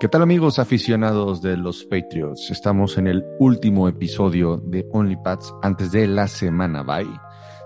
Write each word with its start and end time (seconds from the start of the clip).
¿Qué 0.00 0.08
tal 0.08 0.22
amigos 0.22 0.58
aficionados 0.58 1.42
de 1.42 1.58
los 1.58 1.84
Patriots? 1.84 2.50
Estamos 2.50 2.96
en 2.96 3.06
el 3.06 3.22
último 3.38 3.86
episodio 3.86 4.56
de 4.56 4.88
OnlyPads 4.90 5.52
antes 5.60 5.92
de 5.92 6.06
la 6.06 6.26
semana 6.26 6.82
bye. 6.82 7.06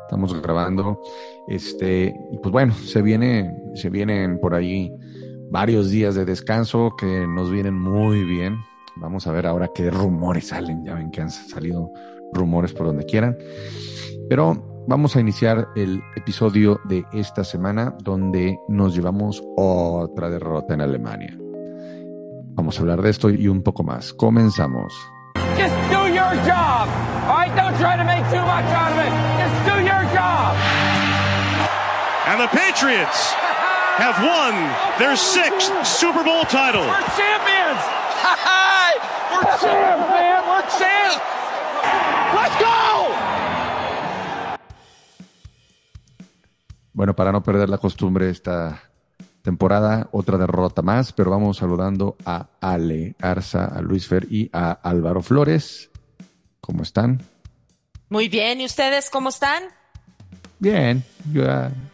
Estamos 0.02 0.42
grabando 0.42 1.00
este 1.46 2.12
y 2.32 2.38
pues 2.38 2.50
bueno, 2.50 2.74
se 2.74 3.02
viene 3.02 3.54
se 3.76 3.88
vienen 3.88 4.40
por 4.40 4.56
ahí 4.56 4.92
varios 5.48 5.90
días 5.90 6.16
de 6.16 6.24
descanso 6.24 6.96
que 6.98 7.24
nos 7.24 7.52
vienen 7.52 7.78
muy 7.78 8.24
bien. 8.24 8.56
Vamos 8.96 9.28
a 9.28 9.30
ver 9.30 9.46
ahora 9.46 9.70
qué 9.72 9.88
rumores 9.88 10.48
salen, 10.48 10.84
ya 10.84 10.94
ven 10.94 11.12
que 11.12 11.20
han 11.20 11.30
salido 11.30 11.88
rumores 12.32 12.72
por 12.72 12.86
donde 12.86 13.04
quieran. 13.04 13.38
Pero 14.28 14.84
vamos 14.88 15.14
a 15.14 15.20
iniciar 15.20 15.68
el 15.76 16.02
episodio 16.16 16.80
de 16.88 17.04
esta 17.12 17.44
semana 17.44 17.96
donde 18.02 18.58
nos 18.66 18.92
llevamos 18.92 19.40
otra 19.56 20.30
derrota 20.30 20.74
en 20.74 20.80
Alemania. 20.80 21.38
Vamos 22.56 22.78
a 22.78 22.82
hablar 22.82 23.02
de 23.02 23.10
esto 23.10 23.30
y 23.30 23.48
un 23.48 23.62
poco 23.62 23.82
más. 23.82 24.12
Comenzamos. 24.14 24.94
Just 25.56 25.74
do 25.90 26.06
your 26.08 26.34
job. 26.46 26.88
All 27.26 27.36
right, 27.36 27.54
don't 27.56 27.76
try 27.78 27.96
to 27.96 28.04
make 28.04 28.22
too 28.30 28.42
much 28.46 28.64
out 28.70 28.92
of 28.92 28.98
it. 28.98 29.12
Just 29.42 29.56
do 29.66 29.76
your 29.82 30.04
job. 30.14 30.54
And 32.26 32.40
the 32.40 32.48
Patriots 32.48 33.34
have 33.98 34.16
won 34.22 34.54
their 34.98 35.16
sixth 35.16 35.72
Super 35.84 36.22
Bowl 36.22 36.44
title. 36.44 36.82
We're 36.86 37.10
champions. 37.18 37.82
We're 39.34 39.42
champs, 39.58 40.08
man. 40.14 40.42
We're 40.46 40.62
champs. 40.78 41.18
Let's 42.34 42.56
go. 42.62 43.10
Bueno, 46.92 47.14
para 47.14 47.32
no 47.32 47.42
perder 47.42 47.68
la 47.68 47.78
costumbre 47.78 48.30
esta 48.30 48.80
temporada, 49.44 50.08
otra 50.10 50.38
derrota 50.38 50.80
más, 50.80 51.12
pero 51.12 51.30
vamos 51.30 51.58
saludando 51.58 52.16
a 52.24 52.46
Ale 52.62 53.14
Arza, 53.20 53.66
a 53.66 53.82
Luis 53.82 54.08
Fer 54.08 54.26
y 54.30 54.48
a 54.54 54.72
Álvaro 54.72 55.20
Flores. 55.20 55.90
¿Cómo 56.62 56.82
están? 56.82 57.22
Muy 58.08 58.28
bien, 58.28 58.62
¿y 58.62 58.64
ustedes 58.64 59.10
cómo 59.10 59.28
están? 59.28 59.64
Bien, 60.58 61.04
yo, 61.30 61.42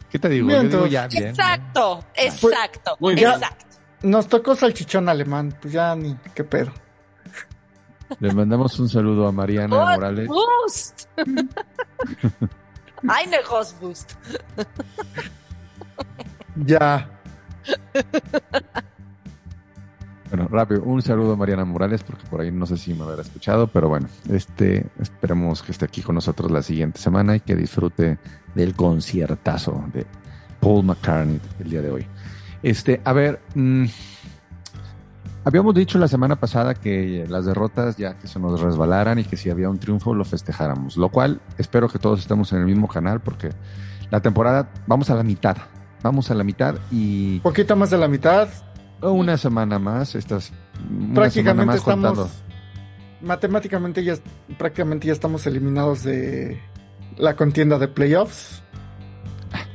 ¿qué 0.09 0.21
te 0.21 0.28
digo? 0.28 0.47
Bien, 0.47 0.62
Yo 0.62 0.69
digo 0.69 0.78
todos. 0.78 0.91
ya 0.93 1.09
bien. 1.09 1.27
Exacto, 1.31 2.05
exacto, 2.15 2.97
Muy 3.01 3.17
bien. 3.17 3.33
exacto. 3.33 3.67
Nos 4.03 4.28
tocó 4.28 4.55
salchichón 4.55 5.09
alemán, 5.09 5.53
pues 5.61 5.75
ya 5.75 5.97
ni 5.97 6.15
qué 6.34 6.45
pedo. 6.45 6.73
Le 8.21 8.33
mandamos 8.33 8.78
un 8.78 8.89
saludo 8.89 9.27
a 9.27 9.33
Mariana 9.33 9.77
Morales. 9.77 10.28
Boost. 10.28 11.06
Eine 13.03 13.39
Boost. 13.81 14.12
Ya. 16.65 17.20
Bueno, 20.31 20.47
rápido, 20.49 20.85
un 20.85 21.03
saludo 21.03 21.33
a 21.33 21.37
Mariana 21.37 21.65
Morales, 21.65 22.05
porque 22.05 22.25
por 22.31 22.41
ahí 22.41 22.53
no 22.53 22.65
sé 22.65 22.77
si 22.77 22.95
me 22.95 23.03
habrá 23.03 23.21
escuchado, 23.21 23.67
pero 23.67 23.89
bueno, 23.89 24.07
este, 24.31 24.87
esperemos 25.01 25.61
que 25.61 25.73
esté 25.73 25.87
aquí 25.87 26.03
con 26.03 26.15
nosotros 26.15 26.53
la 26.53 26.62
siguiente 26.62 27.01
semana 27.01 27.35
y 27.35 27.41
que 27.41 27.57
disfrute 27.57 28.17
del 28.55 28.77
conciertazo 28.77 29.85
de 29.93 30.07
Paul 30.61 30.85
McCartney 30.85 31.41
el 31.59 31.71
día 31.71 31.83
de 31.83 31.91
hoy. 31.91 32.07
Este, 32.62 33.01
a 33.05 33.12
ver, 33.12 33.41
mm, 33.57 33.87
habíamos 35.43 35.75
dicho 35.75 35.99
la 35.99 36.07
semana 36.07 36.37
pasada 36.37 36.75
que 36.75 37.27
las 37.29 37.47
derrotas 37.47 37.97
ya 37.97 38.17
que 38.17 38.29
se 38.29 38.39
nos 38.39 38.61
resbalaran 38.61 39.19
y 39.19 39.25
que 39.25 39.37
si 39.37 39.51
había 39.51 39.69
un 39.69 39.79
triunfo 39.79 40.15
lo 40.15 40.25
festejáramos, 40.25 40.97
lo 40.97 41.09
cual 41.09 41.41
espero 41.59 41.89
que 41.89 41.99
todos 41.99 42.21
estemos 42.21 42.53
en 42.53 42.61
el 42.61 42.67
mismo 42.67 42.87
canal 42.87 43.19
porque 43.19 43.51
la 44.12 44.21
temporada, 44.21 44.69
vamos 44.87 45.11
a 45.11 45.17
la 45.17 45.25
mitad, 45.25 45.57
vamos 46.03 46.31
a 46.31 46.34
la 46.34 46.45
mitad 46.45 46.75
y 46.91 47.41
Poquito 47.41 47.77
más 47.77 47.91
de 47.91 47.98
la 47.98 48.09
mitad. 48.09 48.48
una 49.03 49.37
semana 49.37 49.79
más, 49.79 50.15
estas 50.15 50.53
prácticamente 51.15 51.67
más 51.67 51.77
estamos. 51.77 52.17
contando. 52.19 52.31
Matemáticamente 53.23 54.03
ya 54.03 54.15
prácticamente 54.59 55.06
ya 55.06 55.12
estamos 55.12 55.47
eliminados 55.47 56.05
de 56.05 56.61
la 57.16 57.37
contienda 57.37 57.78
de 57.78 57.88
playoffs. 57.88 58.62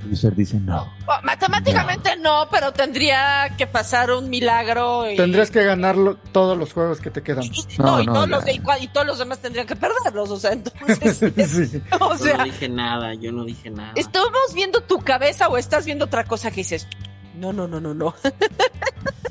Lucer 0.06 0.36
dice 0.36 0.60
no. 0.60 0.94
Bueno, 1.06 1.22
matemáticamente 1.24 2.16
no. 2.18 2.48
pero 2.52 2.72
tendría 2.72 3.56
que 3.58 3.68
pasar 3.68 4.12
un 4.12 4.30
milagro. 4.30 5.10
Y, 5.10 5.16
Tendrías 5.18 5.52
que 5.52 5.64
ganarlo 5.64 6.16
todos 6.32 6.58
los 6.58 6.72
juegos 6.74 7.00
que 7.02 7.10
te 7.12 7.22
quedan. 7.24 7.44
y- 7.44 7.52
No, 7.80 7.86
no, 7.86 8.02
y, 8.02 8.06
no, 8.06 8.14
todos 8.14 8.30
los 8.30 8.46
de- 8.46 8.62
y 8.82 8.88
todos 8.88 9.06
los 9.08 9.20
demás 9.20 9.40
tendrían 9.40 9.68
que 9.68 9.76
perderlos. 9.76 10.30
O 10.32 10.40
sea, 10.40 10.52
entonces, 10.54 11.18
sí. 11.18 11.82
o 12.00 12.12
Yo 12.12 12.18
sea, 12.18 12.38
no 12.38 12.44
dije 12.46 12.70
nada, 12.70 13.14
yo 13.16 13.32
no 13.32 13.44
dije 13.44 13.70
nada. 13.70 13.92
¿estamos 13.96 14.54
viendo 14.54 14.82
tu 14.82 15.00
cabeza 15.00 15.48
o 15.50 15.58
estás 15.58 15.86
viendo 15.86 16.06
otra 16.06 16.24
cosa 16.24 16.50
que 16.52 16.58
dices? 16.58 16.88
No, 17.36 17.52
no, 17.52 17.68
no, 17.68 17.82
no, 17.82 17.94
no. 17.94 18.16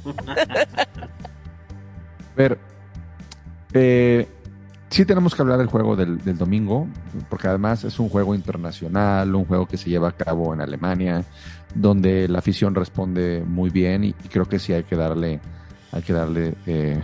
A 0.05 0.87
ver, 2.37 2.59
eh, 3.73 4.29
sí 4.95 5.05
tenemos 5.05 5.35
que 5.35 5.43
hablar 5.43 5.59
del 5.59 5.67
juego 5.67 5.97
del, 5.97 6.39
domingo, 6.39 6.87
porque 7.29 7.49
además 7.49 7.83
es 7.83 7.99
un 7.99 8.09
juego 8.09 8.33
internacional, 8.33 9.35
un 9.35 9.45
juego 9.45 9.67
que 9.67 9.77
se 9.77 9.91
lleva 9.91 10.11
a 10.11 10.13
cabo 10.13 10.55
en 10.55 10.61
Alemania, 10.61 11.25
donde 11.75 12.29
la 12.29 12.39
afición 12.39 12.77
responde 12.77 13.43
muy 13.45 13.71
bien 13.71 14.05
y, 14.05 14.13
creo 14.13 14.45
que 14.45 14.61
sí 14.61 14.73
hay 14.73 14.85
que 14.85 14.95
darle, 14.95 15.41
hay 15.91 16.03
que 16.03 16.13
darle 16.13 16.55
eh, 16.67 17.01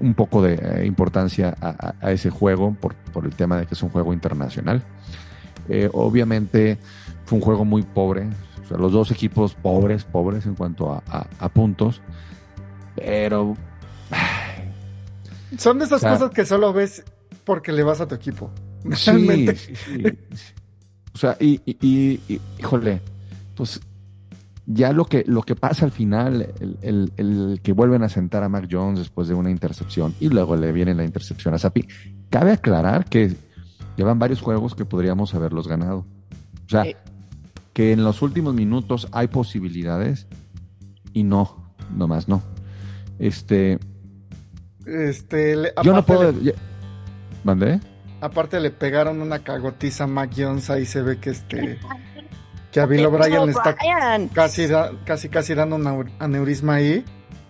un 0.00 0.14
poco 0.14 0.42
de 0.42 0.54
eh, 0.54 0.84
importancia 0.84 1.56
a, 1.60 2.10
ese 2.10 2.30
juego 2.30 2.74
por, 2.74 2.96
por 2.96 3.24
el 3.24 3.36
tema 3.36 3.56
de 3.58 3.66
que 3.66 3.74
es 3.74 3.82
un 3.84 3.90
juego 3.90 4.12
internacional. 4.12 4.82
Eh, 5.68 5.88
obviamente 5.92 6.76
fue 7.24 7.38
un 7.38 7.44
juego 7.44 7.64
muy 7.64 7.84
pobre, 7.84 8.26
los 8.76 8.90
dos 8.90 9.12
equipos 9.12 9.54
pobres, 9.54 10.02
pobres 10.02 10.44
en 10.46 10.56
cuanto 10.56 10.90
a 10.92 11.48
puntos, 11.50 12.02
pero 12.96 13.56
Son 15.58 15.78
de 15.78 15.84
esas 15.84 15.98
O 15.98 16.00
sea- 16.00 16.12
cosas 16.12 16.30
que 16.30 16.44
solo 16.44 16.72
ves 16.72 17.04
porque 17.44 17.72
le 17.72 17.82
vas 17.82 18.00
a 18.00 18.08
tu 18.08 18.14
equipo. 18.14 18.50
Sí, 18.94 19.10
Realmente. 19.10 19.56
sí, 19.56 19.74
sí, 19.76 20.02
sí. 20.02 20.46
O 21.14 21.18
sea, 21.18 21.36
y, 21.40 21.60
y- 21.64 21.76
y- 21.80 22.20
y- 22.28 22.40
híjole, 22.58 23.00
pues 23.54 23.80
ya 24.66 24.92
lo 24.92 25.04
que, 25.06 25.24
lo 25.26 25.42
que 25.42 25.54
pasa 25.56 25.84
al 25.84 25.92
final, 25.92 26.52
el, 26.60 26.78
el- 26.82 27.12
el 27.16 27.60
que 27.62 27.72
vuelven 27.72 28.02
a 28.02 28.08
sentar 28.08 28.42
a 28.42 28.48
Mac 28.48 28.68
Jones 28.70 28.98
después 28.98 29.28
de 29.28 29.34
una 29.34 29.50
intercepción 29.50 30.14
y 30.20 30.28
luego 30.28 30.56
le 30.56 30.72
viene 30.72 30.94
la 30.94 31.04
intercepción 31.04 31.54
a 31.54 31.58
Sapi, 31.58 31.86
cabe 32.30 32.52
aclarar 32.52 33.04
que 33.06 33.34
llevan 33.96 34.18
varios 34.18 34.40
juegos 34.42 34.74
que 34.74 34.84
podríamos 34.84 35.34
haberlos 35.34 35.68
ganado. 35.68 36.04
O 36.66 36.68
sea, 36.68 36.82
Sí. 36.84 36.94
que 37.72 37.92
en 37.92 38.04
los 38.04 38.22
últimos 38.22 38.54
minutos 38.54 39.08
hay 39.12 39.28
posibilidades 39.28 40.26
y 41.12 41.22
no, 41.22 41.72
nomás 41.96 42.28
no. 42.28 42.42
Este, 43.18 43.78
Este, 44.86 45.56
le- 45.56 45.72
yo 45.82 45.92
no 45.92 45.98
aparte 45.98 46.14
puedo... 46.32 46.32
le- 46.32 46.54
aparte 48.20 48.60
le 48.60 48.70
pegaron 48.70 49.20
una 49.20 49.40
cagotiza 49.40 50.04
a 50.04 50.06
Mac 50.06 50.30
Jones, 50.36 50.70
ahí 50.70 50.86
se 50.86 51.02
ve 51.02 51.18
que 51.18 51.30
este 51.30 51.78
que 52.72 52.80
a 52.80 52.86
Bill 52.86 53.00
O'Brien 53.06 53.48
está 53.50 53.74
casi, 54.32 54.66
da- 54.66 54.92
casi, 55.04 55.28
casi 55.28 55.54
dando 55.54 55.76
un 55.76 55.84
aneu- 55.84 56.12
aneurisma 56.18 56.74
ahí. 56.76 57.04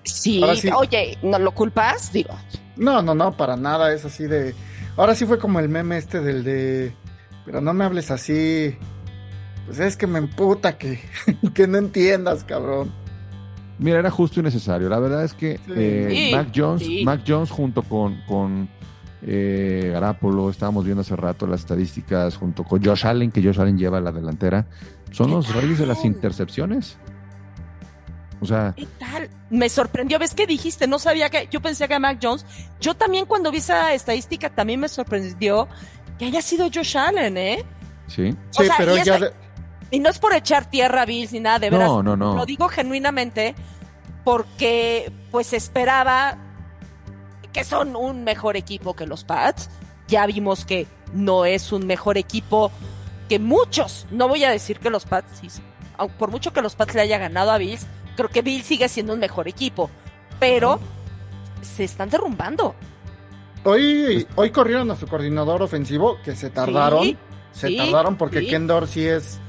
Sí, 0.04 0.40
sí. 0.60 0.68
oye, 0.74 1.18
¿no 1.22 1.38
lo 1.38 1.52
culpas? 1.52 2.12
Digo, 2.12 2.30
No, 2.76 3.02
no, 3.02 3.14
no, 3.14 3.36
para 3.36 3.56
nada, 3.56 3.92
es 3.92 4.04
así 4.04 4.26
de... 4.26 4.54
Ahora 4.96 5.14
sí 5.14 5.26
fue 5.26 5.38
como 5.38 5.58
el 5.60 5.68
meme 5.68 5.96
este 5.98 6.20
del 6.20 6.44
de... 6.44 6.94
Pero 7.44 7.60
no 7.60 7.74
me 7.74 7.84
hables 7.84 8.10
así. 8.10 8.76
Pues 9.66 9.80
es 9.80 9.96
que 9.96 10.06
me 10.06 10.18
emputa 10.18 10.78
que, 10.78 11.00
que 11.54 11.66
no 11.66 11.78
entiendas, 11.78 12.44
cabrón. 12.44 12.92
Mira, 13.78 13.98
era 13.98 14.10
justo 14.10 14.40
y 14.40 14.42
necesario. 14.42 14.88
La 14.88 14.98
verdad 14.98 15.24
es 15.24 15.34
que 15.34 15.56
Sí. 15.58 15.72
eh, 15.76 16.08
Sí, 16.10 16.34
Mac 16.34 16.48
Jones, 16.54 16.82
sí. 16.82 17.04
Mac 17.04 17.20
Jones 17.26 17.50
junto 17.50 17.82
con, 17.82 18.20
con 18.26 18.68
eh, 19.22 19.90
Garapolo, 19.92 20.48
estábamos 20.50 20.84
viendo 20.84 21.00
hace 21.02 21.16
rato 21.16 21.46
las 21.46 21.60
estadísticas, 21.60 22.36
junto 22.36 22.64
con 22.64 22.82
Josh 22.84 23.06
Allen, 23.06 23.30
que 23.30 23.42
Josh 23.42 23.60
Allen 23.60 23.76
lleva 23.78 24.00
la 24.00 24.12
delantera, 24.12 24.66
son 25.10 25.26
¿Qué 25.28 25.32
los 25.34 25.54
reyes 25.54 25.78
de 25.78 25.86
las 25.86 25.98
tal? 25.98 26.06
intercepciones. 26.06 26.96
O 28.40 28.44
sea, 28.46 28.74
¿qué 28.76 28.86
tal? 28.98 29.30
Me 29.50 29.68
sorprendió, 29.70 30.18
¿ves 30.18 30.34
qué 30.34 30.46
dijiste? 30.46 30.86
No 30.86 30.98
sabía 30.98 31.30
que, 31.30 31.48
yo 31.50 31.60
pensé 31.60 31.88
que 31.88 31.98
Mac 31.98 32.18
Jones, 32.22 32.44
yo 32.80 32.94
también 32.94 33.24
cuando 33.26 33.50
vi 33.50 33.58
esa 33.58 33.94
estadística 33.94 34.50
también 34.50 34.78
me 34.80 34.88
sorprendió 34.88 35.68
que 36.18 36.26
haya 36.26 36.42
sido 36.42 36.68
Josh 36.72 36.96
Allen, 36.98 37.36
¿eh? 37.38 37.64
sí. 38.06 38.34
O 38.54 38.60
Sí, 38.62 38.66
sea, 38.66 38.74
pero 38.78 38.96
ya... 38.96 39.18
Y 39.90 40.00
no 40.00 40.08
es 40.10 40.18
por 40.18 40.34
echar 40.34 40.68
tierra 40.68 41.02
a 41.02 41.06
Bills 41.06 41.32
ni 41.32 41.40
nada, 41.40 41.58
de 41.58 41.70
veras. 41.70 41.88
No, 41.88 42.02
no, 42.02 42.16
no. 42.16 42.34
Lo 42.34 42.46
digo 42.46 42.68
genuinamente 42.68 43.54
porque 44.24 45.12
pues 45.30 45.52
esperaba 45.52 46.36
que 47.52 47.64
son 47.64 47.94
un 47.96 48.24
mejor 48.24 48.56
equipo 48.56 48.94
que 48.94 49.06
los 49.06 49.24
Pats. 49.24 49.70
Ya 50.08 50.26
vimos 50.26 50.64
que 50.64 50.86
no 51.12 51.44
es 51.44 51.72
un 51.72 51.86
mejor 51.86 52.18
equipo 52.18 52.70
que 53.28 53.38
muchos. 53.38 54.06
No 54.10 54.28
voy 54.28 54.44
a 54.44 54.50
decir 54.50 54.78
que 54.78 54.90
los 54.90 55.04
Pats, 55.04 55.40
sí, 55.40 55.48
por 56.18 56.30
mucho 56.30 56.52
que 56.52 56.62
los 56.62 56.74
Pats 56.74 56.94
le 56.94 57.02
haya 57.02 57.18
ganado 57.18 57.50
a 57.50 57.58
Bills, 57.58 57.86
creo 58.16 58.28
que 58.28 58.42
Bills 58.42 58.66
sigue 58.66 58.88
siendo 58.88 59.14
un 59.14 59.20
mejor 59.20 59.48
equipo. 59.48 59.90
Pero 60.38 60.80
se 61.62 61.84
están 61.84 62.10
derrumbando. 62.10 62.74
Hoy, 63.64 64.26
hoy 64.36 64.50
corrieron 64.50 64.90
a 64.90 64.96
su 64.96 65.06
coordinador 65.06 65.62
ofensivo, 65.62 66.18
que 66.24 66.36
se 66.36 66.50
tardaron. 66.50 67.02
Sí, 67.02 67.16
se 67.52 67.68
sí, 67.68 67.76
tardaron 67.76 68.16
porque 68.16 68.40
sí. 68.40 68.48
Ken 68.48 68.66
Dorsey 68.66 69.06
es, 69.06 69.40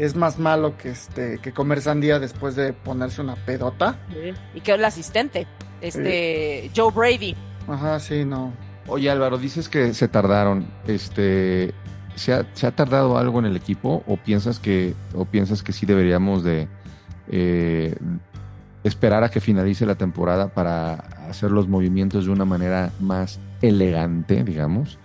es 0.00 0.16
más 0.16 0.38
malo 0.38 0.78
que 0.78 0.90
este 0.90 1.38
que 1.38 1.52
comer 1.52 1.82
sandía 1.82 2.18
después 2.18 2.56
de 2.56 2.72
ponerse 2.72 3.20
una 3.20 3.34
pedota. 3.34 3.98
Y 4.54 4.60
que 4.60 4.72
el 4.72 4.84
asistente. 4.84 5.46
Este, 5.82 6.70
Joe 6.74 6.90
Brady. 6.90 7.36
Ajá, 7.68 8.00
sí, 8.00 8.24
no. 8.24 8.52
Oye 8.86 9.10
Álvaro, 9.10 9.36
dices 9.36 9.68
que 9.68 9.92
se 9.92 10.08
tardaron. 10.08 10.66
Este, 10.86 11.74
¿se 12.14 12.32
ha, 12.32 12.46
se 12.54 12.66
ha 12.66 12.70
tardado 12.70 13.18
algo 13.18 13.38
en 13.40 13.44
el 13.44 13.56
equipo 13.56 14.02
o 14.06 14.16
piensas 14.16 14.58
que, 14.58 14.94
o 15.14 15.26
piensas 15.26 15.62
que 15.62 15.72
sí 15.72 15.84
deberíamos 15.84 16.44
de 16.44 16.66
eh, 17.28 17.94
esperar 18.82 19.22
a 19.22 19.30
que 19.30 19.40
finalice 19.40 19.84
la 19.84 19.96
temporada 19.96 20.48
para 20.48 20.94
hacer 21.28 21.50
los 21.50 21.68
movimientos 21.68 22.24
de 22.24 22.30
una 22.30 22.46
manera 22.46 22.90
más 23.00 23.38
elegante, 23.60 24.44
digamos? 24.44 24.98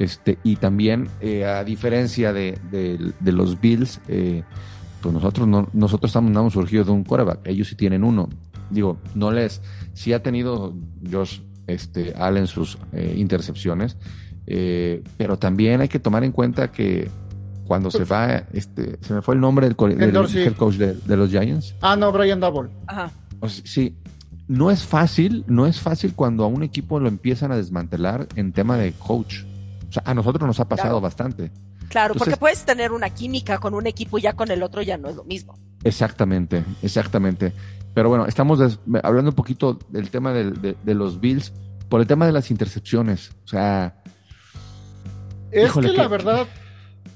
Este, 0.00 0.38
y 0.44 0.56
también, 0.56 1.08
eh, 1.20 1.44
a 1.44 1.62
diferencia 1.62 2.32
de, 2.32 2.58
de- 2.70 3.12
de 3.20 3.32
los 3.32 3.60
Bills, 3.60 4.00
eh, 4.08 4.42
pues 5.02 5.12
nosotros 5.12 5.46
no, 5.46 5.68
nosotros 5.74 6.08
estamos, 6.08 6.30
no 6.32 6.40
hemos 6.40 6.54
surgido 6.54 6.84
de 6.84 6.90
un 6.92 7.04
quarterback, 7.04 7.40
ellos 7.46 7.68
sí 7.68 7.74
tienen 7.76 8.02
uno. 8.02 8.30
Digo, 8.70 8.96
no 9.14 9.30
les, 9.30 9.60
sí 9.92 10.14
ha 10.14 10.22
tenido 10.22 10.74
Josh 11.10 11.40
este, 11.66 12.14
Allen 12.16 12.46
sus 12.46 12.78
eh, 12.94 13.14
intercepciones, 13.18 13.98
eh, 14.46 15.02
pero 15.18 15.38
también 15.38 15.82
hay 15.82 15.88
que 15.88 15.98
tomar 15.98 16.24
en 16.24 16.32
cuenta 16.32 16.72
que 16.72 17.10
cuando 17.66 17.90
se 17.90 18.04
va, 18.04 18.44
este, 18.54 18.98
se 19.02 19.12
me 19.14 19.20
fue 19.22 19.34
el 19.34 19.40
nombre 19.42 19.66
del, 19.68 19.76
del 19.76 20.54
coach 20.56 20.76
de, 20.76 20.94
de 20.94 21.16
los 21.16 21.28
Giants. 21.30 21.74
Ah, 21.82 21.94
no, 21.94 22.10
Brian 22.10 22.40
Double. 22.40 22.70
Ajá. 22.86 23.10
O 23.40 23.48
sea, 23.50 23.64
sí, 23.66 23.94
no 24.48 24.70
es 24.70 24.82
fácil, 24.84 25.44
no 25.46 25.66
es 25.66 25.78
fácil 25.78 26.14
cuando 26.14 26.42
a 26.44 26.46
un 26.46 26.62
equipo 26.62 26.98
lo 27.00 27.08
empiezan 27.08 27.52
a 27.52 27.56
desmantelar 27.56 28.26
en 28.34 28.52
tema 28.52 28.76
de 28.78 28.92
coach. 28.92 29.44
O 29.90 29.92
sea, 29.92 30.02
a 30.06 30.14
nosotros 30.14 30.46
nos 30.46 30.58
ha 30.60 30.68
pasado 30.68 30.88
Claro. 30.90 31.00
bastante. 31.02 31.50
Claro, 31.88 32.14
Entonces- 32.14 32.34
porque 32.34 32.36
puedes 32.40 32.64
tener 32.64 32.92
una 32.92 33.10
química 33.10 33.58
con 33.58 33.74
un 33.74 33.86
equipo 33.86 34.18
y 34.18 34.22
ya 34.22 34.32
con 34.34 34.50
el 34.50 34.62
otro 34.62 34.80
ya 34.82 34.96
no 34.96 35.08
es 35.08 35.16
lo 35.16 35.24
mismo. 35.24 35.58
Exactamente, 35.84 36.64
exactamente. 36.82 37.52
Pero 37.92 38.08
bueno, 38.08 38.26
estamos 38.26 38.60
des- 38.60 38.78
hablando 39.02 39.30
un 39.30 39.34
poquito 39.36 39.78
del 39.88 40.10
tema 40.10 40.32
del- 40.32 40.60
de, 40.62 40.76
de 40.82 40.94
los 40.94 41.20
Bills 41.20 41.52
por 41.88 42.00
el 42.00 42.06
tema 42.06 42.24
de 42.26 42.32
las 42.32 42.50
intercepciones. 42.52 43.32
O 43.44 43.48
sea, 43.48 43.96
Es 45.50 45.66
Híjole, 45.66 45.88
que 45.88 45.94
que- 45.96 46.02
la 46.02 46.08
verdad, 46.08 46.46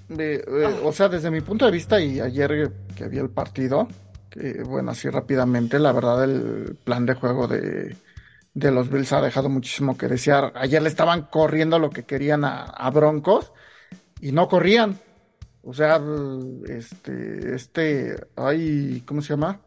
de- 0.09 0.37
eh, 0.47 0.81
o 0.82 0.93
sea, 0.93 1.09
desde 1.09 1.31
mi 1.31 1.41
punto 1.41 1.65
de 1.67 1.71
vista 1.71 2.00
y 2.00 2.19
ayer 2.19 2.73
que 2.97 3.06
vi 3.09 3.19
el 3.19 3.31
partido, 3.31 3.87
que 4.29 4.65
bueno, 4.65 4.91
así 4.91 5.09
rápidamente, 5.09 5.79
la 5.79 5.93
verdad 5.93 6.25
el 6.25 6.76
plan 6.82 7.06
de 7.06 7.15
juego 7.15 7.47
de, 7.47 7.97
de 8.54 8.70
los 8.70 8.88
Bills 8.88 9.12
ha 9.12 9.20
dejado 9.20 9.48
muchísimo 9.48 9.98
que 9.98 10.08
desear. 10.08 10.52
Ayer 10.54 10.80
le 10.80 10.88
estaban 10.88 11.22
corriendo 11.22 11.78
lo 11.78 11.90
que 11.90 12.04
querían 12.04 12.44
a, 12.44 12.62
a 12.62 12.90
Broncos 12.90 13.52
y 14.20 14.32
no 14.32 14.48
corrían. 14.48 14.98
O 15.62 15.74
sea, 15.74 16.00
este, 16.68 17.54
este, 17.54 18.16
ay, 18.36 19.02
¿cómo 19.06 19.22
se 19.22 19.30
llama? 19.30 19.60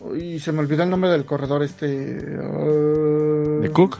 Uy, 0.00 0.40
se 0.40 0.52
me 0.52 0.58
olvidó 0.60 0.82
el 0.82 0.90
nombre 0.90 1.10
del 1.10 1.24
corredor, 1.24 1.62
este. 1.62 1.86
de 1.86 3.68
uh, 3.68 3.72
Cook. 3.72 3.98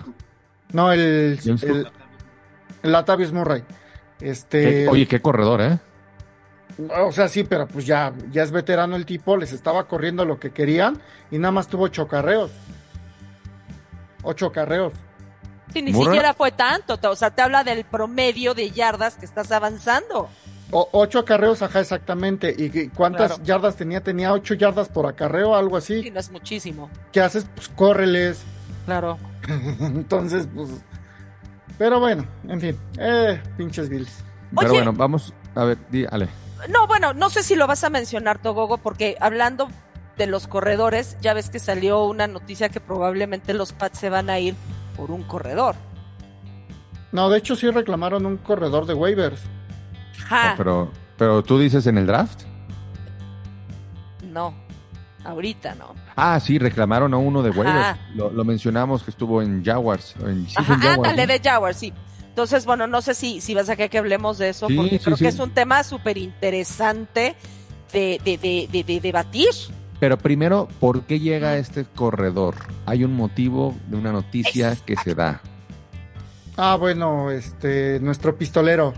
No, 0.72 0.90
el, 0.92 1.38
James 1.42 1.62
el, 1.62 1.88
el 2.82 2.92
Latavius 2.92 3.32
Murray. 3.32 3.62
Este, 4.20 4.62
que- 4.62 4.88
oye, 4.88 5.06
qué 5.06 5.20
corredor, 5.20 5.60
¿eh? 5.60 5.78
o 7.04 7.12
sea, 7.12 7.28
sí, 7.28 7.44
pero 7.44 7.66
pues 7.66 7.86
ya, 7.86 8.12
ya 8.30 8.42
es 8.42 8.50
veterano 8.50 8.96
el 8.96 9.04
tipo, 9.04 9.36
les 9.36 9.52
estaba 9.52 9.86
corriendo 9.86 10.24
lo 10.24 10.40
que 10.40 10.50
querían 10.50 11.00
y 11.30 11.38
nada 11.38 11.52
más 11.52 11.68
tuvo 11.68 11.84
ocho 11.84 12.08
carreos. 12.08 12.50
Ocho 14.22 14.52
carreos. 14.52 14.92
Sí, 15.72 15.82
ni 15.82 15.92
Murray. 15.92 16.06
siquiera 16.12 16.34
fue 16.34 16.52
tanto. 16.52 16.98
O 17.10 17.16
sea, 17.16 17.30
te 17.30 17.42
habla 17.42 17.64
del 17.64 17.84
promedio 17.84 18.54
de 18.54 18.70
yardas 18.70 19.14
que 19.16 19.24
estás 19.24 19.50
avanzando. 19.52 20.28
O- 20.70 20.88
ocho 20.92 21.18
acarreos, 21.20 21.60
ajá, 21.62 21.80
exactamente. 21.80 22.54
¿Y 22.56 22.64
y 22.78 22.88
cuántas 22.88 23.28
Claro. 23.32 23.44
yardas 23.44 23.76
tenía? 23.76 24.02
Tenía 24.02 24.32
ocho 24.32 24.54
yardas 24.54 24.88
por 24.88 25.06
acarreo, 25.06 25.54
algo 25.54 25.80
Sí, 25.80 26.00
así. 26.00 26.10
no 26.10 26.20
es 26.20 26.30
muchísimo. 26.30 26.90
¿Qué 27.10 27.20
haces? 27.20 27.46
Pues 27.54 27.68
córreles. 27.68 28.42
Claro. 28.86 29.18
Entonces, 29.80 30.48
pues. 30.54 30.70
Pero 31.78 32.00
bueno, 32.00 32.24
en 32.48 32.60
fin. 32.60 32.78
Eh, 32.98 33.40
pinches 33.56 33.88
Bills. 33.88 34.12
Pero 34.54 34.70
Oye. 34.70 34.78
bueno, 34.78 34.92
vamos 34.92 35.32
a 35.54 35.64
ver, 35.64 35.78
di, 35.90 36.04
Ale. 36.10 36.28
No, 36.68 36.86
bueno, 36.86 37.12
no 37.12 37.28
sé 37.30 37.42
si 37.42 37.56
lo 37.56 37.66
vas 37.66 37.82
a 37.84 37.90
mencionar, 37.90 38.38
Togogo, 38.38 38.78
porque 38.78 39.16
hablando 39.20 39.68
de 40.16 40.26
los 40.26 40.46
corredores, 40.46 41.16
ya 41.20 41.34
ves 41.34 41.48
que 41.50 41.58
salió 41.58 42.04
una 42.04 42.26
noticia 42.26 42.68
que 42.68 42.80
probablemente 42.80 43.54
los 43.54 43.72
Pats 43.72 43.98
se 43.98 44.10
van 44.10 44.30
a 44.30 44.38
ir 44.38 44.54
por 44.96 45.10
un 45.10 45.22
corredor. 45.22 45.74
No, 47.12 47.28
de 47.30 47.38
hecho 47.38 47.56
sí 47.56 47.70
reclamaron 47.70 48.24
un 48.26 48.36
corredor 48.38 48.86
de 48.86 48.94
waivers. 48.94 49.40
Ja, 50.28 50.52
Oh, 50.52 50.56
pero, 50.56 50.90
pero 51.18 51.42
tú 51.42 51.58
dices 51.58 51.86
en 51.86 51.98
el 51.98 52.06
draft. 52.06 52.42
no, 54.24 54.54
ahorita 55.24 55.74
no. 55.74 55.94
Ah, 56.16 56.38
sí, 56.40 56.58
reclamaron 56.58 57.12
a 57.14 57.16
uno 57.18 57.42
de 57.42 57.50
waivers. 57.50 57.98
Lo, 58.14 58.30
lo 58.30 58.44
mencionamos 58.44 59.02
que 59.02 59.10
estuvo 59.10 59.42
en 59.42 59.64
Jaguars. 59.64 60.14
En, 60.20 60.46
sí, 60.48 60.54
Ajá, 60.56 60.74
en 60.74 60.80
Jaguars, 60.80 61.10
ándale, 61.10 61.26
¿no? 61.26 61.32
de 61.42 61.50
Jaguars, 61.50 61.76
sí. 61.78 61.92
Entonces, 62.28 62.64
bueno, 62.64 62.86
no 62.86 63.02
sé 63.02 63.12
si, 63.14 63.40
si 63.42 63.54
vas 63.54 63.68
a 63.68 63.76
querer 63.76 63.90
que 63.90 63.98
hablemos 63.98 64.38
de 64.38 64.48
eso, 64.50 64.66
Sí, 64.68 64.74
porque 64.74 64.98
sí, 64.98 65.04
creo 65.04 65.16
sí. 65.18 65.24
que 65.24 65.28
es 65.28 65.38
un 65.38 65.50
tema 65.50 65.82
súper 65.84 66.16
interesante 66.16 67.36
de, 67.92 68.18
de, 68.24 68.38
de, 68.38 68.68
de, 68.72 68.84
de 68.84 69.00
debatir. 69.00 69.50
Pero 70.02 70.18
primero, 70.18 70.66
¿por 70.80 71.02
qué 71.02 71.20
llega 71.20 71.58
este 71.58 71.84
corredor? 71.84 72.56
Hay 72.86 73.04
un 73.04 73.14
motivo 73.14 73.72
de 73.86 73.96
una 73.96 74.10
noticia 74.10 74.74
que 74.84 74.96
se 74.96 75.14
da. 75.14 75.40
Ah, 76.56 76.74
bueno, 76.74 77.30
este, 77.30 78.00
nuestro 78.00 78.36
pistolero. 78.36 78.94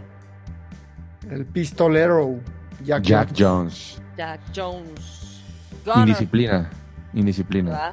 El 1.29 1.45
pistolero. 1.45 2.41
Jack, 2.83 3.03
Jack 3.03 3.29
Jones. 3.37 3.39
Jones. 3.39 4.03
Jack 4.17 4.41
Jones. 4.57 5.43
Gunner, 5.85 5.99
Indisciplina. 6.09 6.71
Indisciplina. 7.13 7.93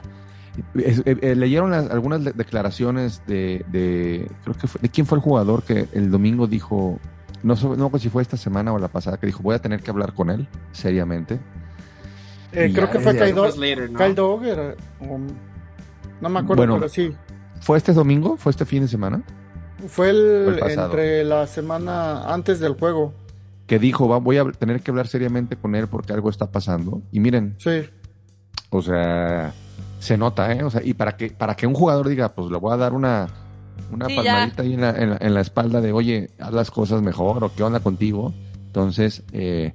eh, 0.75 1.17
eh, 1.21 1.35
leyeron 1.35 1.71
las- 1.71 1.89
algunas 1.91 2.23
de- 2.23 2.31
declaraciones 2.31 3.21
de, 3.27 3.65
de- 3.73 4.31
creo 4.45 4.55
que 4.55 4.67
fue, 4.67 4.79
de 4.79 4.87
quién 4.87 5.05
fue 5.05 5.17
el 5.17 5.21
jugador 5.21 5.63
que 5.63 5.89
el 5.91 6.09
domingo 6.11 6.47
dijo, 6.47 6.97
no 7.43 7.57
sé 7.57 7.67
no 7.67 7.89
sé 7.91 7.99
si 7.99 8.07
fue 8.09 8.21
esta 8.21 8.37
semana 8.37 8.71
o 8.71 8.79
la 8.79 8.87
pasada, 8.87 9.17
que 9.17 9.25
dijo 9.25 9.43
voy 9.43 9.55
a 9.55 9.59
tener 9.59 9.81
que 9.83 9.91
hablar 9.91 10.13
con 10.13 10.29
él 10.29 10.47
seriamente. 10.71 11.41
Eh, 12.53 12.71
creo 12.73 12.89
que 12.91 12.99
fue 12.99 13.13
Kyle, 13.17 13.33
Do- 13.33 13.47
later, 13.57 13.89
¿no? 13.91 13.97
Kyle 13.99 14.15
Dogger. 14.15 14.77
o- 15.01 15.19
no 16.21 16.29
me 16.29 16.39
acuerdo, 16.39 16.55
Bueno. 16.57 16.75
pero 16.75 16.89
sí. 16.89 17.11
¿Fue 17.61 17.77
este 17.77 17.93
domingo? 17.93 18.37
¿Fue 18.37 18.51
este 18.51 18.65
fin 18.65 18.81
de 18.83 18.87
semana? 18.87 19.21
Fue 19.87 20.09
el, 20.11 20.59
entre 20.67 21.23
la 21.23 21.47
semana 21.47 22.31
antes 22.31 22.59
del 22.59 22.73
juego. 22.73 23.13
Que 23.67 23.79
dijo, 23.79 24.07
va, 24.07 24.17
voy 24.17 24.37
a 24.37 24.45
tener 24.51 24.81
que 24.81 24.91
hablar 24.91 25.07
seriamente 25.07 25.55
con 25.55 25.75
él 25.75 25.87
porque 25.87 26.13
algo 26.13 26.29
está 26.29 26.51
pasando. 26.51 27.01
Y 27.11 27.19
miren, 27.19 27.55
Sí. 27.57 27.83
o 28.69 28.81
sea, 28.81 29.53
se 29.99 30.17
nota, 30.17 30.51
¿eh? 30.53 30.63
O 30.63 30.69
sea, 30.69 30.81
y 30.83 30.93
para 30.93 31.15
que, 31.17 31.29
para 31.31 31.55
que 31.55 31.65
un 31.67 31.73
jugador 31.73 32.07
diga, 32.09 32.29
pues 32.29 32.51
le 32.51 32.57
voy 32.57 32.73
a 32.73 32.77
dar 32.77 32.93
una, 32.93 33.27
una 33.91 34.07
Sí, 34.07 34.15
ya. 34.15 34.23
palmadita 34.23 34.61
ahí 34.63 34.73
en 34.73 34.81
la, 34.81 34.89
en, 34.91 35.09
la, 35.11 35.17
en 35.21 35.33
la 35.33 35.41
espalda 35.41 35.81
de, 35.81 35.91
oye, 35.93 36.29
haz 36.39 36.53
las 36.53 36.69
cosas 36.69 37.01
mejor 37.01 37.43
o 37.43 37.51
qué 37.55 37.63
onda 37.63 37.79
contigo. 37.79 38.33
Entonces, 38.67 39.23
eh, 39.31 39.73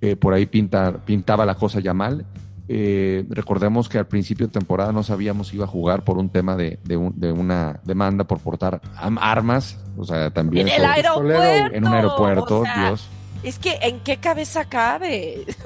eh, 0.00 0.16
por 0.16 0.34
ahí 0.34 0.46
pinta, 0.46 1.04
pintaba 1.04 1.44
la 1.46 1.54
cosa 1.54 1.80
ya 1.80 1.94
mal. 1.94 2.24
Eh, 2.70 3.24
recordemos 3.30 3.88
que 3.88 3.96
al 3.98 4.06
principio 4.06 4.46
de 4.46 4.52
temporada 4.52 4.92
no 4.92 5.02
sabíamos 5.02 5.48
si 5.48 5.56
iba 5.56 5.64
a 5.64 5.68
jugar 5.68 6.04
por 6.04 6.18
un 6.18 6.28
tema 6.28 6.54
de, 6.54 6.78
de, 6.84 6.96
un- 6.98 7.18
de 7.18 7.32
una 7.32 7.80
demanda 7.84 8.24
por 8.24 8.40
portar 8.40 8.80
armas, 8.94 9.78
o 9.96 10.04
sea, 10.04 10.30
también 10.30 10.68
En 10.68 10.74
el 10.74 10.84
aeropuerto. 10.84 11.74
en 11.74 11.86
un 11.86 11.94
aeropuerto, 11.94 12.60
o 12.60 12.64
sea, 12.64 12.88
Dios. 12.88 13.08
Es 13.42 13.58
que, 13.58 13.78
¿en 13.82 14.00
qué 14.00 14.18
cabeza 14.18 14.64
cabe? 14.66 15.46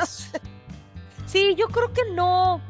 Sí, 1.27 1.55
yo 1.59 1.67
creo 1.69 1.93
que 1.93 2.03
no. 2.15 2.61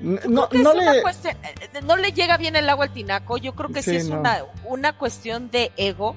N- 0.00 0.18
Creo 0.18 0.30
No, 0.30 0.48
que 0.48 0.58
no 0.58 0.72
es 0.72 0.76
una 0.82 0.92
le. 0.94 1.02
cuestión- 1.02 1.36
eh, 1.44 1.80
no 1.86 1.96
le 1.96 2.12
llega 2.12 2.36
bien 2.36 2.56
el 2.56 2.68
agua 2.68 2.86
al 2.86 2.92
tinaco. 2.92 3.36
Yo 3.36 3.54
creo 3.54 3.70
que 3.70 3.82
sí, 3.82 3.90
Sí, 3.92 3.96
es 3.96 4.08
no. 4.08 4.18
una, 4.20 4.38
una 4.64 4.92
cuestión 4.94 5.50
de 5.50 5.70
ego. 5.76 6.16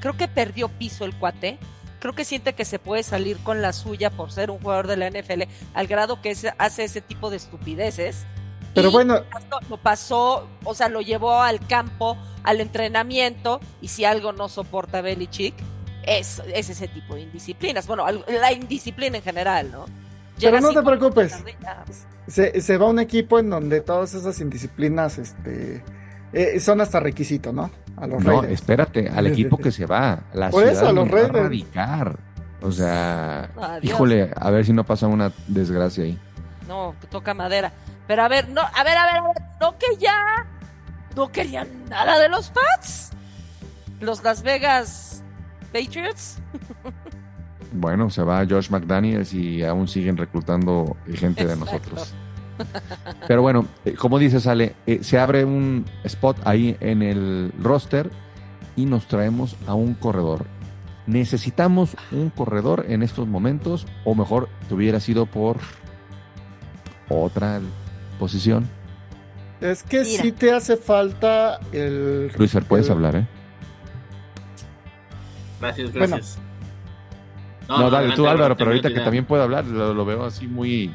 Creo 0.00 0.16
que 0.16 0.28
perdió 0.28 0.68
piso 0.68 1.04
el 1.06 1.14
cuate. 1.14 1.58
Creo 2.04 2.14
que 2.14 2.26
siente 2.26 2.52
que 2.52 2.66
se 2.66 2.78
puede 2.78 3.02
salir 3.02 3.38
con 3.38 3.62
la 3.62 3.72
suya 3.72 4.10
por 4.10 4.30
ser 4.30 4.50
un 4.50 4.58
jugador 4.58 4.88
de 4.88 4.98
la 4.98 5.08
NFL, 5.08 5.44
al 5.72 5.86
grado 5.86 6.20
que 6.20 6.36
hace 6.58 6.84
ese 6.84 7.00
tipo 7.00 7.30
de 7.30 7.38
estupideces. 7.38 8.26
Pero 8.74 8.90
Y 8.90 8.92
bueno, 8.92 9.20
lo 9.70 9.78
pasó- 9.78 10.46
o 10.64 10.74
sea, 10.74 10.90
lo 10.90 11.00
llevó 11.00 11.40
al 11.40 11.66
campo, 11.66 12.18
al 12.42 12.60
entrenamiento, 12.60 13.58
y 13.80 13.88
si 13.88 14.04
algo 14.04 14.34
no 14.34 14.50
soporta 14.50 15.00
Belichick, 15.00 15.54
es, 16.02 16.42
es 16.52 16.68
ese 16.68 16.88
tipo 16.88 17.14
de 17.14 17.22
indisciplinas. 17.22 17.86
Bueno, 17.86 18.04
la 18.28 18.52
indisciplina 18.52 19.16
en 19.16 19.22
general, 19.22 19.72
¿no? 19.72 19.86
Pero 20.38 20.60
no 20.60 20.74
te 20.74 20.82
preocupes. 20.82 21.42
ya. 21.62 21.86
se, 22.26 22.60
se 22.60 22.76
va 22.76 22.84
a 22.84 22.90
un 22.90 22.98
equipo 22.98 23.38
en 23.38 23.48
donde 23.48 23.80
todas 23.80 24.12
esas 24.12 24.38
indisciplinas 24.40 25.16
este, 25.16 25.82
eh, 26.34 26.60
son 26.60 26.80
hasta 26.80 27.00
requisito, 27.00 27.52
¿no? 27.52 27.70
A 27.96 28.06
los 28.06 28.22
No, 28.22 28.30
Raiders. 28.42 28.52
espérate, 28.52 29.08
al 29.08 29.26
equipo 29.28 29.56
que 29.56 29.70
se 29.72 29.86
va. 29.86 30.20
La 30.34 30.50
Por 30.50 30.60
ciudad 30.62 30.76
eso, 30.76 30.88
a 30.88 30.92
los 30.92 31.06
nos 31.06 31.14
va 31.14 31.18
a 31.18 31.22
Raiders. 31.22 31.42
radicar. 31.44 32.18
O 32.60 32.72
sea, 32.72 33.50
Adiós. 33.60 33.84
híjole, 33.84 34.30
a 34.34 34.50
ver 34.50 34.64
si 34.66 34.72
no 34.72 34.84
pasa 34.84 35.06
una 35.06 35.32
desgracia 35.48 36.04
ahí. 36.04 36.18
No, 36.66 36.94
toca 37.10 37.34
madera. 37.34 37.72
Pero 38.06 38.22
a 38.22 38.28
ver, 38.28 38.48
no, 38.48 38.60
a 38.62 38.84
ver, 38.84 38.96
a 38.96 39.06
ver, 39.06 39.16
a 39.16 39.22
ver, 39.22 39.42
no 39.60 39.78
que 39.78 39.96
ya 39.98 40.46
no 41.16 41.30
querían 41.30 41.68
nada 41.88 42.18
de 42.18 42.28
los 42.28 42.50
Pats. 42.50 43.10
Los 44.00 44.22
Las 44.22 44.42
Vegas 44.42 45.22
Patriots. 45.72 46.38
Bueno, 47.76 48.08
se 48.08 48.22
va 48.22 48.46
Josh 48.48 48.70
McDaniels 48.70 49.32
y 49.34 49.64
aún 49.64 49.88
siguen 49.88 50.16
reclutando 50.16 50.96
gente 51.12 51.44
de 51.44 51.54
Exacto. 51.54 51.64
nosotros. 51.90 52.14
Pero 53.26 53.42
bueno, 53.42 53.66
eh, 53.84 53.94
como 53.94 54.18
dice 54.18 54.40
Sale, 54.40 54.74
eh, 54.86 55.00
se 55.02 55.18
abre 55.18 55.44
un 55.44 55.84
spot 56.04 56.38
ahí 56.44 56.76
en 56.80 57.02
el 57.02 57.52
roster 57.60 58.10
y 58.76 58.86
nos 58.86 59.06
traemos 59.06 59.56
a 59.66 59.74
un 59.74 59.94
corredor. 59.94 60.46
¿Necesitamos 61.06 61.96
un 62.12 62.30
corredor 62.30 62.86
en 62.88 63.02
estos 63.02 63.26
momentos? 63.28 63.86
O 64.04 64.14
mejor, 64.14 64.48
te 64.68 64.74
hubiera 64.74 65.00
sido 65.00 65.26
por 65.26 65.58
otra 67.08 67.60
posición. 68.18 68.68
Es 69.60 69.82
que 69.82 70.02
Mira. 70.02 70.22
sí 70.22 70.32
te 70.32 70.52
hace 70.52 70.76
falta 70.76 71.60
el. 71.72 72.30
Luisfer, 72.36 72.64
puedes 72.64 72.86
el- 72.86 72.92
hablar, 72.92 73.16
¿eh? 73.16 73.26
Gracias, 75.60 75.92
Bueno. 75.92 76.16
gracias. 76.16 76.38
No, 77.68 77.90
dale 77.90 78.14
tú, 78.14 78.26
Álvaro, 78.26 78.56
pero 78.56 78.70
ahorita 78.70 78.90
que 78.92 79.00
también 79.00 79.24
puede 79.24 79.42
hablar, 79.42 79.64
lo, 79.64 79.94
lo 79.94 80.04
veo 80.04 80.24
así 80.24 80.46
muy... 80.46 80.94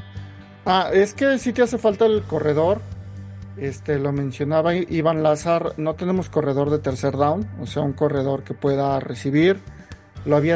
Ah, 0.71 0.91
es 0.93 1.15
que 1.15 1.39
sí 1.39 1.51
te 1.51 1.63
hace 1.63 1.79
falta 1.79 2.05
el 2.05 2.21
corredor. 2.21 2.79
Este, 3.57 3.97
lo 3.97 4.11
mencionaba 4.11 4.75
Iván 4.75 5.23
Lázar, 5.23 5.73
no 5.77 5.95
tenemos 5.95 6.29
corredor 6.29 6.69
de 6.69 6.77
tercer 6.77 7.17
down, 7.17 7.49
o 7.59 7.65
sea, 7.65 7.81
un 7.81 7.93
corredor 7.93 8.43
que 8.43 8.53
pueda 8.53 8.99
recibir. 8.99 9.59
Lo 10.25 10.37
había 10.37 10.53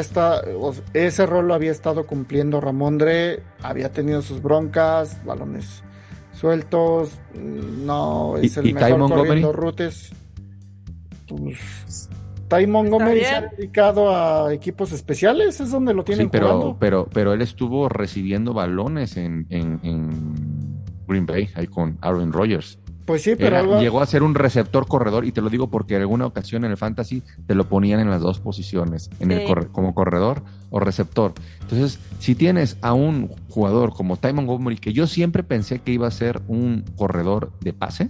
o- 0.56 0.72
ese 0.92 1.26
rol 1.26 1.48
lo 1.48 1.54
había 1.54 1.72
estado 1.72 2.06
cumpliendo 2.06 2.60
Ramondre, 2.60 3.42
había 3.60 3.90
tenido 3.90 4.22
sus 4.22 4.40
broncas, 4.40 5.22
balones 5.24 5.82
sueltos, 6.32 7.18
mm, 7.34 7.84
no 7.84 8.36
es 8.38 8.56
¿Y- 8.56 8.60
el 8.60 8.66
y 8.68 8.72
mejor 8.74 9.10
corriendo 9.10 9.52
rutes. 9.52 10.12
Pues, 11.26 12.08
Ty 12.48 12.66
Montgomery 12.66 13.20
se 13.20 13.26
ha 13.34 13.40
dedicado 13.42 14.14
a 14.14 14.52
equipos 14.52 14.92
especiales, 14.92 15.60
es 15.60 15.70
donde 15.70 15.94
lo 15.94 16.04
tienen 16.04 16.26
Sí, 16.26 16.30
pero, 16.30 16.46
jugando. 16.48 16.76
pero, 16.78 17.08
pero 17.12 17.32
él 17.32 17.42
estuvo 17.42 17.88
recibiendo 17.88 18.52
balones 18.52 19.16
en, 19.16 19.46
en- 19.50 19.80
en 19.82 20.82
Green 21.06 21.26
Bay, 21.26 21.48
ahí 21.54 21.66
con 21.66 21.98
Aaron 22.00 22.32
Rodgers. 22.32 22.78
Pues 23.06 23.20
sí, 23.22 23.32
pero 23.36 23.48
Era- 23.48 23.60
algo- 23.60 23.80
llegó 23.80 24.00
a 24.00 24.06
ser 24.06 24.22
un 24.22 24.34
receptor 24.34 24.86
corredor, 24.86 25.26
y 25.26 25.32
te 25.32 25.42
lo 25.42 25.50
digo 25.50 25.68
porque 25.68 25.94
en 25.96 26.00
alguna 26.02 26.24
ocasión 26.26 26.64
en 26.64 26.70
el 26.70 26.76
fantasy 26.78 27.22
te 27.46 27.54
lo 27.54 27.68
ponían 27.68 28.00
en 28.00 28.08
las 28.08 28.22
dos 28.22 28.40
posiciones, 28.40 29.10
en 29.20 29.30
el 29.30 29.44
corre- 29.46 29.68
como 29.70 29.94
corredor 29.94 30.42
o 30.70 30.80
receptor. 30.80 31.34
Entonces, 31.60 31.98
si 32.18 32.34
tienes 32.34 32.78
a 32.80 32.94
un 32.94 33.28
jugador 33.50 33.92
como 33.92 34.16
Ty 34.16 34.32
Montgomery, 34.32 34.78
que 34.78 34.92
yo 34.94 35.06
siempre 35.06 35.42
pensé 35.42 35.80
que 35.80 35.92
iba 35.92 36.06
a 36.06 36.10
ser 36.10 36.40
un 36.48 36.84
corredor 36.96 37.52
de 37.60 37.74
pase, 37.74 38.08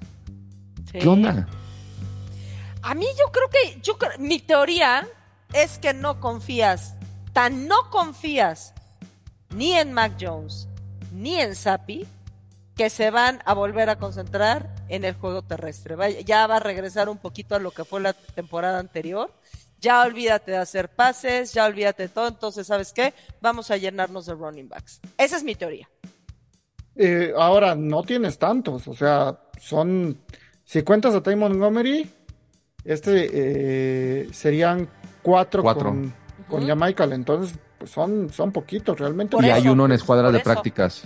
Sí. 0.92 0.98
¿qué 1.00 1.08
onda? 1.08 1.48
A 2.84 2.94
mí 2.94 3.06
yo 3.18 3.32
creo 3.32 3.48
que, 3.48 3.80
yo 3.80 3.96
mi 4.18 4.40
teoría 4.40 5.08
es 5.54 5.78
que 5.78 5.94
no 5.94 6.20
confías, 6.20 6.94
tan 7.32 7.66
no 7.66 7.88
confías 7.90 8.74
ni 9.54 9.72
en 9.72 9.94
Mac 9.94 10.12
Jones 10.20 10.68
ni 11.10 11.40
en 11.40 11.54
Sapi, 11.54 12.06
que 12.76 12.90
se 12.90 13.10
van 13.10 13.40
a 13.46 13.54
volver 13.54 13.88
a 13.88 13.96
concentrar 13.96 14.68
en 14.88 15.04
el 15.04 15.14
juego 15.14 15.40
terrestre. 15.40 15.96
Ya 16.24 16.46
va 16.46 16.56
a 16.56 16.60
regresar 16.60 17.08
un 17.08 17.16
poquito 17.16 17.54
a 17.54 17.58
lo 17.58 17.70
que 17.70 17.86
fue 17.86 18.02
la 18.02 18.12
temporada 18.12 18.80
anterior. 18.80 19.32
Ya 19.80 20.02
olvídate 20.02 20.50
de 20.50 20.58
hacer 20.58 20.90
pases, 20.90 21.54
ya 21.54 21.64
olvídate 21.64 22.02
de 22.02 22.08
todo. 22.10 22.28
Entonces, 22.28 22.66
¿sabes 22.66 22.92
qué? 22.92 23.14
Vamos 23.40 23.70
a 23.70 23.78
llenarnos 23.78 24.26
de 24.26 24.34
running 24.34 24.68
backs. 24.68 25.00
Esa 25.16 25.38
es 25.38 25.44
mi 25.44 25.54
teoría. 25.54 25.88
Eh, 26.96 27.32
ahora 27.34 27.74
no 27.74 28.02
tienes 28.02 28.38
tantos, 28.38 28.86
o 28.88 28.94
sea, 28.94 29.40
son, 29.58 30.20
si 30.64 30.82
cuentas 30.82 31.14
a 31.14 31.22
Ty 31.22 31.34
Montgomery, 31.34 32.08
este 32.84 33.30
eh, 33.32 34.28
serían 34.32 34.88
cuatro, 35.22 35.62
Cuatro. 35.62 35.90
con, 35.90 36.12
con. 36.48 36.66
Jamaica, 36.66 37.04
entonces 37.04 37.58
pues 37.78 37.90
son, 37.90 38.30
son 38.30 38.52
poquitos 38.52 38.98
realmente. 38.98 39.36
Por 39.36 39.44
y 39.44 39.48
eso, 39.48 39.56
hay 39.56 39.68
uno 39.68 39.86
en 39.86 39.92
escuadras 39.92 40.26
por 40.28 40.32
de 40.32 40.38
eso. 40.38 40.44
prácticas. 40.50 41.04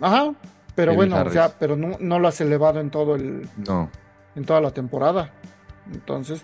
Ajá, 0.00 0.34
pero 0.74 0.92
David 0.92 0.96
bueno, 1.10 1.22
o 1.28 1.30
sea, 1.30 1.48
pero 1.58 1.76
no, 1.76 1.96
no 2.00 2.18
lo 2.18 2.28
has 2.28 2.40
elevado 2.40 2.80
en 2.80 2.90
todo 2.90 3.14
el, 3.14 3.48
No. 3.66 3.88
en 4.34 4.44
toda 4.44 4.60
la 4.60 4.70
temporada. 4.70 5.30
Entonces, 5.92 6.40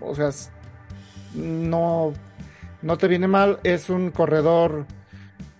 o 0.00 0.14
sea, 0.14 0.30
no, 1.34 2.12
no 2.82 2.98
te 2.98 3.08
viene 3.08 3.28
mal. 3.28 3.58
Es 3.62 3.90
un 3.90 4.10
corredor 4.10 4.86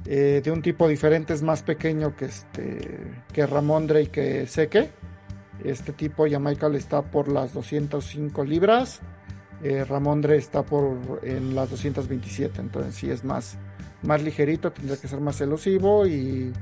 eh, 0.07 0.41
de 0.43 0.51
un 0.51 0.63
tipo 0.63 0.89
diferente, 0.89 1.33
es 1.35 1.43
más 1.43 1.63
pequeño 1.63 2.17
que 2.17 2.27
este 2.27 3.13
que 3.33 3.47
Ramondre 3.47 4.03
y 4.03 4.07
que 4.09 4.47
Seque. 4.47 4.91
Este 5.65 5.93
tipo 5.93 6.27
Jamaica 6.29 6.69
está 6.69 7.03
por 7.03 7.29
las 7.29 7.53
205 7.55 8.45
libras. 8.45 9.01
eh, 9.63 9.85
Ramondre 9.85 10.37
está 10.37 10.63
por 10.63 11.21
en 11.23 11.55
las 11.55 11.71
227. 11.71 12.61
Entonces 12.61 12.95
sí 12.95 13.11
es 13.11 13.25
más, 13.25 13.59
más 14.03 14.23
ligerito, 14.23 14.73
tendría 14.73 14.97
que 14.97 15.09
ser 15.09 15.21
más 15.21 15.41
elusivo 15.41 16.07
y 16.07 16.53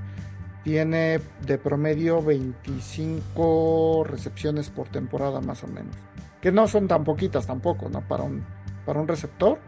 tiene 0.65 1.21
de 1.47 1.59
promedio 1.59 2.21
25 2.23 4.05
recepciones 4.05 4.71
por 4.71 4.89
temporada 4.89 5.41
más 5.41 5.63
o 5.65 5.69
menos. 5.69 5.95
Que 6.41 6.53
no 6.53 6.67
son 6.69 6.89
tan 6.89 7.05
poquitas 7.05 7.47
tampoco, 7.47 7.89
¿no? 7.89 8.07
Para 8.07 8.25
un, 8.25 8.45
para 8.85 9.01
un 9.01 9.09
receptor. 9.09 9.59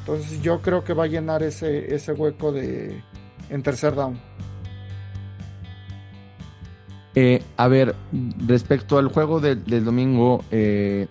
Entonces 0.00 0.40
yo 0.42 0.60
creo 0.62 0.84
que 0.84 0.94
va 0.94 1.04
a 1.04 1.08
llenar 1.08 1.42
ese, 1.42 1.94
ese 1.94 2.12
hueco 2.12 2.52
de 2.52 3.02
en 3.48 3.62
tercer 3.62 3.94
down. 3.94 4.20
Eh, 7.14 7.42
a 7.56 7.66
ver, 7.68 7.94
respecto 8.46 8.98
al 8.98 9.08
juego 9.08 9.40
del, 9.40 9.64
del 9.64 9.84
domingo, 9.84 10.44
eh, 10.50 11.08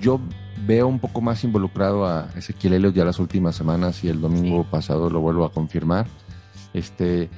yo 0.00 0.20
veo 0.66 0.86
un 0.88 0.98
poco 0.98 1.20
más 1.20 1.42
involucrado 1.44 2.06
a 2.06 2.28
Ezequiel 2.36 2.74
Elliott 2.74 2.94
ya 2.94 3.04
las 3.04 3.18
últimas 3.18 3.54
semanas 3.56 4.02
y 4.04 4.08
el 4.08 4.20
domingo 4.20 4.64
pasado 4.64 5.08
lo 5.10 5.20
vuelvo 5.20 5.44
a 5.44 5.52
confirmar. 5.52 6.06
Este, 6.74 7.30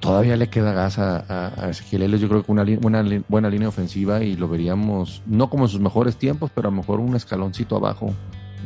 todavía 0.00 0.36
le 0.36 0.48
queda 0.48 0.72
gas 0.72 0.98
a, 0.98 1.18
a- 1.28 1.64
a 1.64 1.70
Ezequiel 1.70 2.02
Elliott. 2.02 2.20
Yo 2.20 2.28
creo 2.28 2.44
que 2.44 2.52
una, 2.52 2.62
li- 2.64 2.78
una 2.82 3.02
li- 3.02 3.24
buena 3.28 3.48
línea 3.50 3.68
ofensiva 3.68 4.22
y 4.22 4.36
lo 4.36 4.48
veríamos, 4.48 5.22
no 5.26 5.50
como 5.50 5.64
en 5.64 5.70
sus 5.70 5.80
mejores 5.80 6.16
tiempos, 6.16 6.50
pero 6.54 6.68
a 6.68 6.70
lo 6.70 6.76
mejor 6.76 7.00
un 7.00 7.16
escaloncito 7.16 7.76
abajo. 7.76 8.06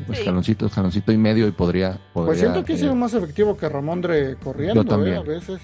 Un 0.09 0.15
Sí. 0.15 0.21
escaloncito, 0.21 0.67
escaloncito 0.67 1.13
y 1.13 1.17
medio 1.17 1.47
y 1.47 1.53
podría. 1.53 1.99
podría 2.13 2.27
Pues 2.29 2.41
siento 2.41 2.65
que 2.65 2.73
ha 2.73 2.77
eh, 2.77 2.79
sido 2.79 2.95
más 2.97 3.15
efectivo 3.15 3.57
que 3.57 3.69
Ramondre 3.69 4.37
corriendo, 4.37 4.83
Yo 4.83 4.85
también. 4.89 5.15
¿eh? 5.17 5.19
A 5.19 5.23
veces. 5.23 5.61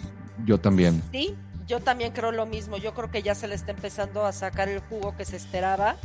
Yo 0.47 0.59
también. 0.59 1.03
Sí, 1.13 1.35
yo 1.69 1.79
también 1.81 2.13
creo 2.13 2.33
lo 2.33 2.47
mismo. 2.47 2.77
Yo 2.79 2.95
creo 2.95 3.11
que 3.11 3.23
ya 3.23 3.35
se 3.37 3.47
le 3.47 3.55
está 3.55 3.71
empezando 3.71 4.25
a 4.27 4.33
sacar 4.33 4.69
el 4.69 4.81
jugo 4.81 5.15
que 5.17 5.25
se 5.25 5.37
esperaba. 5.37 5.97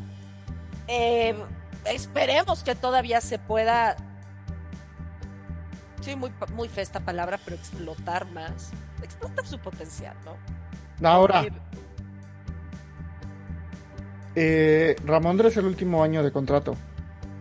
Eh, 0.87 1.33
esperemos 1.85 2.63
que 2.63 2.75
todavía 2.75 3.21
se 3.21 3.39
pueda. 3.39 3.95
Sí, 6.01 6.15
muy, 6.17 6.29
pa- 6.31 6.47
muy 6.47 6.67
fea 6.67 6.83
esta 6.83 6.99
palabra, 6.99 7.39
pero 7.43 7.55
explotar 7.55 8.29
más. 8.31 8.71
Explotar 9.01 9.45
su 9.47 9.57
potencial, 9.57 10.15
¿no? 10.25 10.35
Ahora, 11.09 11.41
Porque- 11.43 11.59
eh, 14.35 14.95
Ramondre 15.05 15.47
es 15.49 15.57
el 15.57 15.65
último 15.65 16.03
año 16.03 16.23
de 16.23 16.31
contrato. 16.31 16.75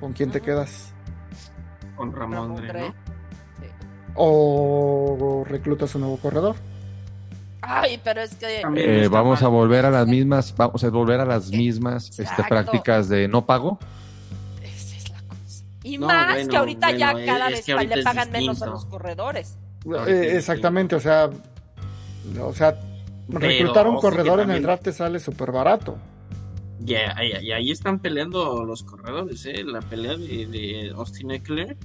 ¿Con 0.00 0.12
quién 0.12 0.30
te 0.30 0.40
quedas? 0.40 0.92
Con 1.96 2.12
Ramondre, 2.14 2.68
Ramondre. 2.68 2.88
¿no? 2.88 2.94
¿O 4.14 5.44
reclutas 5.46 5.94
un 5.94 6.02
nuevo 6.02 6.18
corredor? 6.18 6.56
Ay, 7.62 8.00
pero 8.02 8.20
es 8.22 8.34
que. 8.34 8.62
Eh, 8.76 9.08
vamos 9.08 9.40
mal. 9.40 9.46
a 9.46 9.48
volver 9.50 9.86
a 9.86 9.90
las 9.90 10.06
mismas, 10.06 10.54
vamos 10.56 10.82
a 10.84 10.90
volver 10.90 11.20
a 11.20 11.24
las 11.24 11.50
mismas 11.50 12.18
este, 12.18 12.42
prácticas 12.48 13.08
de 13.08 13.28
no 13.28 13.46
pago. 13.46 13.78
Esa 14.62 14.96
es 14.96 15.10
la 15.10 15.18
cosa. 15.20 15.64
Y 15.84 15.96
No, 15.98 16.06
más 16.08 16.34
bueno, 16.34 16.50
que 16.50 16.56
ahorita 16.56 16.90
ya 16.92 17.12
cada 17.24 17.48
es 17.50 17.66
vez 17.66 17.88
le 17.88 18.02
pagan 18.02 18.30
menos 18.32 18.62
a 18.62 18.66
los 18.66 18.84
corredores. 18.86 19.56
Eh, 20.06 20.34
exactamente, 20.36 20.94
o 20.96 21.00
sea, 21.00 21.30
o 22.40 22.52
sea, 22.52 22.78
reclutar 23.28 23.86
un 23.88 23.96
corredor 23.96 24.40
en 24.40 24.50
el 24.50 24.62
draft 24.62 24.82
te 24.84 24.92
sale 24.92 25.18
súper 25.20 25.52
barato. 25.52 25.96
Y, 26.84 26.94
ahí- 26.94 27.32
y 27.42 27.52
ahí 27.52 27.70
están 27.70 28.00
peleando 28.00 28.64
los 28.64 28.82
corredores, 28.82 29.46
¿eh? 29.46 29.62
La 29.64 29.80
pelea 29.80 30.16
de, 30.16 30.46
de 30.46 30.92
Austin 30.96 31.30
Eckler. 31.30 31.76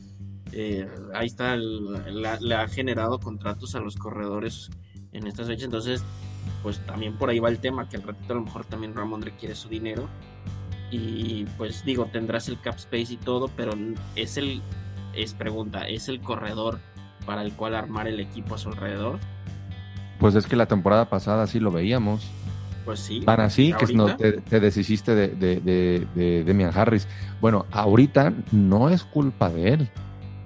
eh, 0.54 0.88
ahí 1.14 1.28
está, 1.28 1.54
el- 1.54 2.22
la- 2.22 2.40
le 2.40 2.56
ha 2.56 2.68
generado 2.68 3.20
contratos 3.20 3.76
a 3.76 3.80
los 3.80 3.96
corredores 3.96 4.70
en 5.14 5.28
estas 5.28 5.48
fechas. 5.48 5.66
Entonces, 5.66 6.04
pues 6.64 6.80
también 6.86 7.18
por 7.18 7.30
ahí 7.30 7.40
va 7.40 7.50
el 7.50 7.60
tema, 7.60 7.88
que 7.90 7.98
al 7.98 8.04
ratito 8.04 8.34
a 8.34 8.36
lo 8.38 8.42
mejor 8.44 8.66
también 8.66 8.96
Ramondre 8.96 9.36
quiere 9.36 9.56
su 9.56 9.70
dinero. 9.70 10.08
Y 10.92 11.46
pues 11.58 11.84
digo, 11.84 12.06
tendrás 12.06 12.48
el 12.48 12.60
cap 12.62 12.76
space 12.78 13.14
y 13.14 13.18
todo, 13.18 13.50
pero 13.58 13.74
es 14.16 14.38
el, 14.38 14.62
es 15.14 15.34
pregunta, 15.34 15.88
¿es 15.88 16.08
el 16.08 16.22
corredor 16.22 16.80
para 17.26 17.42
el 17.42 17.52
cual 17.54 17.76
armar 17.76 18.08
el 18.08 18.20
equipo 18.22 18.56
a 18.56 18.58
su 18.58 18.70
alrededor? 18.70 19.20
Pues 20.20 20.34
es 20.36 20.46
que 20.48 20.56
la 20.56 20.66
temporada 20.66 21.10
pasada 21.10 21.46
sí 21.46 21.60
lo 21.60 21.72
veíamos. 21.72 22.26
Pues 22.86 23.02
sí. 23.02 23.20
Van 23.20 23.42
así, 23.42 23.74
que 23.74 23.94
no, 23.94 24.16
te, 24.16 24.34
te 24.40 24.62
deshiciste 24.62 25.14
de, 25.14 25.28
de, 25.28 25.60
de, 25.60 26.08
de 26.16 26.44
Demian 26.46 26.72
Harris. 26.74 27.06
Bueno, 27.42 27.66
ahorita 27.72 28.32
no 28.54 28.90
es 28.90 29.04
culpa 29.04 29.50
de 29.50 29.74
él. 29.74 29.90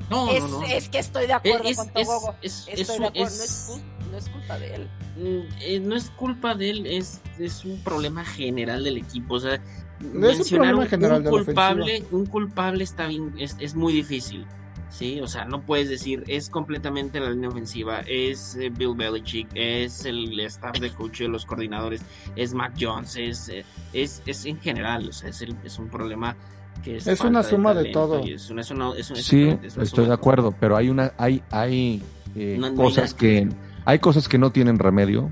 no, 0.09 0.31
es, 0.31 0.41
no, 0.41 0.47
no. 0.59 0.63
es 0.63 0.89
que 0.89 0.97
estoy 0.97 1.27
de 1.27 1.33
acuerdo 1.33 1.65
Es- 1.69 1.77
con 1.77 1.87
es- 1.93 1.93
Togogo. 2.07 2.35
es- 2.41 2.67
Estoy 2.67 2.81
es 2.81 2.87
de 2.87 2.97
un- 2.97 3.03
acuerdo, 3.05 3.25
es- 3.27 3.37
no, 3.37 3.43
es 3.43 3.69
cul- 3.69 3.90
no 4.11 4.17
es 4.17 4.29
culpa 4.29 4.59
de 4.59 4.75
él. 4.75 4.87
Mm, 5.17 5.39
eh, 5.61 5.79
no 5.79 5.95
es 5.95 6.09
culpa 6.11 6.55
de 6.55 6.69
él, 6.69 6.85
es, 6.85 7.21
es 7.39 7.65
un 7.65 7.79
problema 7.83 8.23
general 8.25 8.83
del 8.83 8.97
equipo. 8.97 9.35
O 9.35 9.39
sea, 9.39 9.59
un 10.01 10.19
mencionar 10.19 10.49
problema 10.73 10.83
un, 10.83 10.87
general 10.89 11.17
un 11.17 11.23
de 11.23 11.31
la 11.31 11.37
culpable, 11.45 12.03
un 12.11 12.25
culpable 12.25 12.83
está 12.83 13.07
bien, 13.07 13.33
es, 13.37 13.55
es 13.59 13.75
muy 13.75 13.93
difícil. 13.93 14.45
Sí, 14.89 15.21
o 15.21 15.27
sea, 15.27 15.45
no 15.45 15.61
puedes 15.61 15.87
decir, 15.87 16.25
es 16.27 16.49
completamente 16.49 17.21
la 17.21 17.29
línea 17.29 17.47
ofensiva, 17.47 18.01
es 18.07 18.57
eh, 18.57 18.69
Bill 18.69 18.93
Belichick, 18.93 19.47
es 19.55 20.03
el 20.03 20.37
staff 20.41 20.77
de 20.81 20.89
coach 20.89 21.19
de 21.19 21.29
los 21.29 21.45
coordinadores, 21.45 22.01
es 22.35 22.53
Mac 22.53 22.73
Jones, 22.77 23.15
es, 23.15 23.47
eh, 23.47 23.63
es, 23.93 24.21
es 24.25 24.45
en 24.45 24.59
general, 24.59 25.07
o 25.07 25.13
sea, 25.13 25.29
es, 25.29 25.41
el- 25.43 25.55
es 25.63 25.79
un 25.79 25.87
problema 25.87 26.35
que 26.83 26.97
es... 26.97 27.07
Es 27.07 27.21
una 27.21 27.41
suma 27.41 27.73
de 27.73 27.85
todo. 27.85 28.21
y 28.27 28.33
Es 28.33 28.49
una, 28.49 28.59
es 28.61 28.71
una- 28.71 28.93
es 28.97 29.09
una- 29.11 29.21
Sí, 29.21 29.47
es 29.63 29.77
estoy 29.77 29.85
suma 29.87 30.07
de 30.09 30.13
acuerdo, 30.13 30.53
pero 30.59 30.75
hay 30.75 30.89
una, 30.89 31.13
hay, 31.17 31.41
hay 31.51 32.03
eh, 32.35 32.57
No, 32.59 32.67
no 32.67 32.67
hay 32.67 32.75
cosas 32.75 33.13
que, 33.13 33.47
hay 33.85 33.99
cosas 33.99 34.27
que 34.27 34.37
no 34.37 34.51
tienen 34.51 34.79
remedio. 34.79 35.29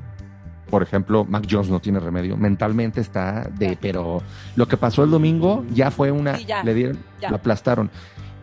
Por 0.69 0.83
ejemplo, 0.83 1.25
Mac 1.25 1.47
Jones 1.49 1.69
no 1.69 1.79
tiene 1.79 1.99
remedio. 1.99 2.37
Mentalmente 2.37 3.01
está 3.01 3.49
de, 3.57 3.75
pero 3.81 4.21
lo 4.55 4.67
que 4.67 4.77
pasó 4.77 5.03
el 5.03 5.09
domingo 5.09 5.65
ya 5.73 5.89
fue 5.89 6.11
una, 6.11 6.35
Sí, 6.35 6.45
ya, 6.45 6.63
le 6.63 6.73
dieron, 6.75 6.99
lo 7.27 7.35
aplastaron. 7.35 7.89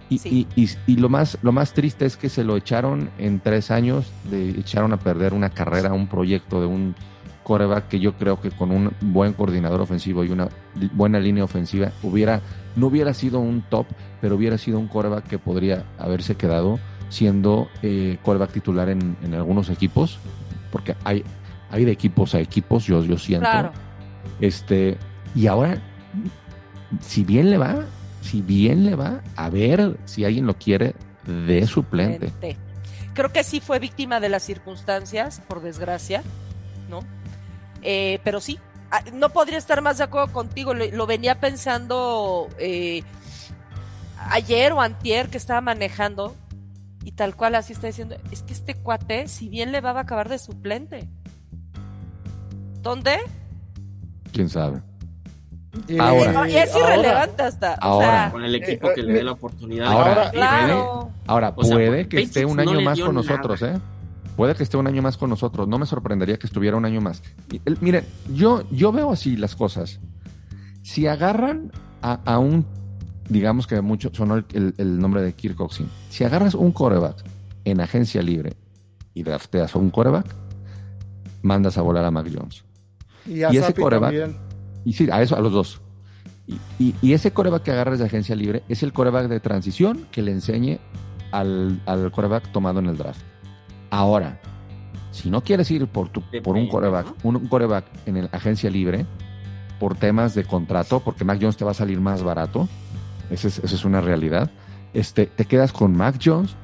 Y, 0.08 0.18
Sí. 0.18 0.46
y, 0.56 0.62
y, 0.62 0.70
y 0.86 0.96
lo 0.96 1.08
más, 1.08 1.38
lo 1.42 1.52
más 1.52 1.72
triste 1.72 2.04
es 2.04 2.16
que 2.16 2.28
se 2.28 2.42
lo 2.44 2.56
echaron 2.56 3.10
en 3.18 3.40
tres 3.40 3.70
años, 3.70 4.10
de 4.30 4.50
echaron 4.50 4.92
a 4.92 4.96
perder 4.98 5.34
una 5.34 5.50
carrera, 5.50 5.92
un 5.92 6.08
proyecto 6.08 6.60
de 6.60 6.66
un 6.66 6.94
coreback 7.44 7.86
que 7.88 8.00
yo 8.00 8.14
creo 8.14 8.40
que 8.40 8.50
con 8.50 8.72
un 8.72 8.92
buen 9.00 9.32
coordinador 9.32 9.80
ofensivo 9.80 10.24
y 10.24 10.30
una 10.30 10.48
buena 10.92 11.20
línea 11.20 11.44
ofensiva 11.44 11.92
hubiera, 12.02 12.40
no 12.74 12.88
hubiera 12.88 13.14
sido 13.14 13.38
un 13.38 13.62
top, 13.62 13.86
pero 14.20 14.34
hubiera 14.34 14.58
sido 14.58 14.80
un 14.80 14.88
coreback 14.88 15.28
que 15.28 15.38
podría 15.38 15.84
haberse 15.96 16.34
quedado 16.34 16.80
siendo 17.08 17.68
eh, 17.82 18.18
coreback 18.22 18.52
titular 18.52 18.88
en, 18.88 19.16
en 19.22 19.34
algunos 19.34 19.70
equipos, 19.70 20.18
porque 20.70 20.96
hay, 21.04 21.24
hay 21.70 21.84
de 21.84 21.92
equipos 21.92 22.34
a 22.34 22.40
equipos, 22.40 22.84
yo, 22.84 23.02
yo 23.04 23.18
siento. 23.18 23.48
Claro. 23.48 23.72
Este, 24.40 24.98
y 25.34 25.46
ahora, 25.46 25.80
si 27.00 27.24
bien 27.24 27.50
le 27.50 27.58
va, 27.58 27.84
si 28.22 28.42
bien 28.42 28.84
le 28.84 28.96
va, 28.96 29.22
a 29.36 29.50
ver 29.50 29.96
si 30.04 30.24
alguien 30.24 30.46
lo 30.46 30.54
quiere 30.54 30.94
de 31.26 31.66
suplente. 31.66 32.56
Creo 33.14 33.32
que 33.32 33.44
sí 33.44 33.60
fue 33.60 33.78
víctima 33.78 34.20
de 34.20 34.28
las 34.28 34.42
circunstancias, 34.42 35.40
por 35.48 35.62
desgracia, 35.62 36.22
¿no? 36.90 37.00
Eh, 37.82 38.18
pero 38.24 38.40
sí, 38.40 38.58
ah, 38.90 39.02
no 39.14 39.30
podría 39.30 39.58
estar 39.58 39.80
más 39.80 39.98
de 39.98 40.04
acuerdo 40.04 40.32
contigo. 40.32 40.74
Lo, 40.74 40.84
lo 40.86 41.06
venía 41.06 41.40
pensando 41.40 42.48
eh, 42.58 43.02
ayer 44.30 44.72
o 44.72 44.80
antier 44.80 45.28
que 45.28 45.38
estaba 45.38 45.60
manejando 45.60 46.34
y 47.06 47.12
tal 47.12 47.36
cual 47.36 47.54
así 47.54 47.72
está 47.72 47.86
diciendo, 47.86 48.16
es 48.32 48.42
que 48.42 48.52
este 48.52 48.74
cuate, 48.74 49.28
si 49.28 49.48
bien 49.48 49.70
le 49.70 49.80
va, 49.80 49.92
va 49.92 50.00
a 50.00 50.02
acabar 50.02 50.28
de 50.28 50.38
suplente. 50.40 51.08
¿Dónde? 52.82 53.18
¿Quién 54.32 54.48
sabe? 54.48 54.80
Y- 55.88 55.98
Ahora. 55.98 56.48
Y 56.48 56.56
es 56.56 56.74
ahora- 56.74 56.94
irrelevante 56.96 57.42
hasta. 57.42 57.74
o 57.74 57.78
Ahora. 57.80 58.06
sea, 58.24 58.32
Con 58.32 58.44
el 58.44 58.54
equipo 58.54 58.90
Eh, 58.90 58.94
que 58.94 59.00
eh, 59.02 59.04
le 59.04 59.12
dé 59.14 59.22
la 59.24 59.32
oportunidad. 59.32 59.86
ahora, 59.86 60.30
claro. 60.30 61.10
Ahora, 61.26 61.52
O 61.56 61.64
sea, 61.64 61.76
puede 61.76 62.08
que 62.08 62.22
esté 62.22 62.44
un 62.44 62.56
no 62.56 62.62
año 62.62 62.80
más 62.80 62.98
con 62.98 63.14
nada. 63.14 63.28
nosotros, 63.28 63.62
¿eh? 63.62 63.78
Puede 64.36 64.54
que 64.54 64.62
esté 64.62 64.76
un 64.76 64.86
año 64.86 65.00
más 65.02 65.16
con 65.16 65.30
nosotros. 65.30 65.66
No 65.68 65.78
me 65.78 65.86
sorprendería 65.86 66.38
que 66.38 66.46
estuviera 66.46 66.76
un 66.76 66.84
año 66.84 67.00
más. 67.00 67.22
Miren, 67.80 68.04
yo, 68.34 68.68
yo 68.70 68.92
veo 68.92 69.12
así 69.12 69.36
las 69.36 69.54
cosas. 69.56 70.00
Si 70.82 71.06
agarran 71.06 71.72
a, 72.02 72.20
a 72.24 72.38
un, 72.38 72.66
digamos 73.28 73.66
que 73.66 73.80
mucho 73.80 74.10
sonó 74.12 74.36
el, 74.36 74.44
el- 74.52 74.74
el 74.78 74.98
nombre 74.98 75.22
de 75.22 75.32
Kirk 75.34 75.56
Coxin. 75.56 75.88
Si 76.10 76.24
agarras 76.24 76.54
un 76.54 76.72
coreback 76.72 77.24
en 77.64 77.80
agencia 77.80 78.22
libre 78.22 78.54
y 79.14 79.22
drafteas 79.22 79.74
a 79.74 79.78
un 79.78 79.90
coreback, 79.90 80.26
mandas 81.42 81.78
a 81.78 81.82
volar 81.82 82.04
a 82.04 82.10
Mac 82.10 82.28
Jones. 82.32 82.64
Y, 83.26 83.42
a 83.42 83.52
y 83.52 83.56
ese 83.58 83.74
coreback- 83.74 84.00
también. 84.18 84.36
Y 84.84 84.92
sí, 84.92 85.08
a 85.10 85.20
eso, 85.22 85.36
a 85.36 85.40
los 85.40 85.52
dos. 85.52 85.80
Y, 86.46 86.54
y- 86.78 86.94
y 87.02 87.12
ese 87.12 87.32
coreback 87.32 87.62
que 87.64 87.72
agarras 87.72 87.98
de 87.98 88.04
agencia 88.06 88.36
libre 88.36 88.62
es 88.68 88.82
el 88.82 88.92
coreback 88.92 89.28
de 89.28 89.40
transición 89.40 90.06
que 90.12 90.22
le 90.22 90.30
enseñe 90.32 90.78
al, 91.32 91.80
al 91.86 92.10
coreback 92.12 92.52
tomado 92.52 92.78
en 92.78 92.86
el 92.86 92.96
draft. 92.96 93.20
Ahora, 93.90 94.40
si 95.10 95.30
no 95.30 95.42
quieres 95.42 95.70
ir 95.70 95.86
por, 95.88 96.08
tu, 96.08 96.22
por 96.42 96.56
un 96.56 96.68
coreback, 96.68 97.06
un, 97.24 97.36
un 97.36 97.46
coreback 97.48 97.86
en 98.06 98.16
el 98.18 98.28
agencia 98.32 98.70
libre, 98.70 99.06
por 99.80 99.96
temas 99.96 100.34
de 100.34 100.44
contrato, 100.44 101.00
porque 101.00 101.24
Mac 101.24 101.38
Jones 101.40 101.56
te 101.56 101.64
va 101.64 101.72
a 101.72 101.74
salir 101.74 102.00
más 102.00 102.22
barato, 102.22 102.68
esa 103.30 103.48
es, 103.48 103.58
esa 103.58 103.74
es 103.74 103.84
una 103.84 104.00
realidad, 104.00 104.50
este, 104.94 105.26
te 105.26 105.44
quedas 105.44 105.72
con 105.72 105.96
Mac 105.96 106.16
Jones. 106.22 106.54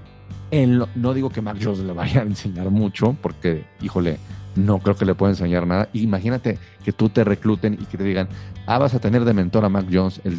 En 0.50 0.78
lo- 0.78 0.88
no 0.94 1.14
digo 1.14 1.30
que 1.30 1.40
Mac 1.40 1.56
Jones 1.62 1.78
le 1.80 1.92
vaya 1.92 2.20
a 2.20 2.24
enseñar 2.24 2.70
mucho, 2.70 3.16
porque, 3.22 3.64
híjole, 3.80 4.18
no 4.54 4.78
creo 4.80 4.96
que 4.96 5.06
le 5.06 5.14
pueda 5.14 5.32
enseñar 5.32 5.66
nada. 5.66 5.88
Imagínate 5.94 6.58
que 6.84 6.92
tú 6.92 7.08
te 7.08 7.24
recluten 7.24 7.74
y 7.80 7.84
que 7.86 7.96
te 7.96 8.04
digan, 8.04 8.28
ah, 8.66 8.78
vas 8.78 8.92
a 8.94 8.98
tener 9.00 9.24
de 9.24 9.32
mentor 9.32 9.64
a 9.64 9.68
Mac 9.70 9.86
Jones, 9.90 10.20
el 10.24 10.36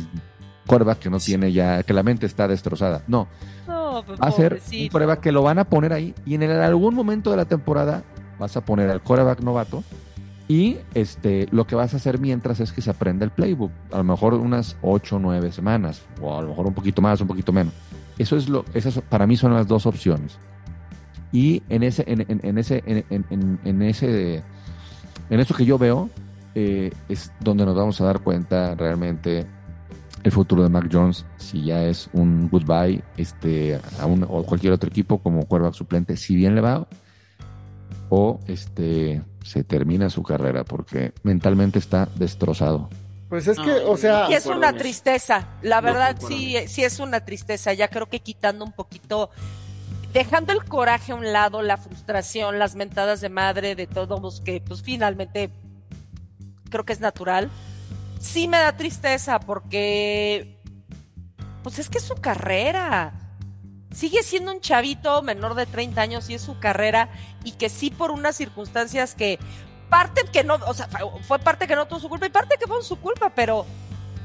quarterback 0.68 1.00
que 1.00 1.10
no 1.10 1.20
tiene 1.20 1.52
ya, 1.52 1.82
que 1.84 1.94
la 1.94 2.04
mente 2.04 2.26
está 2.28 2.48
destrozada. 2.48 3.02
No, 3.08 3.28
No, 3.68 4.04
pues, 4.06 4.20
va 4.22 4.28
a 4.28 4.32
ser 4.32 4.62
un 4.84 4.88
quarterback 4.90 5.20
que 5.20 5.32
lo 5.32 5.42
van 5.42 5.58
a 5.60 5.64
poner 5.66 5.94
ahí 5.94 6.14
y 6.26 6.36
en 6.36 6.44
el- 6.44 6.62
algún 6.62 6.94
momento 6.96 7.32
de 7.32 7.38
la 7.38 7.46
temporada 7.46 8.04
vas 8.40 8.56
a 8.56 8.62
poner 8.62 8.90
al 8.92 9.02
quarterback 9.02 9.42
novato 9.42 9.84
y 10.48 10.78
este 10.94 11.48
lo 11.52 11.66
que 11.66 11.76
vas 11.76 11.94
a 11.94 11.98
hacer 11.98 12.20
mientras 12.20 12.60
es 12.60 12.72
que 12.74 12.82
se 12.82 12.90
aprenda 12.90 13.24
el 13.26 13.32
playbook, 13.32 13.72
a 13.92 13.98
lo 13.98 14.04
mejor 14.04 14.34
unas 14.34 14.76
8 14.82 15.16
o 15.16 15.20
9 15.20 15.52
semanas 15.52 16.02
o 16.22 16.38
a 16.38 16.42
lo 16.42 16.50
mejor 16.50 16.68
un 16.68 16.74
poquito 16.74 17.02
más, 17.02 17.22
un 17.22 17.28
poquito 17.28 17.54
menos. 17.54 17.74
Eso 18.18 18.36
es 18.38 18.50
lo 18.50 18.66
esas 18.74 19.00
para 19.02 19.26
mí 19.26 19.36
son 19.38 19.54
las 19.54 19.68
dos 19.68 19.86
opciones. 19.86 20.38
Y 21.32 21.64
en 21.70 21.84
ese 21.84 22.04
en, 22.08 22.22
en- 22.28 22.40
en 22.44 22.58
ese 22.58 22.84
en, 22.86 23.60
en- 23.64 23.82
ese 23.82 24.44
en 25.30 25.40
eso 25.40 25.56
que 25.56 25.66
yo 25.66 25.78
veo 25.78 26.10
eh, 26.56 26.92
es 27.10 27.32
donde 27.40 27.66
nos 27.66 27.76
vamos 27.76 28.00
a 28.02 28.06
dar 28.06 28.20
cuenta 28.20 28.76
realmente 28.76 29.46
el 30.24 30.32
futuro 30.32 30.62
de 30.64 30.70
Mac 30.70 30.88
Jones, 30.92 31.26
si 31.38 31.64
ya 31.66 31.84
es 31.86 32.10
un 32.14 32.48
goodbye 32.50 33.04
este, 33.18 33.78
a 34.00 34.06
un, 34.06 34.24
o 34.24 34.44
cualquier 34.44 34.72
otro 34.72 34.90
equipo 34.90 35.18
como 35.18 35.46
quarterback 35.46 35.74
suplente, 35.74 36.16
si 36.16 36.36
bien 36.36 36.56
le 36.56 36.62
va, 36.62 36.88
o 38.10 38.40
este, 38.48 39.22
se 39.44 39.64
termina 39.64 40.10
su 40.10 40.24
carrera, 40.24 40.64
porque 40.64 41.14
mentalmente 41.24 41.80
está 41.80 42.08
destrozado. 42.16 42.90
Pues 43.30 43.48
es 43.48 43.58
No, 43.58 43.64
que, 43.66 43.72
o 43.72 43.98
sea, 43.98 44.28
Y 44.30 44.34
es 44.34 44.46
una 44.46 44.74
tristeza, 44.74 45.48
la 45.62 45.82
verdad 45.82 46.18
sí, 46.28 46.56
sí 46.68 46.84
es 46.84 47.00
una 47.00 47.26
tristeza, 47.26 47.74
ya 47.74 47.88
creo 47.88 48.08
que 48.08 48.20
quitando 48.20 48.64
un 48.64 48.72
poquito, 48.72 49.32
dejando 50.14 50.54
el 50.54 50.64
coraje 50.64 51.12
a 51.12 51.16
un 51.16 51.34
lado, 51.34 51.62
la 51.62 51.78
frustración, 51.78 52.60
las 52.60 52.76
mentadas 52.76 53.22
de 53.22 53.30
madre 53.30 53.76
de 53.76 53.88
todos 53.88 54.42
que 54.42 54.62
pues 54.62 54.84
finalmente 54.84 55.50
creo 56.70 56.86
que 56.86 56.94
es 56.94 57.00
natural, 57.00 57.50
sí 58.20 58.48
me 58.48 58.58
da 58.58 58.78
tristeza 58.78 59.40
porque 59.40 60.60
pues 61.64 61.80
es 61.80 61.90
que 61.90 61.98
es 61.98 62.04
su 62.04 62.16
carrera. 62.16 63.14
Sigue 63.92 64.24
siendo 64.24 64.52
un 64.52 64.60
chavito 64.60 65.22
menor 65.22 65.56
de 65.56 65.66
30 65.66 66.02
años 66.02 66.30
y 66.30 66.34
es 66.34 66.42
su 66.42 66.60
carrera 66.60 67.10
y 67.44 67.52
que 67.52 67.70
sí 67.70 67.90
por 67.90 68.12
unas 68.12 68.36
circunstancias 68.36 69.16
que 69.16 69.40
parte 69.90 70.22
que 70.32 70.44
no, 70.44 70.56
o 70.68 70.74
sea, 70.74 70.88
fue- 71.28 71.40
parte 71.40 71.68
que 71.68 71.76
no 71.76 71.86
tuvo 71.86 72.00
su 72.00 72.10
culpa 72.10 72.26
y 72.26 72.30
parte 72.30 72.56
que 72.60 72.66
fue 72.68 72.82
su 72.84 72.96
culpa, 72.98 73.30
pero 73.36 73.66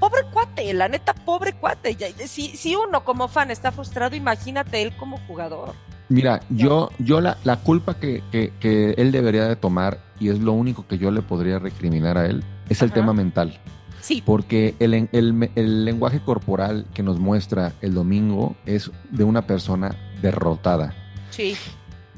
pobre 0.01 0.21
cuate, 0.33 0.73
la 0.73 0.89
neta, 0.89 1.13
pobre 1.15 1.53
cuate. 1.55 1.97
Si, 2.27 2.57
si 2.57 2.75
uno 2.77 3.05
como 3.05 3.29
fan 3.29 3.51
está 3.51 3.73
frustrado, 3.73 4.17
imagínate 4.17 4.81
él 4.83 4.97
como 4.97 5.19
jugador. 5.27 5.75
Mira, 6.09 6.41
yo, 6.49 6.91
yo 6.99 7.21
la, 7.21 7.37
la 7.45 7.57
culpa 7.57 7.95
que, 7.99 8.23
que- 8.33 8.53
que 8.61 8.93
él 8.97 9.13
debería 9.13 9.47
de 9.47 9.57
tomar, 9.57 9.99
y 10.19 10.31
es 10.31 10.39
lo 10.39 10.53
único 10.53 10.87
que 10.87 10.97
yo 10.97 11.11
le 11.11 11.21
podría 11.21 11.59
recriminar 11.59 12.17
a 12.17 12.25
él, 12.27 12.43
es 12.71 12.81
el 12.81 12.87
Ajá. 12.89 12.95
tema 12.95 13.13
mental. 13.13 13.59
Sí, 14.01 14.23
Porque 14.25 14.75
el, 14.79 14.95
el- 14.95 15.51
el 15.55 15.85
lenguaje 15.85 16.21
corporal 16.21 16.87
que 16.95 17.03
nos 17.03 17.19
muestra 17.19 17.73
el 17.83 17.93
domingo 17.93 18.57
es 18.65 18.91
de 19.11 19.25
una 19.25 19.43
persona 19.47 19.95
derrotada. 20.23 20.95
sí, 21.31 21.57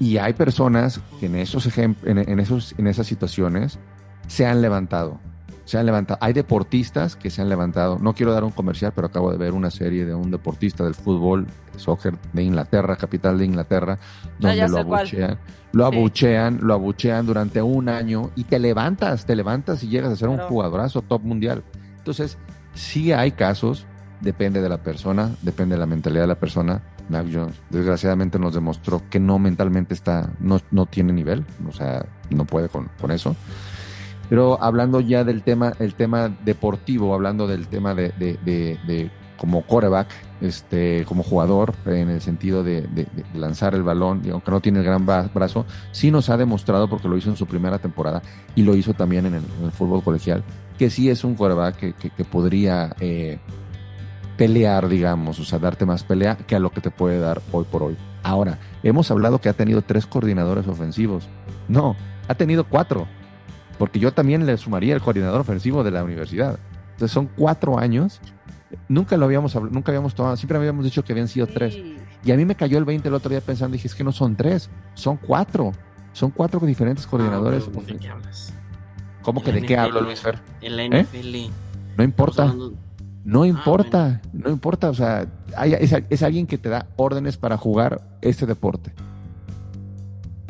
Y 0.00 0.16
hay 0.16 0.32
personas 0.32 1.00
que 1.20 1.26
en 1.26 1.36
esos 1.36 1.76
en, 1.78 1.96
en 2.04 2.40
esos, 2.40 2.74
en 2.78 2.86
esas 2.88 3.06
situaciones 3.06 3.78
se 4.26 4.46
han 4.46 4.60
levantado. 4.62 5.20
Se 5.66 5.78
han 5.78 5.86
levantado. 5.86 6.18
Hay 6.20 6.32
deportistas 6.32 7.14
que 7.14 7.30
se 7.30 7.42
han 7.42 7.48
levantado. 7.48 7.98
No 8.00 8.12
quiero 8.14 8.32
dar 8.32 8.42
un 8.42 8.50
comercial, 8.50 8.92
pero 8.92 9.06
acabo 9.06 9.30
de 9.30 9.38
ver 9.38 9.52
una 9.52 9.70
serie 9.70 10.04
de 10.04 10.14
un 10.14 10.30
deportista 10.32 10.82
del 10.82 10.94
fútbol, 10.94 11.46
soccer 11.76 12.14
de 12.32 12.42
Inglaterra, 12.42 12.96
capital 12.96 13.38
de 13.38 13.44
Inglaterra, 13.44 13.98
donde 14.40 14.62
Ah, 14.62 14.66
ya 14.66 14.68
lo 14.68 14.84
cuál. 14.84 15.00
abuchean. 15.02 15.38
Lo 15.72 15.88
Sí. 15.90 15.96
abuchean, 15.96 16.58
lo 16.62 16.74
abuchean 16.74 17.24
durante 17.26 17.62
un 17.62 17.88
año 17.88 18.30
y 18.34 18.44
te 18.44 18.58
levantas, 18.58 19.26
te 19.26 19.36
levantas 19.36 19.84
y 19.84 19.88
llegas 19.88 20.10
a 20.12 20.16
ser 20.16 20.28
un 20.28 20.38
jugadorazo 20.38 21.02
top 21.02 21.22
mundial. 21.22 21.62
Entonces, 21.98 22.36
sí 22.74 23.12
hay 23.12 23.30
casos, 23.32 23.86
depende 24.20 24.60
de 24.62 24.68
la 24.68 24.78
persona, 24.78 25.30
depende 25.42 25.76
de 25.76 25.78
la 25.80 25.86
mentalidad 25.86 26.22
de 26.22 26.28
la 26.28 26.40
persona. 26.40 26.82
Mac 27.10 27.26
Jones, 27.32 27.54
desgraciadamente, 27.70 28.38
nos 28.38 28.54
demostró 28.54 29.02
que 29.10 29.20
no 29.20 29.38
mentalmente 29.38 29.92
está, 29.94 30.30
no, 30.40 30.60
no 30.70 30.86
tiene 30.86 31.12
nivel, 31.12 31.44
o 31.68 31.72
sea, 31.72 32.06
no 32.30 32.44
puede 32.44 32.68
con, 32.68 32.88
con 33.00 33.10
eso. 33.10 33.36
Pero 34.28 34.62
hablando 34.62 35.00
ya 35.00 35.24
del 35.24 35.42
tema, 35.42 35.72
el 35.80 35.94
tema 35.94 36.28
deportivo, 36.44 37.14
hablando 37.14 37.46
del 37.48 37.66
tema 37.66 37.94
de, 37.94 38.10
de, 38.18 38.38
de- 38.44 38.78
de 38.86 39.10
como 39.36 39.62
coreback, 39.66 40.06
este, 40.42 41.04
como 41.06 41.22
jugador, 41.22 41.72
en 41.86 42.10
el 42.10 42.20
sentido 42.20 42.62
de, 42.62 42.82
de- 42.82 43.08
lanzar 43.34 43.74
el 43.74 43.82
balón, 43.82 44.20
y 44.24 44.28
aunque 44.30 44.50
no 44.50 44.60
tiene 44.60 44.80
el 44.80 44.84
gran 44.84 45.06
bra- 45.06 45.32
brazo, 45.32 45.64
sí 45.92 46.10
nos 46.10 46.28
ha 46.30 46.36
demostrado, 46.36 46.88
porque 46.88 47.08
lo 47.08 47.16
hizo 47.16 47.30
en 47.30 47.36
su 47.36 47.46
primera 47.46 47.78
temporada 47.78 48.22
y 48.54 48.62
lo 48.62 48.76
hizo 48.76 48.92
también 48.94 49.24
en 49.26 49.34
el, 49.34 49.42
en 49.58 49.64
el 49.64 49.72
fútbol 49.72 50.02
colegial, 50.04 50.44
que 50.78 50.90
sí 50.90 51.08
es 51.10 51.24
un 51.24 51.34
coreback 51.34 51.76
que, 51.76 51.92
que- 51.94 52.10
que 52.10 52.24
podría 52.24 52.94
eh, 53.00 53.38
pelear, 54.40 54.88
digamos, 54.88 55.38
o 55.38 55.44
sea, 55.44 55.58
darte 55.58 55.84
más 55.84 56.02
pelea 56.02 56.34
que 56.34 56.56
a 56.56 56.58
lo 56.58 56.70
que 56.70 56.80
te 56.80 56.90
puede 56.90 57.18
dar 57.20 57.42
hoy 57.52 57.66
por 57.70 57.82
hoy. 57.82 57.94
Ahora, 58.22 58.58
hemos 58.82 59.10
hablado 59.10 59.38
que 59.38 59.50
ha 59.50 59.52
tenido 59.52 59.82
tres 59.82 60.06
coordinadores 60.06 60.66
ofensivos. 60.66 61.28
No, 61.68 61.94
ha 62.26 62.34
tenido 62.34 62.64
cuatro, 62.64 63.06
porque 63.78 63.98
yo 63.98 64.14
también 64.14 64.46
le 64.46 64.56
sumaría 64.56 64.94
el 64.94 65.02
coordinador 65.02 65.42
ofensivo 65.42 65.84
de 65.84 65.90
la 65.90 66.02
universidad. 66.02 66.58
Entonces 66.92 67.10
son 67.12 67.28
cuatro 67.36 67.78
años. 67.78 68.18
Nunca 68.88 69.18
lo 69.18 69.26
habíamos 69.26 69.54
habl- 69.54 69.68
nunca 69.70 69.92
habíamos 69.92 70.14
tomado, 70.14 70.36
siempre 70.38 70.56
habíamos 70.56 70.86
dicho 70.86 71.04
que 71.04 71.12
habían 71.12 71.28
sido 71.28 71.46
tres. 71.46 71.76
Y 72.24 72.32
a 72.32 72.36
mí 72.38 72.46
me 72.46 72.54
cayó 72.54 72.78
el 72.78 72.86
20 72.86 73.08
el 73.08 73.14
otro 73.14 73.28
día 73.28 73.42
pensando, 73.42 73.74
dije, 73.74 73.88
es 73.88 73.94
que 73.94 74.04
no 74.04 74.12
son 74.12 74.36
tres, 74.36 74.70
son 74.94 75.18
cuatro. 75.18 75.72
Son 76.14 76.30
cuatro 76.30 76.60
diferentes 76.60 77.06
coordinadores. 77.06 77.64
Ah, 77.76 77.80
¿De 77.86 77.96
qué 77.98 78.08
hablas? 78.08 78.54
¿Cómo 79.20 79.42
que 79.42 79.52
de 79.52 79.60
qué 79.62 79.76
hablo, 79.76 80.00
Luis 80.00 80.20
Fer? 80.20 80.38
En 80.62 80.76
la 80.78 80.84
¿Eh? 80.84 81.02
NFL. 81.04 81.50
No 81.98 82.04
importa. 82.04 82.42
hablando- 82.44 82.72
No 83.24 83.42
Ah, 83.42 83.48
importa, 83.48 84.22
no 84.32 84.50
importa, 84.50 84.88
o 84.90 84.94
sea, 84.94 85.26
hay- 85.56 85.74
es, 85.74 85.94
es 86.08 86.22
alguien 86.22 86.46
que 86.46 86.58
te 86.58 86.68
da 86.68 86.86
órdenes 86.96 87.36
para 87.36 87.56
jugar 87.56 88.00
este 88.22 88.46
deporte. 88.46 88.92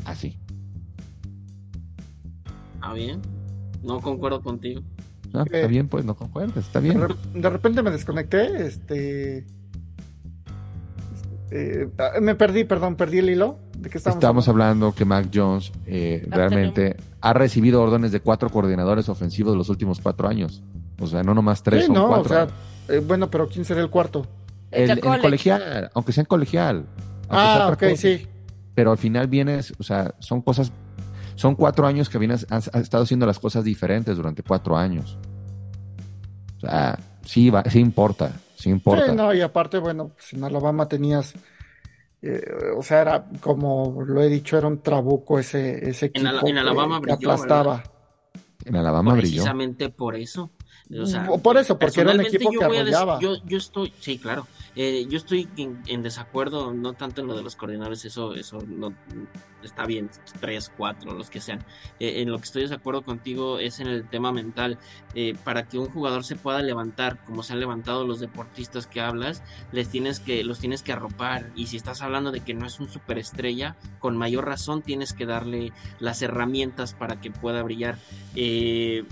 Así. 0.05 0.39
Ah, 2.81 2.93
bien. 2.95 3.21
No 3.83 4.01
concuerdo 4.01 4.41
contigo. 4.43 4.83
¿no? 5.33 5.43
Está 5.43 5.59
Eh, 5.61 5.67
bien, 5.69 5.89
pues 5.89 6.05
no 6.05 6.15
concuerdas, 6.17 6.57
está 6.57 6.81
bien. 6.81 7.01
de 7.35 7.51
repente 7.51 7.83
me 7.83 7.91
desconecté, 7.91 8.67
este... 8.67 9.47
eh, 11.53 11.89
ah, 11.99 12.21
me 12.21 12.35
perdí, 12.35 12.65
perdón, 12.65 12.97
perdí 12.97 13.19
el 13.19 13.31
hilo. 13.31 13.59
¿De 13.79 13.89
qué 13.91 13.99
estamos, 13.99 14.17
Estamos 14.17 14.49
hablando 14.49 14.93
que 14.95 15.05
Mac 15.05 15.29
Jones 15.33 15.73
eh, 15.87 16.27
Ah, 16.31 16.37
realmente 16.37 16.97
ha 17.21 17.33
recibido 17.33 17.81
órdenes 17.83 18.13
de 18.13 18.21
cuatro 18.21 18.51
coordinadores 18.51 19.09
ofensivos 19.09 19.53
de 19.53 19.59
los 19.59 19.69
últimos 19.69 20.01
cuatro 20.01 20.29
años. 20.29 20.63
O 21.01 21.07
sea, 21.07 21.23
no 21.23 21.35
nomás 21.35 21.63
tres, 21.63 21.81
Sí, 21.83 21.87
son 21.87 21.95
no, 21.97 22.09
cuatro. 22.09 22.25
o 22.25 22.29
sea, 22.29 22.49
eh, 22.89 22.99
bueno, 23.05 23.31
pero 23.31 23.49
¿quién 23.49 23.65
sería 23.65 23.83
el 23.83 23.91
cuarto? 23.91 24.27
el, 24.71 24.85
El 24.85 24.91
el 24.91 25.01
college. 25.01 25.23
colegial, 25.23 25.91
aunque 25.95 26.13
sea 26.13 26.23
en 26.23 26.27
colegial. 26.27 26.87
Ah, 27.29 27.71
ok, 27.73 27.79
cosa. 27.81 27.97
sí. 27.97 28.27
Pero 28.75 28.93
al 28.93 28.99
final 28.99 29.27
vienes, 29.27 29.75
o 29.79 29.83
sea, 29.83 30.15
son 30.21 30.43
cosas, 30.43 30.71
son 31.35 31.55
cuatro 31.57 31.87
años 31.87 32.09
que 32.09 32.19
vienes, 32.19 32.47
has, 32.51 32.69
has 32.69 32.83
estado 32.83 33.03
haciendo 33.05 33.27
las 33.27 33.39
cosas 33.39 33.65
diferentes 33.65 34.17
durante 34.17 34.43
cuatro 34.43 34.77
años. 34.77 35.19
O 36.57 36.61
sea, 36.61 36.99
sí, 37.25 37.51
va, 37.51 37.65
sí 37.65 37.81
importa, 37.81 38.33
sí 38.57 38.71
importa. 38.71 39.07
Sí, 39.07 39.13
no, 39.17 39.33
y 39.35 39.41
aparte, 39.41 39.79
bueno, 39.79 40.09
pues 40.15 40.33
en 40.35 40.45
Alabama 40.45 40.87
tenías, 40.87 41.35
eh, 42.23 42.43
o 42.77 42.83
sea, 42.83 43.01
era 43.01 43.25
como 43.41 44.03
lo 44.07 44.23
he 44.23 44.29
dicho, 44.29 44.57
era 44.59 44.69
un 44.69 44.81
trabuco 44.83 45.39
ese, 45.39 45.89
ese 45.91 46.11
En 46.15 46.27
equipo 46.27 46.47
en 46.49 46.55
que- 46.55 46.61
Alabama 46.61 47.01
que 47.01 47.13
brilló, 47.15 47.31
aplastaba. 47.33 47.83
En 48.65 48.77
Alabama 48.77 49.13
brilló. 49.15 49.37
Precisamente 49.43 49.89
por 49.89 50.15
eso. 50.17 50.51
O 50.99 51.07
sea, 51.07 51.25
Por 51.25 51.57
eso, 51.57 51.79
porque 51.79 52.01
era 52.01 52.13
un 52.13 52.21
equipo 52.21 52.53
yo 52.53 52.59
que 52.61 52.67
des- 52.67 52.95
arrollaba. 52.95 53.21
Yo, 53.21 53.37
yo 53.45 53.59
estoy, 53.59 53.93
sí, 54.01 54.19
claro. 54.19 54.49
Eh, 54.75 55.07
yo 55.09 55.19
estoy 55.19 55.49
en, 55.57 55.81
en 55.87 56.03
desacuerdo, 56.03 56.73
no 56.75 56.95
tanto 56.95 57.21
en 57.21 57.29
lo 57.29 57.37
de 57.37 57.43
los 57.43 57.55
coordinadores, 57.55 58.05
eso, 58.05 58.35
eso 58.35 58.59
no 58.67 58.93
está 59.63 59.85
bien, 59.85 60.11
tres, 60.41 60.73
cuatro, 60.77 61.13
los 61.15 61.29
que 61.31 61.41
sean. 61.41 61.65
Eh, 62.01 62.23
en 62.23 62.31
lo 62.31 62.39
que 62.39 62.45
estoy 62.45 62.63
de 62.63 62.69
desacuerdo 62.71 63.03
contigo 63.03 63.59
es 63.61 63.79
en 63.79 63.87
el 63.87 64.09
tema 64.09 64.33
mental. 64.33 64.79
Eh, 65.15 65.37
para 65.45 65.69
que 65.69 65.79
un 65.79 65.87
jugador 65.91 66.25
se 66.25 66.35
pueda 66.35 66.61
levantar, 66.63 67.25
como 67.25 67.43
se 67.45 67.53
han 67.53 67.61
levantado 67.61 68.05
los 68.05 68.19
deportistas 68.19 68.87
que 68.89 69.01
hablas, 69.01 69.43
les 69.71 69.89
tienes 69.91 70.19
que, 70.19 70.43
los 70.43 70.59
tienes 70.59 70.83
que 70.83 70.93
arropar. 70.93 71.51
Y 71.55 71.67
si 71.69 71.77
estás 71.77 72.03
hablando 72.03 72.33
de 72.33 72.41
que 72.41 72.55
no 72.55 72.67
es 72.67 72.81
un 72.81 72.89
superestrella, 72.89 73.77
con 74.01 74.17
mayor 74.17 74.45
razón 74.47 74.83
tienes 74.83 75.13
que 75.13 75.27
darle 75.27 75.73
las 76.01 76.21
herramientas 76.23 76.95
para 76.95 77.21
que 77.21 77.31
pueda 77.31 77.63
brillar. 77.63 77.97
Eh, 78.35 79.05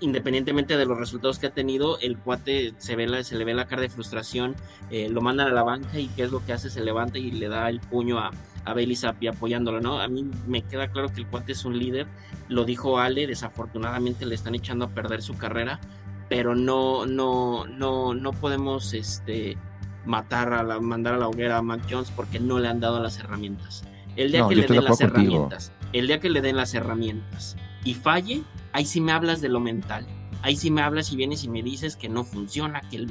independientemente 0.00 0.76
de 0.76 0.86
los 0.86 0.98
resultados 0.98 1.38
que 1.38 1.48
ha 1.48 1.50
tenido, 1.50 1.98
el 2.00 2.16
cuate 2.18 2.74
se, 2.78 2.96
ve 2.96 3.06
la, 3.06 3.22
se 3.24 3.36
le 3.36 3.44
ve 3.44 3.54
la 3.54 3.66
cara 3.66 3.82
de 3.82 3.88
frustración, 3.88 4.54
eh, 4.90 5.08
lo 5.08 5.20
mandan 5.20 5.48
a 5.48 5.52
la 5.52 5.62
banca 5.62 5.98
y 5.98 6.08
qué 6.08 6.22
es 6.22 6.30
lo 6.30 6.44
que 6.44 6.52
hace, 6.52 6.70
se 6.70 6.82
levanta 6.82 7.18
y 7.18 7.30
le 7.30 7.48
da 7.48 7.68
el 7.68 7.80
puño 7.80 8.18
a, 8.18 8.30
a 8.64 8.74
Bailey 8.74 8.96
Zappi 8.96 9.26
apoyándolo, 9.26 9.80
¿no? 9.80 10.00
A 10.00 10.08
mí 10.08 10.28
me 10.46 10.62
queda 10.62 10.88
claro 10.88 11.08
que 11.08 11.20
el 11.20 11.26
cuate 11.26 11.52
es 11.52 11.64
un 11.64 11.78
líder, 11.78 12.06
lo 12.48 12.64
dijo 12.64 12.98
Ale, 12.98 13.26
desafortunadamente 13.26 14.24
le 14.26 14.34
están 14.34 14.54
echando 14.54 14.84
a 14.84 14.88
perder 14.90 15.22
su 15.22 15.36
carrera, 15.36 15.80
pero 16.28 16.54
no, 16.54 17.06
no, 17.06 17.66
no, 17.66 18.14
no 18.14 18.32
podemos 18.32 18.92
este, 18.94 19.56
matar 20.04 20.52
a 20.52 20.62
la, 20.62 20.78
mandar 20.80 21.14
a 21.14 21.18
la 21.18 21.28
hoguera 21.28 21.56
a 21.58 21.62
Mac 21.62 21.80
Jones 21.90 22.10
porque 22.14 22.38
no 22.38 22.58
le 22.58 22.68
han 22.68 22.80
dado 22.80 23.00
las 23.00 23.18
herramientas. 23.18 23.82
El 24.16 24.32
día 24.32 24.40
No, 24.40 24.48
que 24.48 24.56
le 24.56 24.66
den 24.66 24.84
las 24.84 24.98
contigo. 24.98 25.10
herramientas, 25.12 25.72
el 25.92 26.06
día 26.06 26.20
que 26.20 26.28
le 26.30 26.40
den 26.40 26.56
las 26.56 26.74
herramientas 26.74 27.56
y 27.84 27.94
falle, 27.94 28.42
ahí 28.72 28.84
sí 28.84 29.00
me 29.00 29.12
hablas 29.12 29.40
de 29.40 29.48
lo 29.48 29.60
mental. 29.60 30.06
Ahí 30.42 30.56
sí 30.56 30.70
me 30.70 30.82
hablas 30.82 31.12
y 31.12 31.16
vienes 31.16 31.42
y 31.42 31.48
me 31.48 31.62
dices 31.62 31.96
que 31.96 32.08
no 32.08 32.24
funciona, 32.24 32.80
que, 32.82 32.96
el 32.96 33.08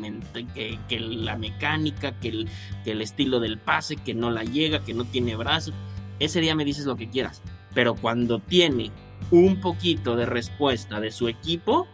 que, 0.53 0.79
que 0.87 0.99
la 0.99 1.35
mecánica, 1.35 2.17
que 2.19 2.29
el, 2.29 2.49
que 2.85 2.91
el 2.91 3.01
estilo 3.01 3.39
del 3.41 3.57
pase, 3.57 3.97
que 3.97 4.13
no 4.13 4.31
la 4.31 4.43
llega, 4.43 4.79
que 4.83 4.93
no 4.93 5.03
tiene 5.03 5.35
brazos. 5.35 5.73
Ese 6.19 6.39
día 6.39 6.55
me 6.55 6.63
dices 6.63 6.85
lo 6.85 6.95
que 6.95 7.09
quieras. 7.09 7.41
Pero 7.73 7.95
cuando 7.95 8.39
tiene 8.39 8.91
un 9.31 9.59
poquito 9.59 10.15
de 10.15 10.25
respuesta 10.25 11.01
de 11.01 11.11
su 11.11 11.27
equipo, 11.27 11.85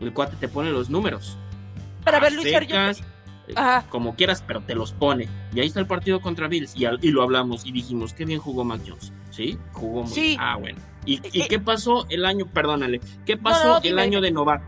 el 0.00 0.12
cuate 0.12 0.36
te 0.36 0.48
pone 0.48 0.70
los 0.70 0.90
números. 0.90 1.38
Pero 2.04 2.16
a 2.16 2.20
ver, 2.20 2.32
Luis 2.32 2.48
yo- 2.98 3.04
Ajá. 3.54 3.84
como 3.90 4.14
quieras, 4.16 4.42
pero 4.46 4.60
te 4.62 4.74
los 4.74 4.92
pone. 4.92 5.28
Y 5.54 5.60
ahí 5.60 5.66
está 5.66 5.80
el 5.80 5.86
partido 5.86 6.20
contra 6.20 6.48
Bills. 6.48 6.74
Y, 6.76 6.84
al- 6.84 6.98
y 7.02 7.10
lo 7.10 7.22
hablamos 7.22 7.66
y 7.66 7.72
dijimos, 7.72 8.12
qué 8.14 8.24
bien 8.24 8.38
jugó 8.40 8.64
Mac 8.64 8.80
Jones. 8.86 9.12
¿Sí? 9.30 9.58
Jugó 9.72 10.02
muy 10.02 10.10
Sí. 10.12 10.36
Ah, 10.38 10.56
bueno. 10.58 10.78
¿Y, 11.06 11.14
y 11.36 11.42
Eh, 11.42 11.46
qué 11.48 11.58
pasó 11.58 12.06
el 12.10 12.24
año, 12.24 12.46
perdónale, 12.46 13.00
qué 13.26 13.36
pasó 13.36 13.78
no, 13.78 13.80
el 13.82 13.98
año 13.98 14.20
de 14.20 14.30
novato? 14.30 14.64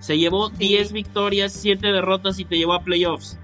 Se 0.00 0.18
llevó 0.18 0.48
10 0.50 0.92
victorias, 0.92 1.52
7 1.52 1.88
derrotas 1.92 2.38
y 2.38 2.44
te 2.44 2.56
llevó 2.58 2.74
a 2.74 2.82
playoffs. 2.82 3.38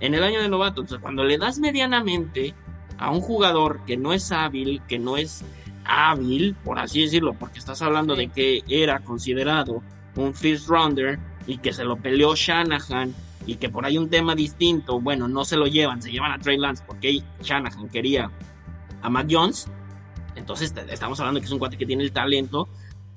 En 0.00 0.14
el 0.14 0.22
año 0.22 0.40
de 0.42 0.48
novato. 0.48 0.82
Entonces, 0.82 1.00
cuando 1.02 1.24
le 1.24 1.38
das 1.38 1.58
medianamente 1.58 2.54
a 2.98 3.10
un 3.10 3.20
jugador 3.20 3.80
que 3.86 3.96
no 3.96 4.12
es 4.12 4.30
hábil, 4.32 4.82
que 4.88 4.98
no 4.98 5.16
es 5.16 5.44
hábil, 5.84 6.54
por 6.64 6.78
así 6.78 7.02
decirlo, 7.02 7.34
porque 7.38 7.58
estás 7.58 7.80
hablando 7.82 8.14
Sí. 8.16 8.22
de 8.22 8.28
que 8.28 8.62
era 8.68 9.00
considerado 9.00 9.82
un 10.16 10.34
first 10.34 10.68
rounder 10.68 11.18
y 11.46 11.58
que 11.58 11.72
se 11.72 11.84
lo 11.84 11.96
peleó 11.96 12.34
Shanahan 12.34 13.14
y 13.46 13.56
que 13.56 13.68
por 13.70 13.86
ahí 13.86 13.96
un 13.96 14.10
tema 14.10 14.34
distinto, 14.34 15.00
bueno, 15.00 15.28
no 15.28 15.44
se 15.44 15.56
lo 15.56 15.66
llevan, 15.66 16.02
se 16.02 16.10
llevan 16.10 16.32
a 16.32 16.38
Trey 16.38 16.58
Lance 16.58 16.82
porque 16.86 17.22
Shanahan 17.42 17.88
quería 17.88 18.30
a 19.02 19.08
Mac 19.08 19.28
Jones. 19.30 19.68
Entonces 20.34 20.74
estamos 20.90 21.18
hablando 21.20 21.40
que 21.40 21.46
es 21.46 21.52
un 21.52 21.58
cuate 21.58 21.78
que 21.78 21.86
tiene 21.86 22.02
el 22.02 22.12
talento 22.12 22.68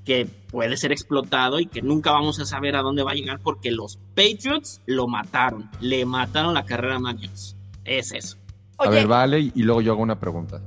que 0.05 0.25
puede 0.25 0.77
ser 0.77 0.91
explotado 0.91 1.59
y 1.59 1.65
que 1.65 1.81
nunca 1.81 2.11
vamos 2.11 2.39
a 2.39 2.45
saber 2.45 2.75
a 2.75 2.81
dónde 2.81 3.03
va 3.03 3.11
a 3.11 3.15
llegar 3.15 3.39
porque 3.39 3.71
los 3.71 3.97
Patriots 4.15 4.81
lo 4.85 5.07
mataron, 5.07 5.69
le 5.81 6.05
mataron 6.05 6.53
la 6.53 6.65
carrera 6.65 6.95
a 6.95 6.99
Mac 6.99 7.17
Jones. 7.21 7.55
Es 7.83 8.11
eso. 8.11 8.37
A 8.77 8.83
Oye, 8.83 8.91
ver, 8.99 9.07
vale, 9.07 9.39
y 9.39 9.63
luego 9.63 9.81
yo 9.81 9.91
hago 9.91 10.01
una 10.01 10.19
pregunta. 10.19 10.61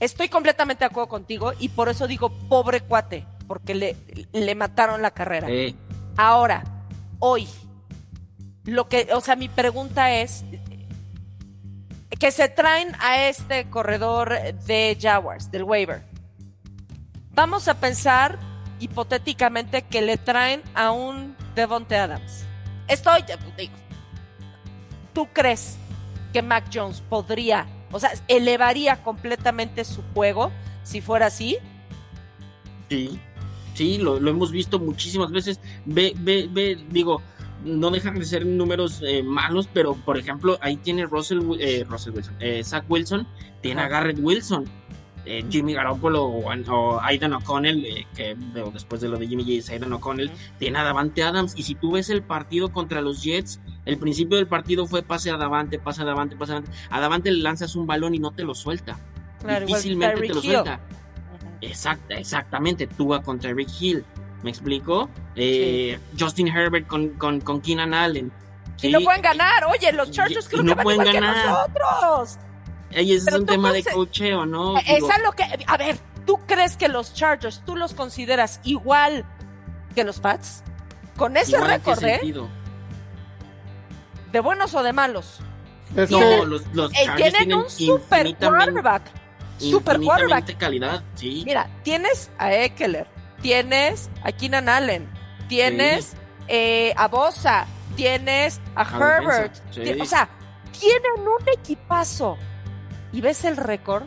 estoy 0.00 0.28
completamente 0.28 0.80
de 0.80 0.86
acuerdo 0.86 1.08
contigo 1.08 1.52
y 1.58 1.70
por 1.70 1.88
eso 1.88 2.06
digo 2.06 2.30
pobre 2.48 2.82
cuate, 2.82 3.26
porque 3.48 3.74
le, 3.74 3.96
le 4.32 4.54
mataron 4.54 5.02
la 5.02 5.10
carrera. 5.10 5.48
Eh, 5.50 5.74
Ahora, 6.16 6.64
hoy, 7.18 7.46
lo 8.66 8.88
que, 8.88 9.08
o 9.14 9.20
sea, 9.20 9.36
mi 9.36 9.48
pregunta 9.48 10.12
es 10.12 10.44
que 12.18 12.30
se 12.30 12.48
traen 12.48 12.94
a 13.00 13.28
este 13.28 13.68
corredor 13.70 14.30
de 14.66 14.98
Jaguars, 15.00 15.50
del 15.50 15.62
waiver. 15.62 16.02
Vamos 17.34 17.68
a 17.68 17.78
pensar 17.78 18.38
hipotéticamente 18.80 19.82
que 19.82 20.02
le 20.02 20.16
traen 20.16 20.62
a 20.74 20.90
un 20.90 21.36
Devonte 21.54 21.96
Adams. 21.96 22.44
Estoy, 22.88 23.24
digo, 23.56 23.72
¿tú 25.12 25.28
crees 25.32 25.76
que 26.32 26.42
Mac 26.42 26.64
Jones 26.72 27.02
podría, 27.08 27.66
o 27.92 28.00
sea, 28.00 28.10
elevaría 28.28 29.02
completamente 29.02 29.84
su 29.84 30.02
juego 30.14 30.50
si 30.82 31.00
fuera 31.00 31.26
así? 31.26 31.58
Sí, 32.88 33.18
sí, 33.74 33.98
lo, 33.98 34.18
lo 34.20 34.30
hemos 34.30 34.50
visto 34.50 34.78
muchísimas 34.78 35.30
veces. 35.30 35.60
Ve, 35.84 36.14
ve, 36.16 36.48
ve, 36.50 36.78
digo, 36.90 37.22
no 37.64 37.90
dejan 37.90 38.18
de 38.18 38.24
ser 38.24 38.44
números 38.46 39.02
eh, 39.04 39.22
malos, 39.22 39.68
pero 39.72 39.94
por 39.94 40.18
ejemplo, 40.18 40.58
ahí 40.60 40.76
tiene 40.76 41.06
Russell, 41.06 41.40
eh, 41.58 41.84
Russell 41.88 42.12
Wilson, 42.14 42.34
eh, 42.40 42.62
Zach 42.64 42.84
Wilson, 42.88 43.26
tiene 43.62 43.80
a. 43.82 43.88
Garrett 43.88 44.18
Wilson, 44.20 44.64
eh, 45.24 45.44
Jimmy 45.50 45.74
Garoppolo 45.74 46.24
o, 46.24 46.50
o 46.52 47.00
Aidan 47.00 47.32
O'Connell, 47.32 47.84
eh, 47.84 48.06
que 48.14 48.34
de- 48.36 48.70
después 48.72 49.00
de 49.00 49.08
lo 49.08 49.18
de 49.18 49.26
Jimmy 49.26 49.44
G, 49.44 49.58
es 49.58 49.70
Aidan 49.70 49.92
O'Connell, 49.92 50.30
tiene 50.58 50.78
a 50.78 50.84
Davante 50.84 51.22
Adams. 51.24 51.54
Y 51.56 51.64
si 51.64 51.74
tú 51.74 51.92
ves 51.92 52.10
el 52.10 52.22
partido 52.22 52.70
contra 52.72 53.00
los 53.00 53.22
Jets, 53.24 53.60
el 53.86 53.98
principio 53.98 54.36
del 54.36 54.46
partido 54.46 54.86
fue 54.86 55.02
pase 55.02 55.30
a 55.30 55.36
Davante, 55.36 55.78
pase 55.80 56.02
a 56.02 56.04
Davante, 56.04 56.36
pase 56.36 56.52
a 56.52 56.54
Davante. 56.56 56.78
A 56.90 57.00
Davante 57.00 57.32
le 57.32 57.40
lanzas 57.42 57.74
un 57.74 57.86
balón 57.86 58.14
y 58.14 58.18
no 58.20 58.30
te 58.30 58.44
lo 58.44 58.54
suelta. 58.54 58.98
Claro, 59.40 59.66
Difícilmente 59.66 60.20
te 60.28 60.34
lo 60.34 60.40
suelta. 60.64 60.80
Exacta, 61.60 62.14
exactamente, 62.16 62.86
Tua 62.86 63.22
contra 63.22 63.52
Rick 63.52 63.70
Hill. 63.80 64.04
¿Me 64.46 64.52
explico? 64.52 65.10
Eh, 65.34 65.98
Justin 66.16 66.46
Herbert 66.46 66.86
con, 66.86 67.08
con, 67.14 67.40
con 67.40 67.60
Keenan 67.60 67.92
Allen. 67.92 68.30
Y 68.80 68.90
no 68.92 69.00
Sí, 69.00 69.04
pueden 69.04 69.20
ganar. 69.22 69.64
Oye, 69.64 69.92
los 69.92 70.12
Chargers 70.12 70.46
y 70.46 70.48
creo 70.50 70.62
no 70.62 70.68
que 70.70 70.74
van 70.76 70.84
pueden 70.84 71.00
igual 71.00 71.12
que 71.16 71.20
ganar. 71.20 71.46
nosotros. 71.48 72.38
Ey, 72.92 73.10
ese 73.10 73.16
es 73.16 73.24
pero 73.24 73.36
un 73.38 73.46
tema 73.46 73.72
de 73.72 73.82
cocheo, 73.82 74.46
¿no? 74.46 74.78
Es 74.78 74.84
Digo, 74.86 75.10
a 75.10 75.18
lo 75.18 75.32
que. 75.32 75.42
A 75.66 75.76
ver, 75.76 75.98
¿tú 76.26 76.38
crees 76.46 76.76
que 76.76 76.86
los 76.86 77.12
Chargers 77.12 77.60
tú 77.66 77.74
los 77.74 77.92
consideras 77.92 78.60
igual 78.62 79.24
que 79.96 80.04
los 80.04 80.20
Pats? 80.20 80.62
Con 81.16 81.36
ese 81.36 81.56
igual, 81.56 81.72
¿en 81.72 81.80
qué 81.80 81.90
récord, 81.90 82.04
¿eh? 82.04 82.16
sentido? 82.18 82.48
¿De 84.30 84.38
buenos 84.38 84.74
o 84.76 84.82
de 84.84 84.92
malos? 84.92 85.40
Es 85.96 86.08
No, 86.08 86.44
los, 86.44 86.62
los 86.72 86.92
Eh, 86.92 86.98
Chargers 87.04 87.34
tienen 87.34 87.58
un 87.58 87.68
super 87.68 88.36
quarterback. 88.36 89.02
Super 89.58 89.98
quarterback. 90.00 90.56
calidad, 90.56 91.02
sí. 91.16 91.42
Mira, 91.44 91.68
tienes 91.82 92.30
a 92.38 92.52
Eckler, 92.54 93.08
tienes 93.42 94.10
a 94.22 94.32
Keenan 94.32 94.68
Allen, 94.68 95.08
tienes 95.48 96.14
eh, 96.48 96.92
a 96.96 97.08
Bosa, 97.08 97.66
tienes 97.96 98.60
a, 98.74 98.82
Herbert. 98.82 99.54
sí. 99.70 100.00
O 100.00 100.04
sea, 100.04 100.28
tienen 100.78 101.20
un 101.20 101.48
equipazo. 101.48 102.36
¿Y 103.12 103.20
ves 103.20 103.44
el 103.44 103.56
récord? 103.56 104.04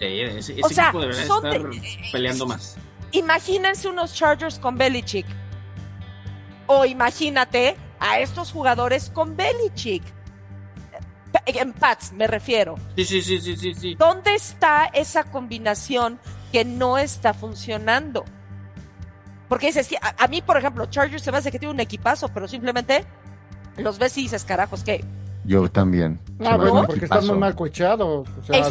Sí, 0.00 0.20
ese, 0.20 0.56
O 0.62 0.68
sea, 0.68 0.84
equipo 0.88 1.00
debería 1.02 1.26
son 1.26 1.46
estar 1.46 1.62
de- 1.70 1.98
peleando 2.10 2.46
más. 2.46 2.76
Imagínense 3.12 3.88
unos 3.88 4.14
Chargers 4.14 4.58
con 4.58 4.76
Belichick. 4.76 5.26
O 6.66 6.84
imagínate 6.84 7.76
a 8.00 8.18
estos 8.18 8.50
jugadores 8.50 9.10
con 9.10 9.36
Belichick. 9.36 10.02
En 11.46 11.72
Pats 11.72 12.12
me 12.12 12.26
refiero. 12.26 12.76
Sí, 12.96 13.04
sí, 13.04 13.22
sí, 13.22 13.40
sí, 13.40 13.56
sí, 13.56 13.74
sí. 13.74 13.94
¿Dónde 13.94 14.34
está 14.34 14.86
esa 14.92 15.24
combinación 15.24 16.18
que 16.52 16.64
no 16.64 16.98
está 16.98 17.34
funcionando? 17.34 18.24
Porque 19.48 19.66
dices, 19.66 19.86
sí, 19.86 19.96
a, 20.00 20.22
a 20.24 20.28
mí, 20.28 20.40
por 20.42 20.56
ejemplo, 20.56 20.86
Chargers 20.86 21.22
se 21.22 21.32
me 21.32 21.38
hace 21.38 21.50
que 21.50 21.58
tiene 21.58 21.74
un 21.74 21.80
equipazo, 21.80 22.28
pero 22.28 22.46
simplemente 22.48 23.04
los 23.76 23.98
ves 23.98 24.16
y 24.18 24.22
dices, 24.22 24.44
carajos, 24.44 24.82
que 24.84 25.04
Yo 25.44 25.68
también. 25.70 26.20
Ah, 26.44 26.56
bueno, 26.56 26.84
porque 26.86 27.04
están 27.04 27.26
muy 27.26 27.36
mal. 27.36 27.54
O 27.58 28.34
sea. 28.44 28.64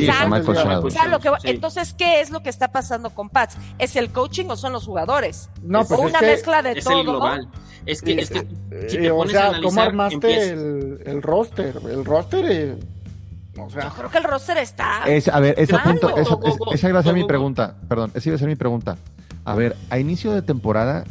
O 0.79 0.89
sea, 0.89 1.07
lo 1.07 1.19
que 1.19 1.29
va- 1.29 1.39
Sí. 1.39 1.49
Entonces, 1.49 1.93
¿qué 1.97 2.21
es 2.21 2.29
lo 2.29 2.41
que 2.41 2.49
está 2.49 2.71
pasando 2.71 3.09
con 3.09 3.29
Pats? 3.29 3.57
¿Es 3.77 3.95
el 3.95 4.09
coaching 4.11 4.45
o 4.49 4.55
son 4.55 4.71
los 4.73 4.85
jugadores? 4.85 5.49
No, 5.61 5.81
Es 5.81 5.87
pues 5.87 5.99
o 5.99 6.03
es 6.05 6.09
una 6.11 6.19
que, 6.19 6.25
mezcla 6.27 6.61
de 6.61 6.71
Es 6.71 6.83
todo. 6.85 6.99
el 7.01 7.05
global. 7.05 7.47
Es 7.85 8.01
que, 8.01 8.13
es 8.21 8.29
que 8.29 8.47
si 8.87 8.97
eh, 8.97 9.01
te 9.01 9.11
o 9.11 9.17
pones 9.17 9.35
a 9.35 9.39
sea, 9.39 9.47
analizar, 9.49 9.69
¿cómo 9.69 9.81
armaste 9.81 10.49
el, 10.49 11.01
el 11.05 11.21
roster? 11.21 11.75
El 11.89 12.05
roster, 12.05 12.45
eh, 12.49 12.77
o 13.57 13.67
Yo 13.69 13.89
creo 13.97 14.09
que 14.09 14.17
el 14.17 14.23
roster 14.23 14.57
está. 14.57 15.03
Es, 15.07 15.27
a 15.27 15.39
ver, 15.39 15.55
ese 15.57 15.77
punto, 15.79 16.15
esa, 16.17 16.35
Go, 16.35 16.39
go, 16.41 16.57
go, 16.65 16.73
esa 16.73 16.89
iba 16.89 16.99
a 16.99 17.03
ser 17.03 17.11
go, 17.11 17.15
mi 17.15 17.21
go, 17.21 17.25
go. 17.25 17.27
pregunta. 17.29 17.75
Perdón, 17.87 18.11
esa 18.13 18.29
iba 18.29 18.35
a 18.35 18.39
ser 18.39 18.47
mi 18.47 18.55
pregunta. 18.55 18.97
A 19.43 19.55
ver, 19.55 19.75
a 19.89 19.99
inicio 19.99 20.31
de 20.31 20.41
temporada, 20.41 21.03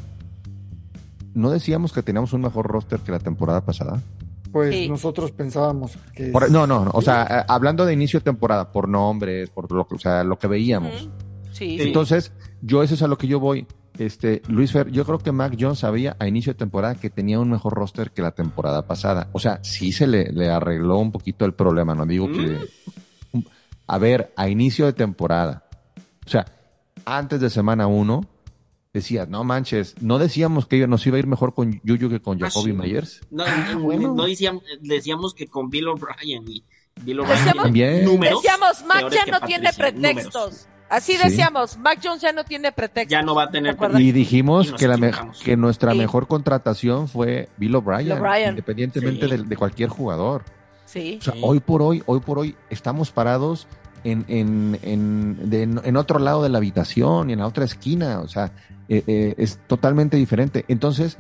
¿no 1.34 1.50
decíamos 1.50 1.92
que 1.92 2.02
teníamos 2.02 2.32
un 2.32 2.40
mejor 2.42 2.66
roster 2.66 3.00
que 3.00 3.12
la 3.12 3.18
temporada 3.18 3.60
pasada? 3.64 4.00
pues 4.52 4.74
Sí. 4.74 4.88
nosotros 4.88 5.30
pensábamos 5.30 5.96
que... 6.12 6.26
Por- 6.32 6.50
no, 6.50 6.66
no, 6.66 6.84
no, 6.84 6.90
o 6.92 7.00
sea, 7.00 7.22
eh, 7.30 7.44
hablando 7.46 7.86
de 7.86 7.92
inicio 7.92 8.18
de 8.18 8.24
temporada, 8.24 8.72
por 8.72 8.88
nombres, 8.88 9.48
por 9.50 9.70
lo 9.70 9.86
que, 9.86 9.94
o 9.94 9.98
sea, 10.00 10.24
lo 10.24 10.40
que 10.40 10.48
veíamos. 10.48 11.08
Sí. 11.52 11.76
Entonces, 11.78 12.32
yo 12.60 12.82
eso 12.82 12.94
es 12.94 13.02
a 13.02 13.06
lo 13.06 13.16
que 13.16 13.28
yo 13.28 13.38
voy. 13.38 13.64
Este, 14.00 14.40
Luis 14.48 14.72
Fer, 14.72 14.90
yo 14.90 15.04
creo 15.04 15.18
que 15.18 15.30
Mac 15.30 15.56
Jones 15.60 15.80
sabía 15.80 16.16
a 16.18 16.26
inicio 16.26 16.52
de 16.54 16.58
temporada 16.58 16.94
que 16.94 17.10
tenía 17.10 17.38
un 17.38 17.50
mejor 17.50 17.74
roster 17.74 18.10
que 18.12 18.22
la 18.22 18.30
temporada 18.32 18.86
pasada. 18.86 19.28
O 19.32 19.38
sea, 19.38 19.62
sí 19.62 19.92
se 19.92 20.06
le, 20.06 20.32
le 20.32 20.48
arregló 20.48 20.96
un 20.98 21.12
poquito 21.12 21.44
el 21.44 21.52
problema, 21.54 21.94
no 21.94 22.06
digo 22.06 22.26
que... 22.32 22.58
A 23.86 23.98
ver, 23.98 24.32
a 24.36 24.48
inicio 24.48 24.86
de 24.86 24.92
temporada. 24.92 25.64
O 26.26 26.30
sea, 26.30 26.46
antes 27.04 27.40
de 27.40 27.50
semana 27.50 27.88
uno, 27.88 28.22
decías, 28.94 29.28
no 29.28 29.42
manches, 29.44 29.96
no 30.00 30.18
decíamos 30.18 30.66
que 30.66 30.86
nos 30.86 31.06
iba 31.06 31.16
a 31.16 31.18
ir 31.18 31.26
mejor 31.26 31.54
con 31.54 31.80
Yuyu 31.84 32.08
que 32.08 32.20
con 32.20 32.38
Ah, 32.42 32.46
Jacoby 32.48 32.70
sí. 32.70 32.76
Myers. 32.76 33.20
No, 33.30 33.44
Ah, 33.46 33.70
no, 33.74 33.80
bueno. 33.80 34.14
no 34.14 34.24
decíamos, 34.26 34.62
decíamos 34.80 35.34
que 35.34 35.46
con 35.48 35.68
Bill 35.70 35.88
O'Brien 35.88 36.44
y 36.48 36.64
Bill 37.02 37.20
O'Brien 37.20 37.38
Decíamos- 37.38 38.20
Decíamos, 38.20 38.84
Mac 38.86 39.10
ya 39.10 39.26
no 39.30 39.46
tiene 39.46 39.70
pretextos. 39.76 40.32
números. 40.34 40.68
Así 40.90 41.12
Sí. 41.12 41.18
decíamos, 41.22 41.78
Mac 41.78 42.00
Jones 42.02 42.20
ya 42.20 42.32
no 42.32 42.44
tiene 42.44 42.72
pretextos. 42.72 43.10
ya 43.12 43.22
no 43.22 43.34
va 43.34 43.44
a 43.44 43.50
tener 43.50 43.72
¿Te 43.72 43.76
acuerdas? 43.76 44.00
Y 44.00 44.10
dijimos 44.12 44.68
Y 44.70 44.72
que, 44.74 44.88
la 44.88 44.96
me- 44.96 45.12
que 45.44 45.56
nuestra 45.56 45.92
Sí. 45.92 45.98
mejor 45.98 46.26
contratación 46.26 47.06
fue 47.08 47.48
Bill 47.56 47.76
O'Brien, 47.76 48.04
Bill 48.04 48.12
O'Brien. 48.26 48.50
independientemente 48.50 49.26
Sí. 49.28 49.36
de, 49.36 49.42
de 49.44 49.56
cualquier 49.56 49.88
jugador. 49.88 50.42
Sí. 50.84 51.18
O 51.20 51.24
sea, 51.24 51.34
Sí. 51.34 51.40
hoy 51.42 51.60
por 51.60 51.80
hoy, 51.82 52.02
hoy 52.06 52.18
por 52.20 52.38
hoy, 52.40 52.56
estamos 52.68 53.12
parados 53.12 53.68
en, 54.02 54.24
en, 54.28 54.78
en, 54.82 55.48
de- 55.50 55.62
en 55.62 55.96
otro 55.96 56.18
lado 56.18 56.42
de 56.42 56.48
la 56.48 56.58
habitación 56.58 57.30
y 57.30 57.34
en 57.34 57.38
la 57.38 57.46
otra 57.46 57.64
esquina. 57.64 58.20
O 58.20 58.28
sea, 58.28 58.50
eh, 58.88 59.04
eh, 59.06 59.34
es 59.38 59.60
totalmente 59.68 60.16
diferente. 60.16 60.64
Entonces, 60.66 61.16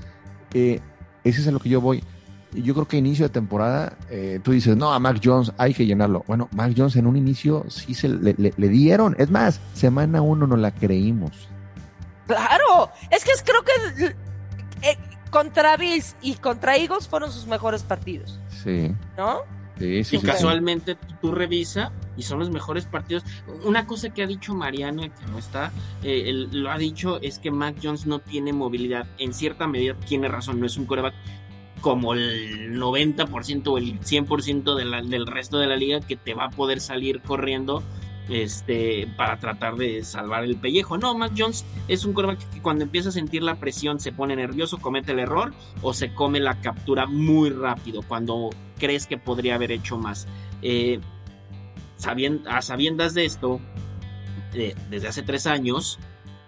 eh, 0.52 0.80
ese 1.22 1.42
es 1.42 1.46
a 1.46 1.52
lo 1.52 1.60
que 1.60 1.68
yo 1.68 1.80
voy. 1.80 2.02
Yo 2.52 2.74
creo 2.74 2.88
que 2.88 2.96
inicio 2.96 3.26
de 3.26 3.28
temporada, 3.28 3.96
eh, 4.10 4.40
tú 4.42 4.50
dices, 4.52 4.76
no, 4.76 4.92
a 4.92 4.98
Mac 4.98 5.20
Jones 5.22 5.52
hay 5.56 5.72
que 5.72 5.86
llenarlo. 5.86 6.24
Bueno, 6.26 6.48
Mac 6.52 6.72
Jones 6.76 6.96
en 6.96 7.06
un 7.06 7.16
inicio 7.16 7.64
sí 7.68 7.94
se 7.94 8.08
le, 8.08 8.34
le- 8.38 8.52
le 8.56 8.68
dieron. 8.68 9.14
Es 9.18 9.30
más, 9.30 9.60
semana 9.74 10.20
uno 10.22 10.46
no 10.46 10.56
la 10.56 10.72
creímos. 10.72 11.48
Claro, 12.26 12.90
es 13.10 13.24
que 13.24 13.32
es- 13.32 13.42
creo 13.44 13.62
que 13.62 14.14
eh, 14.88 14.96
contra 15.30 15.76
Bills 15.76 16.16
y 16.22 16.34
contra 16.34 16.76
Eagles 16.76 17.06
fueron 17.08 17.30
sus 17.32 17.46
mejores 17.46 17.82
partidos, 17.82 18.38
Sí, 18.62 18.94
¿no? 19.16 19.40
sí, 19.78 20.04
sí. 20.04 20.16
y 20.16 20.20
sí, 20.20 20.26
casualmente 20.26 20.94
tú, 20.96 21.14
tú 21.20 21.32
revisa 21.32 21.92
y 22.16 22.22
son 22.22 22.38
los 22.40 22.50
mejores 22.50 22.84
partidos. 22.84 23.24
Una 23.64 23.86
cosa 23.86 24.10
que 24.10 24.22
ha 24.22 24.26
dicho 24.26 24.54
Mariana, 24.54 25.08
que 25.08 25.26
no 25.30 25.38
está, 25.38 25.70
eh, 26.02 26.24
él 26.26 26.48
lo 26.52 26.70
ha 26.70 26.78
dicho, 26.78 27.20
es 27.22 27.38
que 27.38 27.50
Mac 27.50 27.76
Jones 27.82 28.06
no 28.06 28.18
tiene 28.18 28.52
movilidad. 28.52 29.06
En 29.18 29.32
cierta 29.34 29.66
medida 29.66 29.94
tiene 29.94 30.28
razón, 30.28 30.58
no 30.60 30.66
es 30.66 30.76
un 30.76 30.86
coreback 30.86 31.14
como 31.80 32.14
el 32.14 32.78
90% 32.78 33.72
o 33.72 33.78
el 33.78 33.98
100% 34.00 34.74
de 34.74 34.84
la- 34.84 35.02
del 35.02 35.26
resto 35.26 35.58
de 35.58 35.66
la 35.66 35.76
liga 35.76 36.00
que 36.00 36.16
te 36.16 36.34
va 36.34 36.46
a 36.46 36.50
poder 36.50 36.80
salir 36.80 37.20
corriendo 37.22 37.82
este, 38.28 39.08
para 39.16 39.40
tratar 39.40 39.74
de 39.74 40.04
salvar 40.04 40.44
el 40.44 40.54
pellejo. 40.56 40.96
No, 40.98 41.16
Mac 41.16 41.32
Jones 41.36 41.64
es 41.88 42.04
un 42.04 42.12
coreback 42.12 42.38
que 42.50 42.62
cuando 42.62 42.84
empieza 42.84 43.08
a 43.08 43.12
sentir 43.12 43.42
la 43.42 43.56
presión 43.56 43.98
se 43.98 44.12
pone 44.12 44.36
nervioso, 44.36 44.78
comete 44.78 45.10
el 45.10 45.18
error 45.18 45.52
o 45.82 45.92
se 45.92 46.14
come 46.14 46.38
la 46.38 46.60
captura 46.60 47.06
muy 47.06 47.50
rápido 47.50 48.02
cuando 48.02 48.50
crees 48.78 49.08
que 49.08 49.18
podría 49.18 49.56
haber 49.56 49.72
hecho 49.72 49.98
más. 49.98 50.28
Eh, 50.62 51.00
a 52.46 52.62
sabiendas 52.62 53.14
de 53.14 53.24
esto, 53.24 53.60
eh, 54.54 54.74
desde 54.90 55.08
hace 55.08 55.22
tres 55.22 55.46
años, 55.46 55.98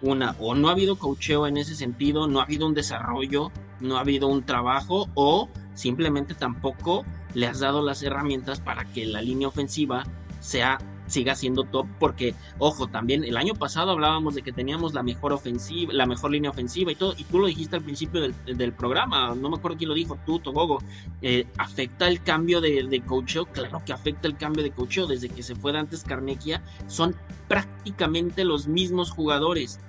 una, 0.01 0.35
o 0.39 0.55
no 0.55 0.69
ha 0.69 0.71
habido 0.71 0.97
cocheo 0.97 1.47
en 1.47 1.57
ese 1.57 1.75
sentido, 1.75 2.27
no 2.27 2.39
ha 2.39 2.43
habido 2.43 2.65
un 2.65 2.73
desarrollo, 2.73 3.51
no 3.83 3.97
ha 3.97 4.01
habido 4.01 4.27
un 4.27 4.43
trabajo, 4.43 5.09
o 5.13 5.49
simplemente 5.75 6.33
tampoco 6.33 7.05
le 7.33 7.47
has 7.47 7.59
dado 7.59 7.83
las 7.83 8.01
herramientas 8.03 8.59
para 8.59 8.85
que 8.85 9.05
la 9.05 9.21
línea 9.21 9.47
ofensiva 9.47 10.03
sea 10.39 10.77
siga 11.07 11.35
siendo 11.35 11.63
top 11.63 11.85
porque 11.99 12.33
ojo 12.59 12.87
también 12.87 13.23
el 13.23 13.37
año 13.37 13.53
pasado 13.53 13.91
hablábamos 13.91 14.35
de 14.35 14.41
que 14.41 14.51
teníamos 14.51 14.93
la 14.93 15.03
mejor 15.03 15.33
ofensiva 15.33 15.93
la 15.93 16.05
mejor 16.05 16.31
línea 16.31 16.49
ofensiva 16.49 16.91
y 16.91 16.95
todo 16.95 17.13
y 17.17 17.25
tú 17.25 17.39
lo 17.39 17.47
dijiste 17.47 17.75
al 17.75 17.83
principio 17.83 18.21
del, 18.21 18.73
programa 18.73 19.35
no 19.35 19.49
me 19.49 19.57
acuerdo 19.57 19.77
quién 19.77 19.89
lo 19.89 19.95
dijo 19.95 20.17
tú 20.25 20.39
Togogo 20.39 20.79
eh, 21.21 21.45
afecta 21.57 22.07
el 22.07 22.23
cambio 22.23 22.61
de, 22.61 22.83
de 22.83 23.01
coacheo 23.01 23.45
claro 23.45 23.81
que 23.85 23.93
afecta 23.93 24.27
el 24.27 24.37
cambio 24.37 24.63
de 24.63 24.71
coacheo 24.71 25.05
desde 25.05 25.29
que 25.29 25.43
se 25.43 25.55
fue 25.55 25.73
Dantes 25.73 26.03
Carnequia 26.03 26.63
son 26.87 27.15
prácticamente 27.47 28.45
los 28.45 28.67
mismos 28.67 29.11
jugadores 29.11 29.79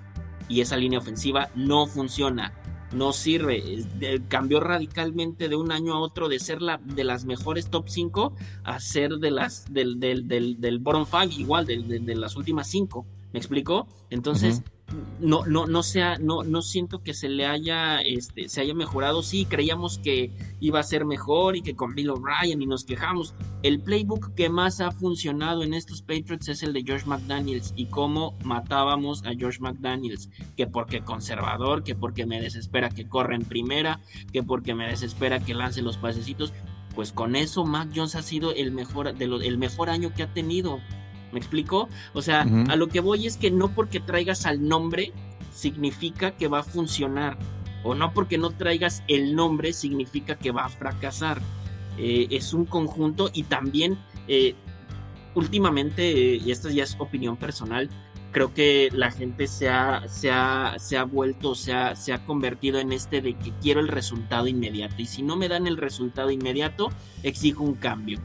y 0.48 0.60
esa 0.60 0.76
línea 0.76 0.98
ofensiva 0.98 1.48
no 1.54 1.86
funciona 1.86 2.52
no 2.92 3.12
sirve. 3.12 3.84
Cambió 4.28 4.60
radicalmente 4.60 5.48
de 5.48 5.56
un 5.56 5.72
año 5.72 5.94
a 5.94 6.00
otro 6.00 6.28
de 6.28 6.38
ser 6.38 6.62
la 6.62 6.78
de 6.84 7.04
las 7.04 7.24
mejores 7.24 7.68
top 7.70 7.88
5 7.88 8.34
a 8.64 8.80
ser 8.80 9.12
de 9.18 9.30
las 9.30 9.72
del, 9.72 9.98
del, 10.00 10.28
del, 10.28 10.60
del 10.60 10.78
bottom 10.78 11.04
5 11.06 11.40
igual 11.40 11.66
de, 11.66 11.82
de- 11.82 12.00
de 12.00 12.14
las 12.14 12.36
últimas 12.36 12.68
5. 12.68 13.04
¿Me 13.32 13.38
explico? 13.38 13.88
Entonces, 14.10 14.62
no, 15.18 15.44
no, 15.46 15.66
no 15.66 15.82
sea, 15.82 16.18
no, 16.18 16.42
no 16.42 16.62
siento 16.62 17.02
que 17.02 17.14
se 17.14 17.28
le 17.28 17.46
haya, 17.46 18.00
este, 18.00 18.48
se 18.48 18.60
haya 18.60 18.74
mejorado. 18.74 19.22
Sí, 19.22 19.46
creíamos 19.46 19.98
que 19.98 20.30
iba 20.60 20.80
a 20.80 20.82
ser 20.82 21.04
mejor 21.04 21.56
y 21.56 21.62
que 21.62 21.74
con 21.74 21.94
Bill 21.94 22.10
O'Brien 22.10 22.60
y 22.62 22.66
nos 22.66 22.84
quejamos. 22.84 23.34
El 23.62 23.80
playbook 23.80 24.34
que 24.34 24.48
más 24.48 24.80
ha 24.80 24.90
funcionado 24.90 25.62
en 25.62 25.74
estos 25.74 26.02
Patriots 26.02 26.48
es 26.48 26.62
el 26.62 26.72
de 26.72 26.84
Josh 26.86 27.04
McDaniels 27.06 27.72
y 27.76 27.86
cómo 27.86 28.36
matábamos 28.44 29.24
a 29.24 29.32
Josh 29.38 29.58
McDaniels. 29.60 30.30
Que 30.56 30.66
porque 30.66 31.02
conservador, 31.02 31.82
que 31.82 31.94
porque 31.94 32.26
me 32.26 32.40
desespera 32.40 32.90
que 32.90 33.08
corra 33.08 33.34
en 33.34 33.44
primera, 33.44 34.00
que 34.32 34.42
porque 34.42 34.74
me 34.74 34.86
desespera 34.86 35.40
que 35.40 35.54
lance 35.54 35.82
los 35.82 35.96
pasecitos. 35.96 36.52
Pues 36.94 37.12
con 37.12 37.34
eso 37.34 37.64
Mac 37.64 37.88
Jones 37.94 38.14
ha 38.14 38.22
sido 38.22 38.52
el 38.54 38.70
mejor, 38.70 39.08
el 39.18 39.58
mejor 39.58 39.90
año 39.90 40.12
que 40.14 40.22
ha 40.22 40.32
tenido. 40.32 40.80
¿Me 41.32 41.38
explico? 41.38 41.88
O 42.12 42.22
sea, 42.22 42.42
a 42.42 42.76
lo 42.76 42.88
que 42.88 43.00
voy 43.00 43.26
es 43.26 43.36
que 43.36 43.50
no 43.50 43.74
porque 43.74 44.00
traigas 44.00 44.46
al 44.46 44.66
nombre 44.66 45.12
significa 45.52 46.32
que 46.32 46.48
va 46.48 46.60
a 46.60 46.62
funcionar. 46.62 47.38
O 47.82 47.94
no 47.94 48.12
porque 48.12 48.38
no 48.38 48.50
traigas 48.50 49.02
el 49.08 49.34
nombre 49.34 49.72
significa 49.72 50.36
que 50.36 50.50
va 50.50 50.64
a 50.64 50.68
fracasar. 50.68 51.40
Eh, 51.98 52.28
es 52.30 52.54
un 52.54 52.64
conjunto 52.64 53.30
y 53.32 53.44
también 53.44 53.98
eh, 54.26 54.54
últimamente, 55.34 56.10
eh, 56.10 56.40
y 56.44 56.50
esta 56.50 56.70
ya 56.70 56.84
es 56.84 56.96
opinión 56.98 57.36
personal, 57.36 57.88
creo 58.32 58.52
que 58.52 58.88
la 58.92 59.12
gente 59.12 59.46
se 59.46 59.68
ha, 59.68 60.08
se 60.08 60.30
ha, 60.30 60.74
se 60.78 60.96
ha 60.96 61.04
vuelto, 61.04 61.54
se 61.54 61.72
ha, 61.72 61.94
se 61.94 62.12
ha 62.12 62.24
convertido 62.26 62.80
en 62.80 62.92
este 62.92 63.20
de 63.20 63.34
que 63.34 63.52
quiero 63.62 63.80
el 63.80 63.88
resultado 63.88 64.48
inmediato. 64.48 64.96
Y 64.98 65.06
si 65.06 65.22
no 65.22 65.36
me 65.36 65.48
dan 65.48 65.66
el 65.66 65.76
resultado 65.76 66.30
inmediato, 66.30 66.90
exijo 67.22 67.62
un 67.62 67.74
cambio. 67.74 68.18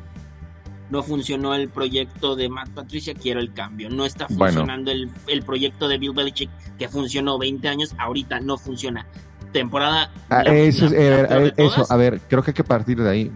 No 0.89 1.04
funcionó 1.04 1.54
el 1.54 1.69
proyecto 1.69 2.36
de 2.36 2.49
Matt 2.49 2.69
Patricia, 2.69 3.13
quiero 3.13 3.39
el 3.39 3.54
cambio. 3.54 3.89
No 3.89 4.06
está 4.06 4.25
Bueno. 4.30 4.54
funcionando 4.60 4.91
el, 4.91 5.10
el 5.28 5.43
proyecto 5.43 5.88
de 5.88 5.97
Bill 5.99 6.13
Belichick, 6.13 6.49
que 6.80 6.89
funcionó 6.89 7.38
20 7.38 7.67
años, 7.67 7.93
ahorita 7.97 8.39
no 8.39 8.58
funciona. 8.58 9.06
Temporada. 9.54 10.12
Ah, 10.30 10.43
la- 10.43 10.54
eso, 10.56 10.86
es- 10.88 10.91
la- 10.91 10.97
eh, 10.99 11.28
la 11.30 11.45
eh, 11.47 11.54
eso, 11.58 11.86
a 11.89 11.95
ver, 11.95 12.19
creo 12.28 12.41
que 12.43 12.52
hay 12.52 12.56
que 12.56 12.63
partir 12.63 13.02
de 13.02 13.10
ahí. 13.10 13.32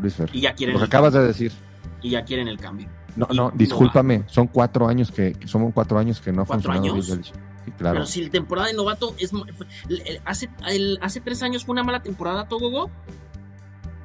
Luis 0.00 0.14
Fer. 0.14 0.30
Y 0.32 0.40
ya 0.40 0.54
quieren 0.54 0.74
Lo 0.74 0.80
que 0.80 0.84
el 0.84 0.88
acabas 0.88 1.12
de 1.12 1.26
decir. 1.26 1.52
y 2.00 2.10
ya 2.10 2.24
quieren 2.24 2.48
el 2.48 2.58
cambio. 2.58 2.88
No, 3.14 3.28
Y 3.30 3.36
no, 3.36 3.44
no 3.50 3.52
discúlpame. 3.54 4.24
Son 4.26 4.46
cuatro 4.48 4.88
años 4.88 5.12
que, 5.12 5.36
son 5.46 5.70
cuatro 5.72 5.98
años 5.98 6.20
que 6.20 6.32
no 6.32 6.42
ha 6.42 6.46
¿Cuatro 6.46 6.72
funcionado 6.72 6.94
años? 6.94 7.06
Bill 7.06 7.16
Belichick. 7.18 7.36
Sí, 7.64 7.70
claro. 7.78 7.94
Pero 7.94 8.06
si 8.06 8.24
la 8.24 8.30
temporada 8.30 8.66
de 8.68 8.74
novato 8.74 9.14
es 9.18 9.30
hace, 10.24 10.48
el- 10.68 10.98
hace 11.00 11.20
tres 11.20 11.42
años 11.44 11.64
fue 11.64 11.74
una 11.74 11.84
mala 11.84 12.02
temporada, 12.02 12.48
Togogo. 12.48 12.90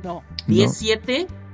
No. 0.04 0.22
17, 0.48 1.28
No, 1.30 1.47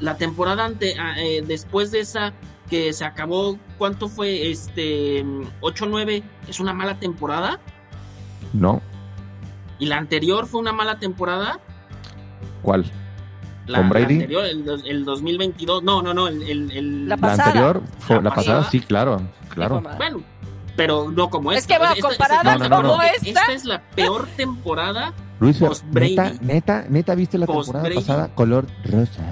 la 0.00 0.16
temporada 0.16 0.64
ante, 0.64 0.94
ah, 0.98 1.14
eh, 1.18 1.42
después 1.46 1.90
de 1.90 2.00
esa 2.00 2.32
que 2.70 2.92
se 2.92 3.04
acabó, 3.04 3.58
¿cuánto 3.78 4.08
fue? 4.08 4.50
Este 4.50 5.24
8-9, 5.60 6.22
es 6.48 6.60
una 6.60 6.72
mala 6.72 6.98
temporada. 6.98 7.58
no. 8.52 8.80
Y 9.78 9.84
la 9.86 9.98
anterior 9.98 10.46
fue 10.46 10.60
una 10.60 10.72
mala 10.72 10.98
temporada. 10.98 11.60
¿Cuál? 12.62 12.90
La, 13.66 13.78
¿Con 13.78 13.88
la 13.88 13.92
Brady? 13.92 14.14
anterior, 14.14 14.44
el, 14.46 14.64
dos- 14.64 14.82
el 14.86 15.04
2022. 15.04 15.82
No, 15.82 16.00
no, 16.00 16.14
no. 16.14 16.28
El, 16.28 16.42
el- 16.44 16.70
el- 16.70 17.08
La 17.10 17.16
La 17.16 17.20
pasada. 17.20 17.44
anterior 17.48 17.82
fue 17.98 18.16
La 18.16 18.22
la, 18.22 18.30
pasada, 18.30 18.56
pasada. 18.60 18.70
sí, 18.70 18.80
claro, 18.80 19.20
claro. 19.50 19.82
Bueno, 19.98 20.22
pero 20.76 21.10
no 21.10 21.28
como 21.28 21.52
Es 21.52 21.58
esta. 21.58 21.74
que 21.74 21.82
va, 21.84 21.92
esta- 21.92 22.08
comparada 22.08 22.54
esta- 22.54 22.56
No, 22.56 22.68
no, 22.70 22.82
no, 22.84 22.88
como 22.88 22.96
no. 22.96 23.02
esta. 23.02 23.28
Esta 23.28 23.52
es 23.52 23.64
la 23.66 23.82
peor 23.82 24.26
temporada. 24.34 25.12
Luis 25.40 25.60
neta, 25.92 26.32
neta, 26.40 26.86
neta, 26.88 27.14
¿viste 27.14 27.36
la 27.36 27.46
temporada 27.46 27.86
pasada? 27.94 28.28
Color 28.34 28.66
rosa. 28.82 29.22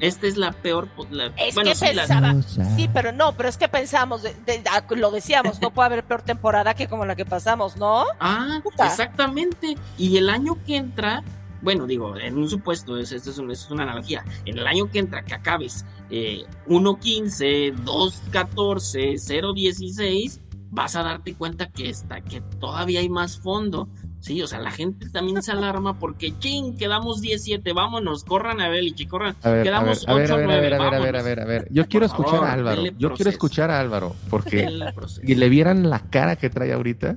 Esta 0.00 0.26
es 0.26 0.36
la 0.36 0.52
peor. 0.52 0.88
la- 1.10 1.26
Es 1.36 1.54
bueno, 1.54 1.70
que 1.70 1.76
sí, 1.76 1.86
pensaba, 1.94 2.34
sí, 2.76 2.88
pero 2.92 3.12
no, 3.12 3.32
pero 3.36 3.48
es 3.48 3.56
que 3.56 3.68
pensamos, 3.68 4.22
de- 4.22 4.34
de- 4.46 4.62
ah, 4.70 4.82
lo 4.90 5.10
decíamos, 5.10 5.60
no 5.60 5.70
puede 5.70 5.86
haber 5.86 6.04
peor 6.04 6.22
temporada 6.22 6.74
que 6.74 6.88
como 6.88 7.04
la 7.06 7.14
que 7.16 7.24
pasamos, 7.26 7.76
¿no? 7.76 8.04
Ah, 8.18 8.60
Puta. 8.62 8.86
exactamente. 8.86 9.76
Y 9.98 10.16
el 10.16 10.30
año 10.30 10.56
que 10.66 10.76
entra, 10.76 11.22
bueno, 11.62 11.86
digo, 11.86 12.16
en 12.16 12.38
un 12.38 12.48
supuesto, 12.48 12.96
es- 12.96 13.12
esto 13.12 13.30
es, 13.30 13.38
un- 13.38 13.50
es 13.50 13.70
una 13.70 13.82
analogía. 13.82 14.24
En 14.46 14.58
el 14.58 14.66
año 14.66 14.90
que 14.90 14.98
entra, 15.00 15.22
que 15.24 15.34
acabes 15.34 15.84
eh, 16.12 16.44
1.15, 16.66 17.72
2.14, 17.84 19.14
0.16, 19.18 20.40
vas 20.70 20.96
a 20.96 21.02
darte 21.02 21.34
cuenta 21.34 21.68
que, 21.68 21.88
está, 21.90 22.20
que 22.20 22.40
todavía 22.58 23.00
hay 23.00 23.08
más 23.08 23.38
fondo. 23.38 23.88
Sí, 24.20 24.42
o 24.42 24.46
sea, 24.46 24.60
la 24.60 24.70
gente 24.70 25.08
también 25.08 25.42
se 25.42 25.50
alarma 25.50 25.98
porque, 25.98 26.38
ching, 26.38 26.76
quedamos 26.76 27.22
17, 27.22 27.72
vámonos, 27.72 28.24
corran 28.24 28.60
a 28.60 28.68
Belichick, 28.68 29.08
corran. 29.08 29.34
A 29.42 29.50
ver, 29.50 29.62
Quedamos 29.62 30.06
a 30.06 30.12
ver, 30.12 30.30
a 30.30 30.36
ver, 30.36 30.46
8-9, 30.46 30.52
a 30.52 30.60
ver, 30.60 30.74
a 30.74 30.78
ver, 30.78 30.94
a 30.94 31.00
ver, 31.00 31.16
a 31.16 31.22
ver, 31.22 31.40
a 31.40 31.44
ver. 31.46 31.68
Yo 31.70 31.88
quiero 31.88 32.06
Por 32.06 32.14
escuchar 32.16 32.40
favor, 32.40 32.48
a 32.48 32.52
Álvaro. 32.52 32.82
Yo 32.98 33.14
quiero 33.14 33.30
escuchar 33.30 33.70
a 33.70 33.80
Álvaro, 33.80 34.14
porque 34.28 34.68
y 35.22 35.34
le 35.34 35.48
vieran 35.48 35.88
la 35.88 36.00
cara 36.00 36.36
que 36.36 36.50
trae 36.50 36.72
ahorita. 36.72 37.16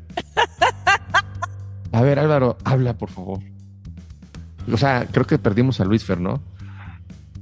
A 1.91 2.01
ver, 2.01 2.19
Álvaro, 2.19 2.57
habla, 2.63 2.97
por 2.97 3.09
favor. 3.09 3.39
O 4.71 4.77
sea, 4.77 5.07
creo 5.11 5.27
que 5.27 5.37
perdimos 5.37 5.81
a 5.81 5.85
Luis 5.85 6.05
Fer, 6.05 6.19
¿no? 6.19 6.41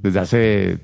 Desde 0.01 0.19
hace. 0.19 0.79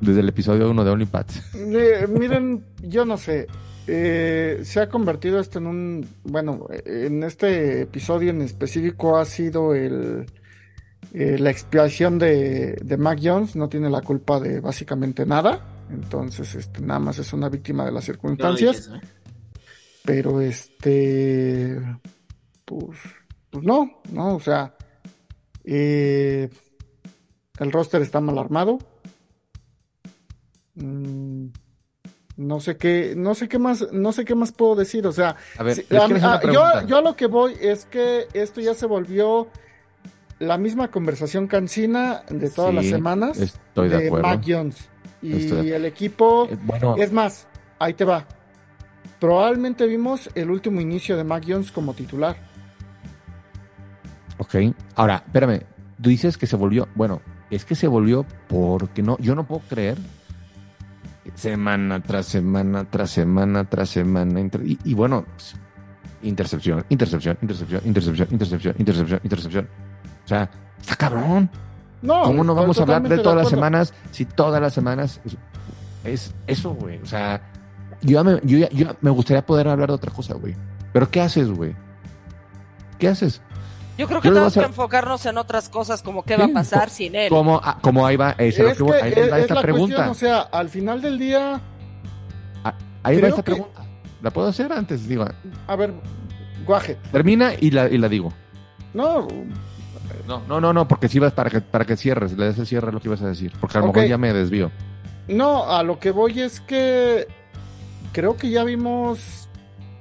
Desde 0.00 0.20
el 0.20 0.28
episodio 0.28 0.70
1 0.70 0.84
de 0.84 0.90
OnlyPads. 0.90 1.54
Eh, 1.54 2.06
miren, 2.08 2.62
yo 2.82 3.06
no 3.06 3.16
sé. 3.16 3.46
Eh, 3.86 4.60
se 4.64 4.80
ha 4.80 4.88
convertido 4.88 5.38
esto 5.40 5.58
en 5.58 5.66
un. 5.66 6.08
Bueno, 6.24 6.66
en 6.84 7.22
este 7.22 7.82
episodio 7.82 8.30
en 8.30 8.42
específico 8.42 9.16
ha 9.16 9.24
sido 9.24 9.74
el. 9.74 10.26
eh, 11.12 11.38
la 11.38 11.50
expiación 11.50 12.18
de, 12.18 12.74
de 12.82 12.96
Mac 12.96 13.18
Jones. 13.22 13.56
No 13.56 13.68
tiene 13.68 13.88
la 13.90 14.02
culpa 14.02 14.40
de 14.40 14.60
básicamente 14.60 15.24
nada. 15.26 15.60
Entonces, 15.90 16.54
este, 16.54 16.80
nada 16.82 17.00
más 17.00 17.18
es 17.18 17.32
una 17.32 17.48
víctima 17.48 17.84
de 17.84 17.92
las 17.92 18.04
no 18.04 18.06
circunstancias. 18.06 18.76
eso, 18.78 18.96
¿eh? 18.96 19.00
Pero 20.04 20.40
este. 20.40 21.80
Pues. 22.64 22.98
Pues 23.50 23.64
no, 23.64 24.00
no, 24.12 24.36
o 24.36 24.40
sea. 24.40 24.74
eh, 25.64 26.48
el 27.58 27.72
roster 27.72 28.02
está 28.02 28.20
mal 28.20 28.38
armado. 28.38 28.78
Mm, 30.74 31.46
no 32.36 32.60
sé 32.60 32.76
qué, 32.76 33.14
no 33.16 33.34
sé 33.34 33.48
qué 33.48 33.58
más, 33.58 33.86
no 33.92 34.12
sé 34.12 34.24
qué 34.24 34.34
más 34.34 34.52
puedo 34.52 34.74
decir. 34.76 35.06
O 35.06 35.12
sea, 35.12 35.36
A 35.58 35.62
ver, 35.62 35.76
les 35.78 35.86
a- 35.86 35.88
quiero 35.88 36.04
hacer 36.04 36.16
una 36.18 36.28
a- 36.34 36.40
yo, 36.40 36.40
pregunta. 36.62 36.84
yo 36.86 36.96
a 36.98 37.00
lo 37.02 37.16
que 37.16 37.26
voy 37.26 37.54
es 37.60 37.86
que 37.86 38.26
esto 38.34 38.60
ya 38.60 38.74
se 38.74 38.86
volvió 38.86 39.48
la 40.38 40.58
misma 40.58 40.88
conversación 40.90 41.46
cansina 41.46 42.22
de 42.28 42.50
todas 42.50 42.74
las 42.74 42.84
semanas 42.86 43.38
Estoy 43.38 43.88
de 43.88 44.06
acuerdo. 44.06 44.28
Mac 44.28 44.44
Jones. 44.46 44.76
Y 45.22 45.44
Estoy 45.44 45.70
de- 45.70 45.76
el 45.76 45.84
equipo. 45.86 46.46
Eh, 46.50 46.58
Bueno, 46.62 46.96
Es 46.98 47.10
más, 47.10 47.46
ahí 47.78 47.94
te 47.94 48.04
va. 48.04 48.26
Probablemente 49.18 49.86
vimos 49.86 50.28
el 50.34 50.50
último 50.50 50.80
inicio 50.82 51.16
de 51.16 51.24
Mac 51.24 51.42
Jones 51.48 51.72
como 51.72 51.94
titular. 51.94 52.36
ok. 54.38 54.54
Ahora, 54.94 55.22
espérame. 55.26 55.62
Tú 56.02 56.10
dices 56.10 56.36
que 56.36 56.46
se 56.46 56.56
volvió. 56.56 56.88
Bueno, 56.94 57.22
es 57.50 57.64
que 57.64 57.74
se 57.74 57.86
volvió 57.88 58.26
porque 58.48 59.02
no. 59.02 59.16
Yo 59.18 59.34
no 59.34 59.46
puedo 59.46 59.62
creer. 59.68 59.96
Semana 61.36 62.02
tras 62.02 62.26
semana, 62.26 62.84
tras 62.84 63.10
semana, 63.10 63.64
tras 63.64 63.90
semana. 63.90 64.40
y, 64.64 64.78
y 64.84 64.94
bueno, 64.94 65.24
intercepción, 66.22 66.84
intercepción, 66.88 67.38
intercepción, 67.40 67.82
intercepción, 67.84 68.28
intercepción, 68.32 68.74
intercepción, 68.78 69.20
intercepción. 69.22 69.68
O 70.24 70.28
sea, 70.28 70.50
está 70.80 70.96
cabrón. 70.96 71.48
No, 72.02 72.22
¿Cómo 72.22 72.44
no 72.44 72.54
vamos 72.54 72.78
a 72.78 72.82
hablar 72.82 73.02
de 73.02 73.18
todas 73.18 73.36
las 73.38 73.48
semanas 73.48 73.94
si 74.10 74.24
todas 74.24 74.60
las 74.60 74.74
semanas 74.74 75.20
es, 75.24 75.36
es 76.04 76.34
eso, 76.46 76.70
güey? 76.74 76.98
O 76.98 77.06
sea, 77.06 77.40
yo, 78.02 78.22
me, 78.24 78.40
yo, 78.44 78.68
yo 78.70 78.96
me 79.00 79.10
gustaría 79.10 79.44
poder 79.44 79.68
hablar 79.68 79.88
de 79.88 79.94
otra 79.94 80.12
cosa, 80.12 80.34
güey. 80.34 80.54
Pero 80.92 81.10
¿qué 81.10 81.20
haces, 81.20 81.50
güey? 81.50 81.74
¿Qué 82.98 83.08
haces? 83.08 83.42
Yo 83.98 84.06
creo 84.06 84.20
que 84.20 84.28
Yo 84.28 84.34
voy 84.34 84.40
a 84.42 84.50
tenemos 84.50 84.54
que 84.54 84.60
enfocarnos 84.60 85.24
en 85.26 85.38
otras 85.38 85.68
cosas 85.70 86.02
como 86.02 86.22
qué 86.22 86.36
va 86.36 86.44
a 86.44 86.48
pasar 86.48 86.90
sin 86.90 87.14
él. 87.14 87.30
¿Cómo, 87.30 87.60
ah, 87.62 87.78
cómo 87.80 88.06
ahí 88.06 88.16
va? 88.16 88.32
Esa 88.32 88.44
es 88.46 88.58
lo 88.58 88.68
Es 88.70 88.76
que 88.76 88.82
voy- 88.82 88.92
que 88.98 89.02
ahí 89.04 89.12
es, 89.16 89.32
va 89.32 89.36
es 89.38 89.42
esta 89.42 89.54
la 89.54 89.62
pregunta. 89.62 89.96
cuestión, 90.06 90.08
o 90.10 90.14
sea, 90.14 90.40
al 90.42 90.68
final 90.68 91.00
del 91.00 91.18
día, 91.18 91.60
ahí 93.02 93.20
va 93.20 93.28
esta 93.28 93.42
que- 93.42 93.52
pregunta. 93.52 93.82
¿La 94.22 94.30
puedo 94.30 94.48
hacer 94.48 94.72
antes? 94.72 95.06
Digo, 95.08 95.24
a 95.66 95.76
ver, 95.76 95.92
guaje, 96.66 96.96
termina 97.12 97.52
y 97.58 97.70
la, 97.70 97.88
y 97.88 97.98
la 97.98 98.08
digo. 98.08 98.32
no, 98.94 99.26
No, 100.26 100.42
no, 100.48 100.60
no, 100.60 100.72
no, 100.72 100.88
porque 100.88 101.08
si 101.08 101.18
vas 101.20 101.32
para 101.32 101.50
que, 101.50 101.60
para 101.60 101.84
que 101.84 101.96
cierres, 101.96 102.36
le 102.36 102.46
des 102.46 102.58
el 102.58 102.66
cierre 102.66 102.90
lo 102.92 102.98
que 103.00 103.08
ibas 103.08 103.22
a 103.22 103.28
decir. 103.28 103.52
Porque 103.60 103.78
a 103.78 103.80
lo 103.80 103.88
mejor 103.88 104.06
ya 104.08 104.18
me 104.18 104.32
desvío. 104.32 104.70
no, 105.28 105.70
a 105.70 105.82
lo 105.84 105.98
que 106.00 106.10
voy 106.10 106.40
es 106.40 106.60
que 106.60 107.28
creo 108.12 108.36
que 108.36 108.50
ya 108.50 108.64
vimos, 108.64 109.48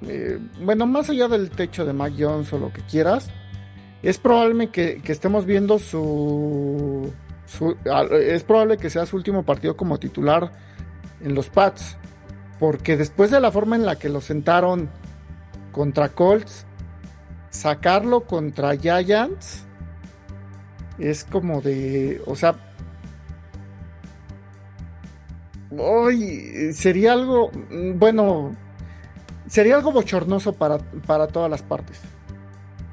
eh, 0.08 0.40
bueno, 0.62 0.86
más 0.88 1.10
allá 1.10 1.28
del 1.28 1.50
techo 1.52 1.86
de 1.86 1.94
Mac 1.94 2.14
Jones 2.18 2.52
o 2.54 2.58
lo 2.58 2.72
que 2.74 2.82
quieras, 2.82 3.30
es 4.04 4.18
probable 4.18 4.70
que, 4.70 5.02
estemos 5.06 5.46
viendo 5.46 5.80
su, 5.80 7.12
su- 7.46 7.76
a- 7.92 8.04
es 8.16 8.44
probable 8.44 8.78
que 8.78 8.90
sea 8.90 9.06
su 9.06 9.16
último 9.16 9.44
partido 9.44 9.76
como 9.76 9.98
titular 10.00 10.52
en 11.22 11.34
los 11.36 11.50
Pats, 11.50 11.98
porque 12.60 12.98
después 12.98 13.32
de 13.32 13.40
la 13.40 13.52
forma 13.52 13.76
en 13.76 13.86
la 13.86 13.98
que 13.98 14.10
lo 14.10 14.22
sentaron 14.22 14.90
contra 15.72 16.10
Colts, 16.10 16.66
sacarlo 17.50 18.22
contra 18.22 18.76
Giants 18.78 19.64
es 21.00 21.24
como 21.26 21.62
de, 21.62 22.22
o 22.26 22.36
sea, 22.36 22.56
Hoy 25.78 26.72
sería 26.74 27.14
algo, 27.14 27.52
mm, 27.70 27.98
bueno, 28.00 28.56
sería 29.48 29.76
algo 29.76 29.92
bochornoso 29.92 30.54
para, 30.54 30.78
para 31.06 31.28
todas 31.28 31.50
las 31.50 31.64
partes, 31.64 32.00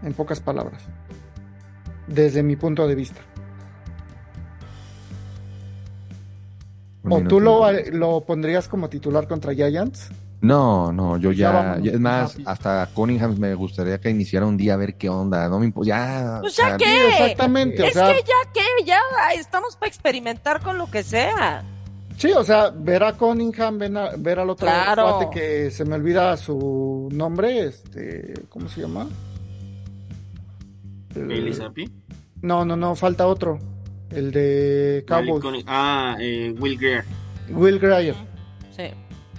en 0.03 0.13
pocas 0.15 0.41
palabras, 0.41 0.83
desde 2.07 2.43
mi 2.43 2.57
punto 2.57 2.87
de 2.87 2.95
vista. 2.95 3.21
Un 7.05 7.13
¿O 7.13 7.17
minuto. 7.17 7.35
tú 7.37 7.41
lo, 7.41 7.71
lo 7.93 8.21
pondrías 8.25 8.69
como 8.69 8.89
titular 8.89 9.27
contra 9.27 9.53
Giants? 9.55 10.09
No, 10.41 10.93
no, 10.93 11.17
yo 11.19 11.31
Ya 11.33 11.39
ya, 11.39 11.51
vámonos, 11.53 11.85
ya- 11.85 11.93
es 11.93 12.01
más, 12.01 12.33
rápido. 12.33 12.51
hasta 12.51 12.89
Cunningham 12.95 13.39
me 13.39 13.55
gustaría 13.55 14.01
que 14.01 14.11
iniciara 14.11 14.45
un 14.47 14.57
día 14.57 14.75
a 14.75 14.77
ver 14.77 14.97
qué 14.97 15.09
onda, 15.09 15.49
no 15.49 15.59
me 15.61 15.73
ya. 15.85 16.39
Pues 16.41 16.59
o 16.59 16.63
ya 16.63 16.69
sea, 16.69 16.77
qué. 16.77 17.09
Exactamente, 17.11 17.83
o 17.83 17.87
Es 17.87 17.93
sea, 17.93 18.07
que 18.09 18.21
ya 18.23 18.53
que, 18.53 18.85
ya 18.85 19.01
estamos 19.37 19.77
para 19.77 19.89
experimentar 19.89 20.61
con 20.61 20.79
lo 20.79 20.91
que 20.91 21.03
sea. 21.05 21.65
sí, 22.17 22.31
o 22.33 22.43
sea, 22.45 22.71
ver 22.71 23.03
a 23.05 23.13
Cunningham, 23.15 23.79
ver, 23.79 23.97
a- 23.97 24.17
ver 24.17 24.39
al 24.41 24.51
otro 24.51 24.67
Claro. 24.67 25.19
cuate 25.19 25.31
que 25.41 25.71
se 25.73 25.85
me 25.85 25.95
olvida 25.97 26.37
su 26.37 27.09
nombre, 27.13 27.67
este, 27.67 28.35
¿cómo 28.49 28.69
se 28.69 28.81
llama? 28.83 29.07
Bailey 31.15 31.53
Zappi. 31.53 31.91
no, 32.43 32.65
no, 32.65 32.77
no, 32.77 32.95
falta 32.95 33.27
otro, 33.27 33.59
el 34.11 34.31
de 34.33 35.05
Cowboys, 35.07 35.43
Cunningham. 35.43 35.67
Ah, 35.69 36.17
eh, 36.21 36.55
Will 36.59 36.79
Greer. 36.79 37.05
Will 37.51 37.79
Grier, 37.79 38.15
Sí. 38.77 38.85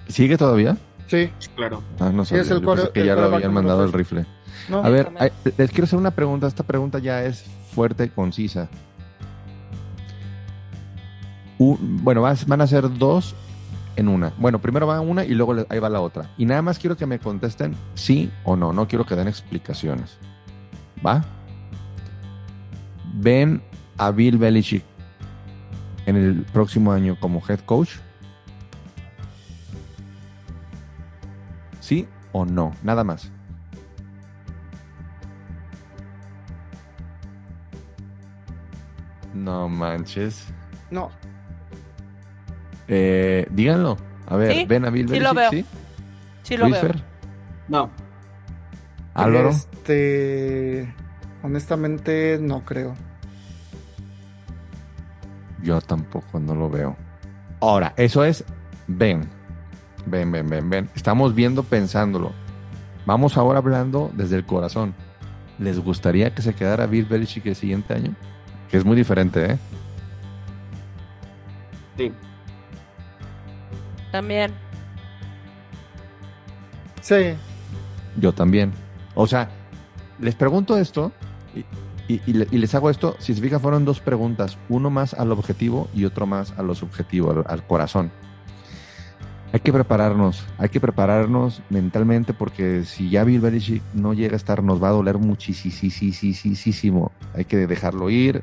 ¿Sigue 0.08 0.36
todavía? 0.36 0.76
sí, 1.06 1.30
claro. 1.56 1.82
Ah, 1.98 2.10
no 2.12 2.24
sé. 2.24 2.38
es 2.38 2.50
el 2.50 2.62
core- 2.62 2.90
que 2.92 3.00
el 3.00 3.06
ya 3.06 3.12
lo 3.14 3.20
coreback 3.22 3.36
habían 3.36 3.52
mandado 3.54 3.84
el 3.84 3.92
rifle. 3.92 4.24
¿no? 4.68 4.78
A 4.84 4.88
ver, 4.88 5.10
les 5.58 5.70
quiero 5.70 5.84
hacer 5.84 5.98
una 5.98 6.10
pregunta. 6.12 6.46
Esta 6.46 6.62
pregunta 6.62 6.98
ya 6.98 7.24
es 7.24 7.44
fuerte 7.74 8.04
y 8.04 8.08
concisa. 8.08 8.68
U- 11.58 11.78
bueno, 11.80 12.22
vas- 12.22 12.46
van 12.46 12.60
a 12.60 12.66
ser 12.66 12.92
dos 12.98 13.34
en 13.96 14.08
una. 14.08 14.32
Bueno, 14.38 14.60
primero 14.60 14.86
va 14.86 15.00
una 15.00 15.24
y 15.24 15.34
luego 15.34 15.54
le- 15.54 15.66
ahí 15.68 15.78
va 15.78 15.88
la 15.88 16.00
otra. 16.00 16.30
Y 16.36 16.46
nada 16.46 16.62
más 16.62 16.78
quiero 16.78 16.96
que 16.96 17.06
me 17.06 17.18
contesten 17.18 17.74
sí 17.94 18.30
o 18.44 18.56
no. 18.56 18.72
No 18.72 18.88
quiero 18.88 19.04
que 19.06 19.14
den 19.16 19.28
explicaciones. 19.28 20.18
¿Va? 21.04 21.24
¿Ven 23.14 23.62
a 23.98 24.10
Bill 24.10 24.38
Belichick 24.38 24.84
en 26.06 26.16
el 26.16 26.42
próximo 26.52 26.92
año 26.92 27.16
como 27.20 27.42
head 27.48 27.60
coach? 27.60 27.90
¿Sí 31.80 32.08
o 32.32 32.44
no? 32.44 32.72
Nada 32.82 33.04
más. 33.04 33.30
No 39.34 39.68
manches. 39.68 40.46
No, 40.90 41.10
Eh, 42.86 43.46
díganlo. 43.50 43.96
A 44.28 44.36
ver, 44.36 44.52
Sí, 44.52 44.64
ven 44.66 44.84
a 44.84 44.90
Bill 44.90 45.08
sí 45.08 45.12
Belichick, 45.18 45.28
lo 45.28 45.34
veo. 45.34 45.50
¿sí? 45.50 45.64
Sí 46.42 46.56
lo 46.56 46.64
Luis 46.68 46.80
veo. 46.82 46.92
Fer, 46.92 47.02
No, 47.68 47.90
Álvaro. 49.14 49.50
Este, 49.50 50.94
honestamente, 51.44 52.38
no 52.40 52.64
creo. 52.64 52.94
Yo 55.62 55.80
tampoco 55.80 56.40
no 56.40 56.54
lo 56.54 56.70
veo. 56.70 56.96
Ahora, 57.60 57.92
eso 57.96 58.24
es 58.24 58.44
ven. 58.86 59.28
Ven, 60.06 60.32
ven, 60.32 60.48
ven, 60.48 60.68
ven. 60.68 60.90
Estamos 60.94 61.34
viendo 61.34 61.62
pensándolo. 61.62 62.32
Vamos 63.06 63.36
ahora 63.36 63.58
hablando 63.58 64.10
desde 64.14 64.36
el 64.36 64.46
corazón. 64.46 64.94
¿Les 65.58 65.78
gustaría 65.78 66.34
que 66.34 66.42
se 66.42 66.54
quedara 66.54 66.86
Bill 66.86 67.04
Belichick 67.04 67.46
el 67.46 67.54
siguiente 67.54 67.94
año? 67.94 68.14
Que 68.70 68.78
es 68.78 68.84
muy 68.84 68.96
diferente, 68.96 69.52
¿eh? 69.52 69.58
sí. 71.96 72.12
También. 74.10 74.52
Sí, 77.00 77.34
Yo 78.16 78.32
también. 78.32 78.72
O 79.14 79.26
sea, 79.26 79.50
les 80.18 80.34
pregunto 80.34 80.78
esto 80.78 81.12
y, 81.54 81.64
y- 82.12 82.20
y 82.26 82.32
le- 82.34 82.48
y 82.50 82.58
les 82.58 82.74
hago 82.74 82.90
esto. 82.90 83.16
Si 83.18 83.34
se 83.34 83.40
fijan, 83.40 83.60
fueron 83.60 83.84
dos 83.84 84.00
preguntas. 84.00 84.58
Uno 84.68 84.90
más 84.90 85.14
al 85.14 85.32
objetivo 85.32 85.88
y 85.94 86.04
otro 86.04 86.26
más 86.26 86.52
a 86.58 86.62
lo 86.62 86.74
subjetivo, 86.74 87.30
al, 87.30 87.44
al 87.46 87.66
corazón. 87.66 88.10
Hay 89.52 89.60
que 89.60 89.72
prepararnos, 89.72 90.44
hay 90.58 90.68
que 90.68 90.80
prepararnos 90.80 91.62
mentalmente 91.70 92.34
porque 92.34 92.84
si 92.84 93.08
ya 93.08 93.22
Bill 93.22 93.38
Belichick 93.40 93.82
no 93.94 94.12
llega 94.12 94.32
a 94.34 94.36
estar, 94.36 94.64
nos 94.64 94.82
va 94.82 94.88
a 94.88 94.92
doler 94.92 95.16
muchísimo. 95.18 97.12
Hay 97.34 97.44
que 97.44 97.66
dejarlo 97.68 98.10
ir. 98.10 98.42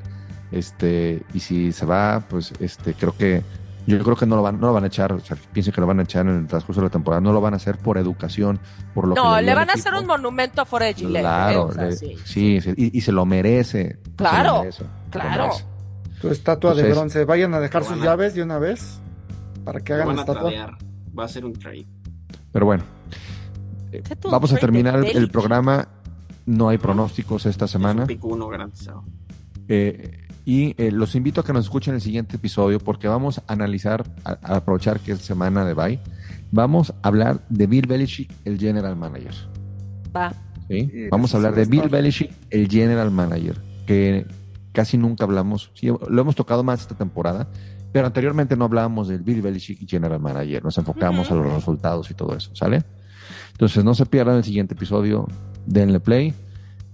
Este, 0.51 1.21
y 1.33 1.39
si 1.39 1.71
se 1.71 1.85
va, 1.85 2.25
pues 2.29 2.53
este, 2.59 2.93
creo 2.93 3.15
que 3.15 3.41
yo 3.87 4.03
creo 4.03 4.15
que 4.15 4.25
no 4.25 4.35
lo 4.35 4.41
van, 4.43 4.59
no 4.59 4.67
lo 4.67 4.73
van 4.73 4.83
a 4.83 4.87
echar. 4.87 5.11
O 5.13 5.19
sea, 5.19 5.35
pienso 5.53 5.71
que 5.71 5.81
lo 5.81 5.87
van 5.87 5.99
a 5.99 6.03
echar 6.03 6.25
en 6.27 6.35
el 6.41 6.47
transcurso 6.47 6.81
de 6.81 6.87
la 6.87 6.91
temporada. 6.91 7.19
No 7.21 7.33
lo 7.33 7.41
van 7.41 7.53
a 7.53 7.57
hacer 7.57 7.77
por 7.77 7.97
educación, 7.97 8.59
por 8.93 9.07
lo 9.07 9.15
que 9.15 9.21
No, 9.21 9.33
dio 9.33 9.41
le 9.41 9.51
al 9.51 9.57
van 9.57 9.69
a 9.69 9.73
hacer 9.73 9.93
un 9.93 10.05
monumento 10.05 10.61
a 10.61 10.65
Forest 10.65 10.99
Gillette, 10.99 11.17
¿eh? 11.17 11.21
Claro, 11.21 11.63
O 11.65 11.71
sea, 11.73 11.83
le- 11.85 11.95
sí. 11.95 12.15
sí, 12.23 12.61
sí, 12.61 12.73
y, 12.77 12.97
y 12.97 13.01
se 13.01 13.11
lo 13.11 13.25
merece. 13.25 13.99
Claro, 14.15 14.53
lo 14.55 14.59
merece, 14.59 14.83
claro. 15.09 15.43
merece. 15.47 15.65
tu 16.21 16.27
estatua 16.29 16.73
de 16.75 16.91
bronce. 16.91 17.25
Vayan 17.25 17.53
a 17.53 17.59
dejar 17.59 17.83
sus 17.83 17.99
a- 18.01 18.03
llaves 18.05 18.35
de 18.35 18.43
una 18.43 18.59
vez 18.59 18.99
para 19.63 19.79
que 19.81 19.93
hagan 19.93 20.07
la 20.07 20.13
a 20.13 20.15
estatua. 20.15 20.41
tradear. 20.41 20.77
Va 21.17 21.25
a 21.25 21.27
ser 21.27 21.45
un 21.45 21.53
trade. 21.53 21.87
Pero 22.51 22.65
bueno, 22.65 22.83
eh, 23.91 24.01
tu 24.19 24.29
vamos 24.29 24.51
a 24.51 24.55
de 24.55 24.61
terminar 24.61 25.03
el 25.05 25.29
programa. 25.31 25.87
No 26.45 26.69
hay 26.69 26.77
pronósticos 26.77 27.45
esta 27.45 27.65
Es 27.65 27.71
semana. 27.71 28.01
un 28.01 28.07
pick 28.07 28.23
uno 28.25 28.47
garantizado. 28.47 29.03
Eh, 29.67 30.20
y 30.45 30.73
eh, 30.81 30.91
los 30.91 31.15
invito 31.15 31.41
a 31.41 31.43
que 31.45 31.53
nos 31.53 31.65
escuchen 31.65 31.93
el 31.93 32.01
siguiente 32.01 32.37
episodio 32.37 32.79
porque 32.79 33.07
vamos 33.07 33.39
a 33.39 33.53
analizar, 33.53 34.03
a, 34.23 34.37
a 34.41 34.55
aprovechar 34.57 34.99
que 34.99 35.11
es 35.13 35.19
semana 35.19 35.65
de 35.65 35.73
bye. 35.73 35.99
Vamos 36.51 36.93
a 37.01 37.07
hablar 37.07 37.41
de 37.49 37.67
Bill 37.67 37.87
Belichick, 37.87 38.31
el 38.45 38.59
general 38.59 38.95
manager. 38.95 39.33
Va. 40.15 40.33
¿sí? 40.67 40.89
Y 40.93 41.09
Vamos 41.09 41.33
a 41.33 41.37
hablar 41.37 41.55
de 41.55 41.65
Bill. 41.65 41.87
Belichick, 41.89 42.31
el 42.49 42.67
general 42.67 43.11
manager, 43.11 43.57
que 43.85 44.25
casi 44.73 44.97
nunca 44.97 45.23
hablamos. 45.23 45.71
Sí, 45.73 45.87
lo 45.87 46.21
hemos 46.21 46.35
tocado 46.35 46.63
más 46.63 46.81
esta 46.81 46.95
temporada, 46.95 47.47
pero 47.91 48.07
anteriormente 48.07 48.55
no 48.57 48.65
hablábamos 48.65 49.07
del 49.07 49.21
Bill 49.21 49.41
Belichick 49.41 49.87
general 49.89 50.19
manager. 50.19 50.63
Nos 50.63 50.77
enfocamos 50.77 51.27
Ujú. 51.29 51.39
a 51.39 51.43
los 51.43 51.53
resultados 51.53 52.11
y 52.11 52.13
todo 52.13 52.35
eso, 52.35 52.55
¿sale? 52.55 52.83
Entonces 53.51 53.83
no 53.83 53.93
se 53.93 54.05
pierdan 54.05 54.37
el 54.37 54.43
siguiente 54.43 54.73
episodio. 54.73 55.27
Denle 55.65 55.99
play. 55.99 56.33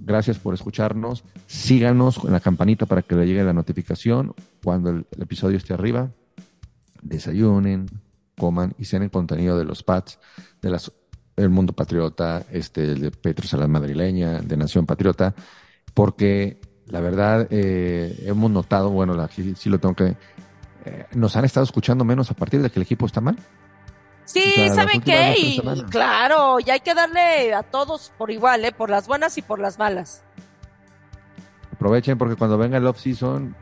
Gracias 0.07 0.39
por 0.39 0.53
escucharnos. 0.53 1.25
Síganos 1.47 2.17
con 2.17 2.31
la 2.31 2.39
campanita 2.39 2.85
para 2.85 3.01
que 3.01 3.13
le 3.13 3.27
llegue 3.27 3.43
la 3.43 3.51
notificación 3.51 4.33
cuando 4.63 4.89
el, 4.89 5.05
el 5.11 5.21
episodio 5.21 5.57
esté 5.57 5.73
arriba. 5.73 6.09
Desayunen, 7.01 7.87
coman 8.37 8.73
y 8.77 8.85
cenen 8.85 9.09
contenido 9.09 9.57
de 9.57 9.65
los 9.65 9.83
Pats, 9.83 10.17
de 10.61 10.69
las 10.69 10.93
el 11.35 11.49
Mundo 11.49 11.73
Patriota, 11.73 12.45
este, 12.51 12.83
el 12.83 13.01
de 13.01 13.11
Petros 13.11 13.53
a 13.53 13.57
la 13.57 13.67
Madrileña, 13.67 14.39
de 14.39 14.57
Nación 14.57 14.85
Patriota, 14.85 15.35
porque 15.93 16.59
la 16.87 16.99
verdad 16.99 17.47
eh, 17.51 18.23
hemos 18.25 18.49
notado, 18.49 18.89
bueno, 18.89 19.13
la, 19.13 19.27
sí, 19.27 19.53
sí 19.55 19.69
lo 19.69 19.77
tengo 19.77 19.93
que, 19.93 20.15
eh, 20.85 21.05
nos 21.15 21.35
han 21.35 21.45
estado 21.45 21.65
escuchando 21.65 22.05
menos 22.05 22.31
a 22.31 22.33
partir 22.33 22.61
de 22.61 22.69
que 22.69 22.79
el 22.79 22.83
equipo 22.83 23.05
está 23.05 23.21
mal. 23.21 23.37
Sí, 24.27 24.43
O 24.51 24.55
sea, 24.55 24.65
las 24.65 24.75
¿saben 24.75 25.01
qué? 25.01 25.35
Y, 25.37 25.61
claro, 25.89 26.59
y 26.59 26.69
hay 26.69 26.81
que 26.81 26.93
darle 26.93 27.53
a 27.53 27.63
todos 27.63 28.11
por 28.17 28.29
igual, 28.29 28.63
¿eh? 28.65 28.71
Por 28.73 28.89
las 28.89 29.07
buenas 29.07 29.37
y 29.37 29.41
por 29.41 29.59
las 29.59 29.79
malas. 29.79 30.23
Aprovechen 31.73 32.17
porque 32.17 32.35
cuando 32.35 32.57
venga 32.57 32.77
el 32.77 32.87
off-season 32.87 33.55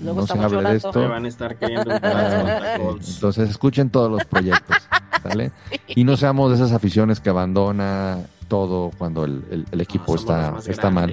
Luego 0.00 0.20
no 0.20 0.26
se 0.26 0.38
hable 0.38 0.62
de 0.70 0.76
esto. 0.76 1.08
Van 1.08 1.24
a 1.24 1.28
estar 1.28 1.56
entrar 1.60 2.00
Ah. 2.04 2.76
Entonces 3.08 3.48
escuchen 3.50 3.88
todos 3.90 4.10
los 4.10 4.24
proyectos, 4.26 4.76
¿sale? 5.22 5.52
Y 5.88 6.04
no 6.04 6.16
seamos 6.18 6.50
de 6.50 6.56
esas 6.56 6.72
aficiones 6.72 7.18
que 7.20 7.30
abandona 7.30 8.18
todo 8.48 8.90
cuando 8.98 9.24
el, 9.24 9.42
el- 9.50 9.66
el 9.70 9.80
equipo 9.80 10.12
No, 10.14 10.14
está, 10.20 10.54
está 10.68 10.90
mal. 10.90 11.12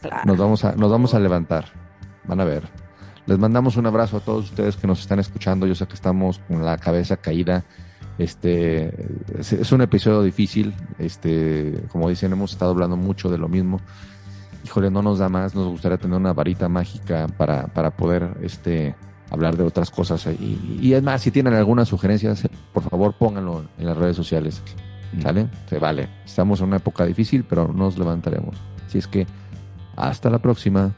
Claro. 0.00 0.22
Nos 0.24 0.38
vamos 0.38 0.64
a, 0.64 0.72
nos 0.72 0.90
vamos 0.90 1.14
a 1.14 1.20
levantar. 1.20 1.66
Van 2.24 2.40
a 2.40 2.44
ver. 2.44 2.62
Les 3.26 3.38
mandamos 3.38 3.76
un 3.76 3.86
abrazo 3.86 4.16
a 4.16 4.20
todos 4.20 4.46
ustedes 4.46 4.76
que 4.76 4.86
nos 4.86 5.00
están 5.00 5.20
escuchando. 5.20 5.66
Yo 5.66 5.74
sé 5.74 5.86
que 5.86 5.94
estamos 5.94 6.40
con 6.48 6.64
la 6.64 6.76
cabeza 6.78 7.18
caída. 7.18 7.64
Este 8.18 8.94
es, 9.38 9.52
es 9.52 9.72
un 9.72 9.80
episodio 9.80 10.22
difícil. 10.22 10.74
Este, 10.98 11.84
como 11.88 12.08
dicen, 12.08 12.32
hemos 12.32 12.52
estado 12.52 12.70
hablando 12.72 12.96
mucho 12.96 13.30
de 13.30 13.38
lo 13.38 13.48
mismo. 13.48 13.80
Híjole, 14.64 14.90
no 14.90 15.02
nos 15.02 15.18
da 15.18 15.28
más. 15.28 15.54
Nos 15.54 15.66
gustaría 15.66 15.98
tener 15.98 16.16
una 16.16 16.32
varita 16.32 16.68
mágica 16.68 17.26
para, 17.36 17.66
para 17.68 17.90
poder 17.90 18.36
este, 18.42 18.94
hablar 19.30 19.56
de 19.56 19.64
otras 19.64 19.90
cosas. 19.90 20.26
Y, 20.26 20.78
y 20.80 20.94
es 20.94 21.02
más, 21.02 21.22
si 21.22 21.30
tienen 21.30 21.54
algunas 21.54 21.88
sugerencias, 21.88 22.48
por 22.72 22.82
favor 22.82 23.14
pónganlo 23.14 23.64
en 23.78 23.86
las 23.86 23.96
redes 23.96 24.16
sociales. 24.16 24.62
¿Sale? 25.20 25.48
Se 25.68 25.78
vale. 25.78 26.08
Estamos 26.24 26.60
en 26.60 26.68
una 26.68 26.76
época 26.76 27.04
difícil, 27.04 27.44
pero 27.44 27.68
nos 27.68 27.98
levantaremos. 27.98 28.56
Así 28.86 28.98
es 28.98 29.06
que 29.06 29.26
hasta 29.96 30.30
la 30.30 30.38
próxima. 30.38 30.94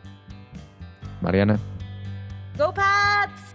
Mariana. 1.21 1.59
Go 2.57 2.73
Pats! 2.73 3.55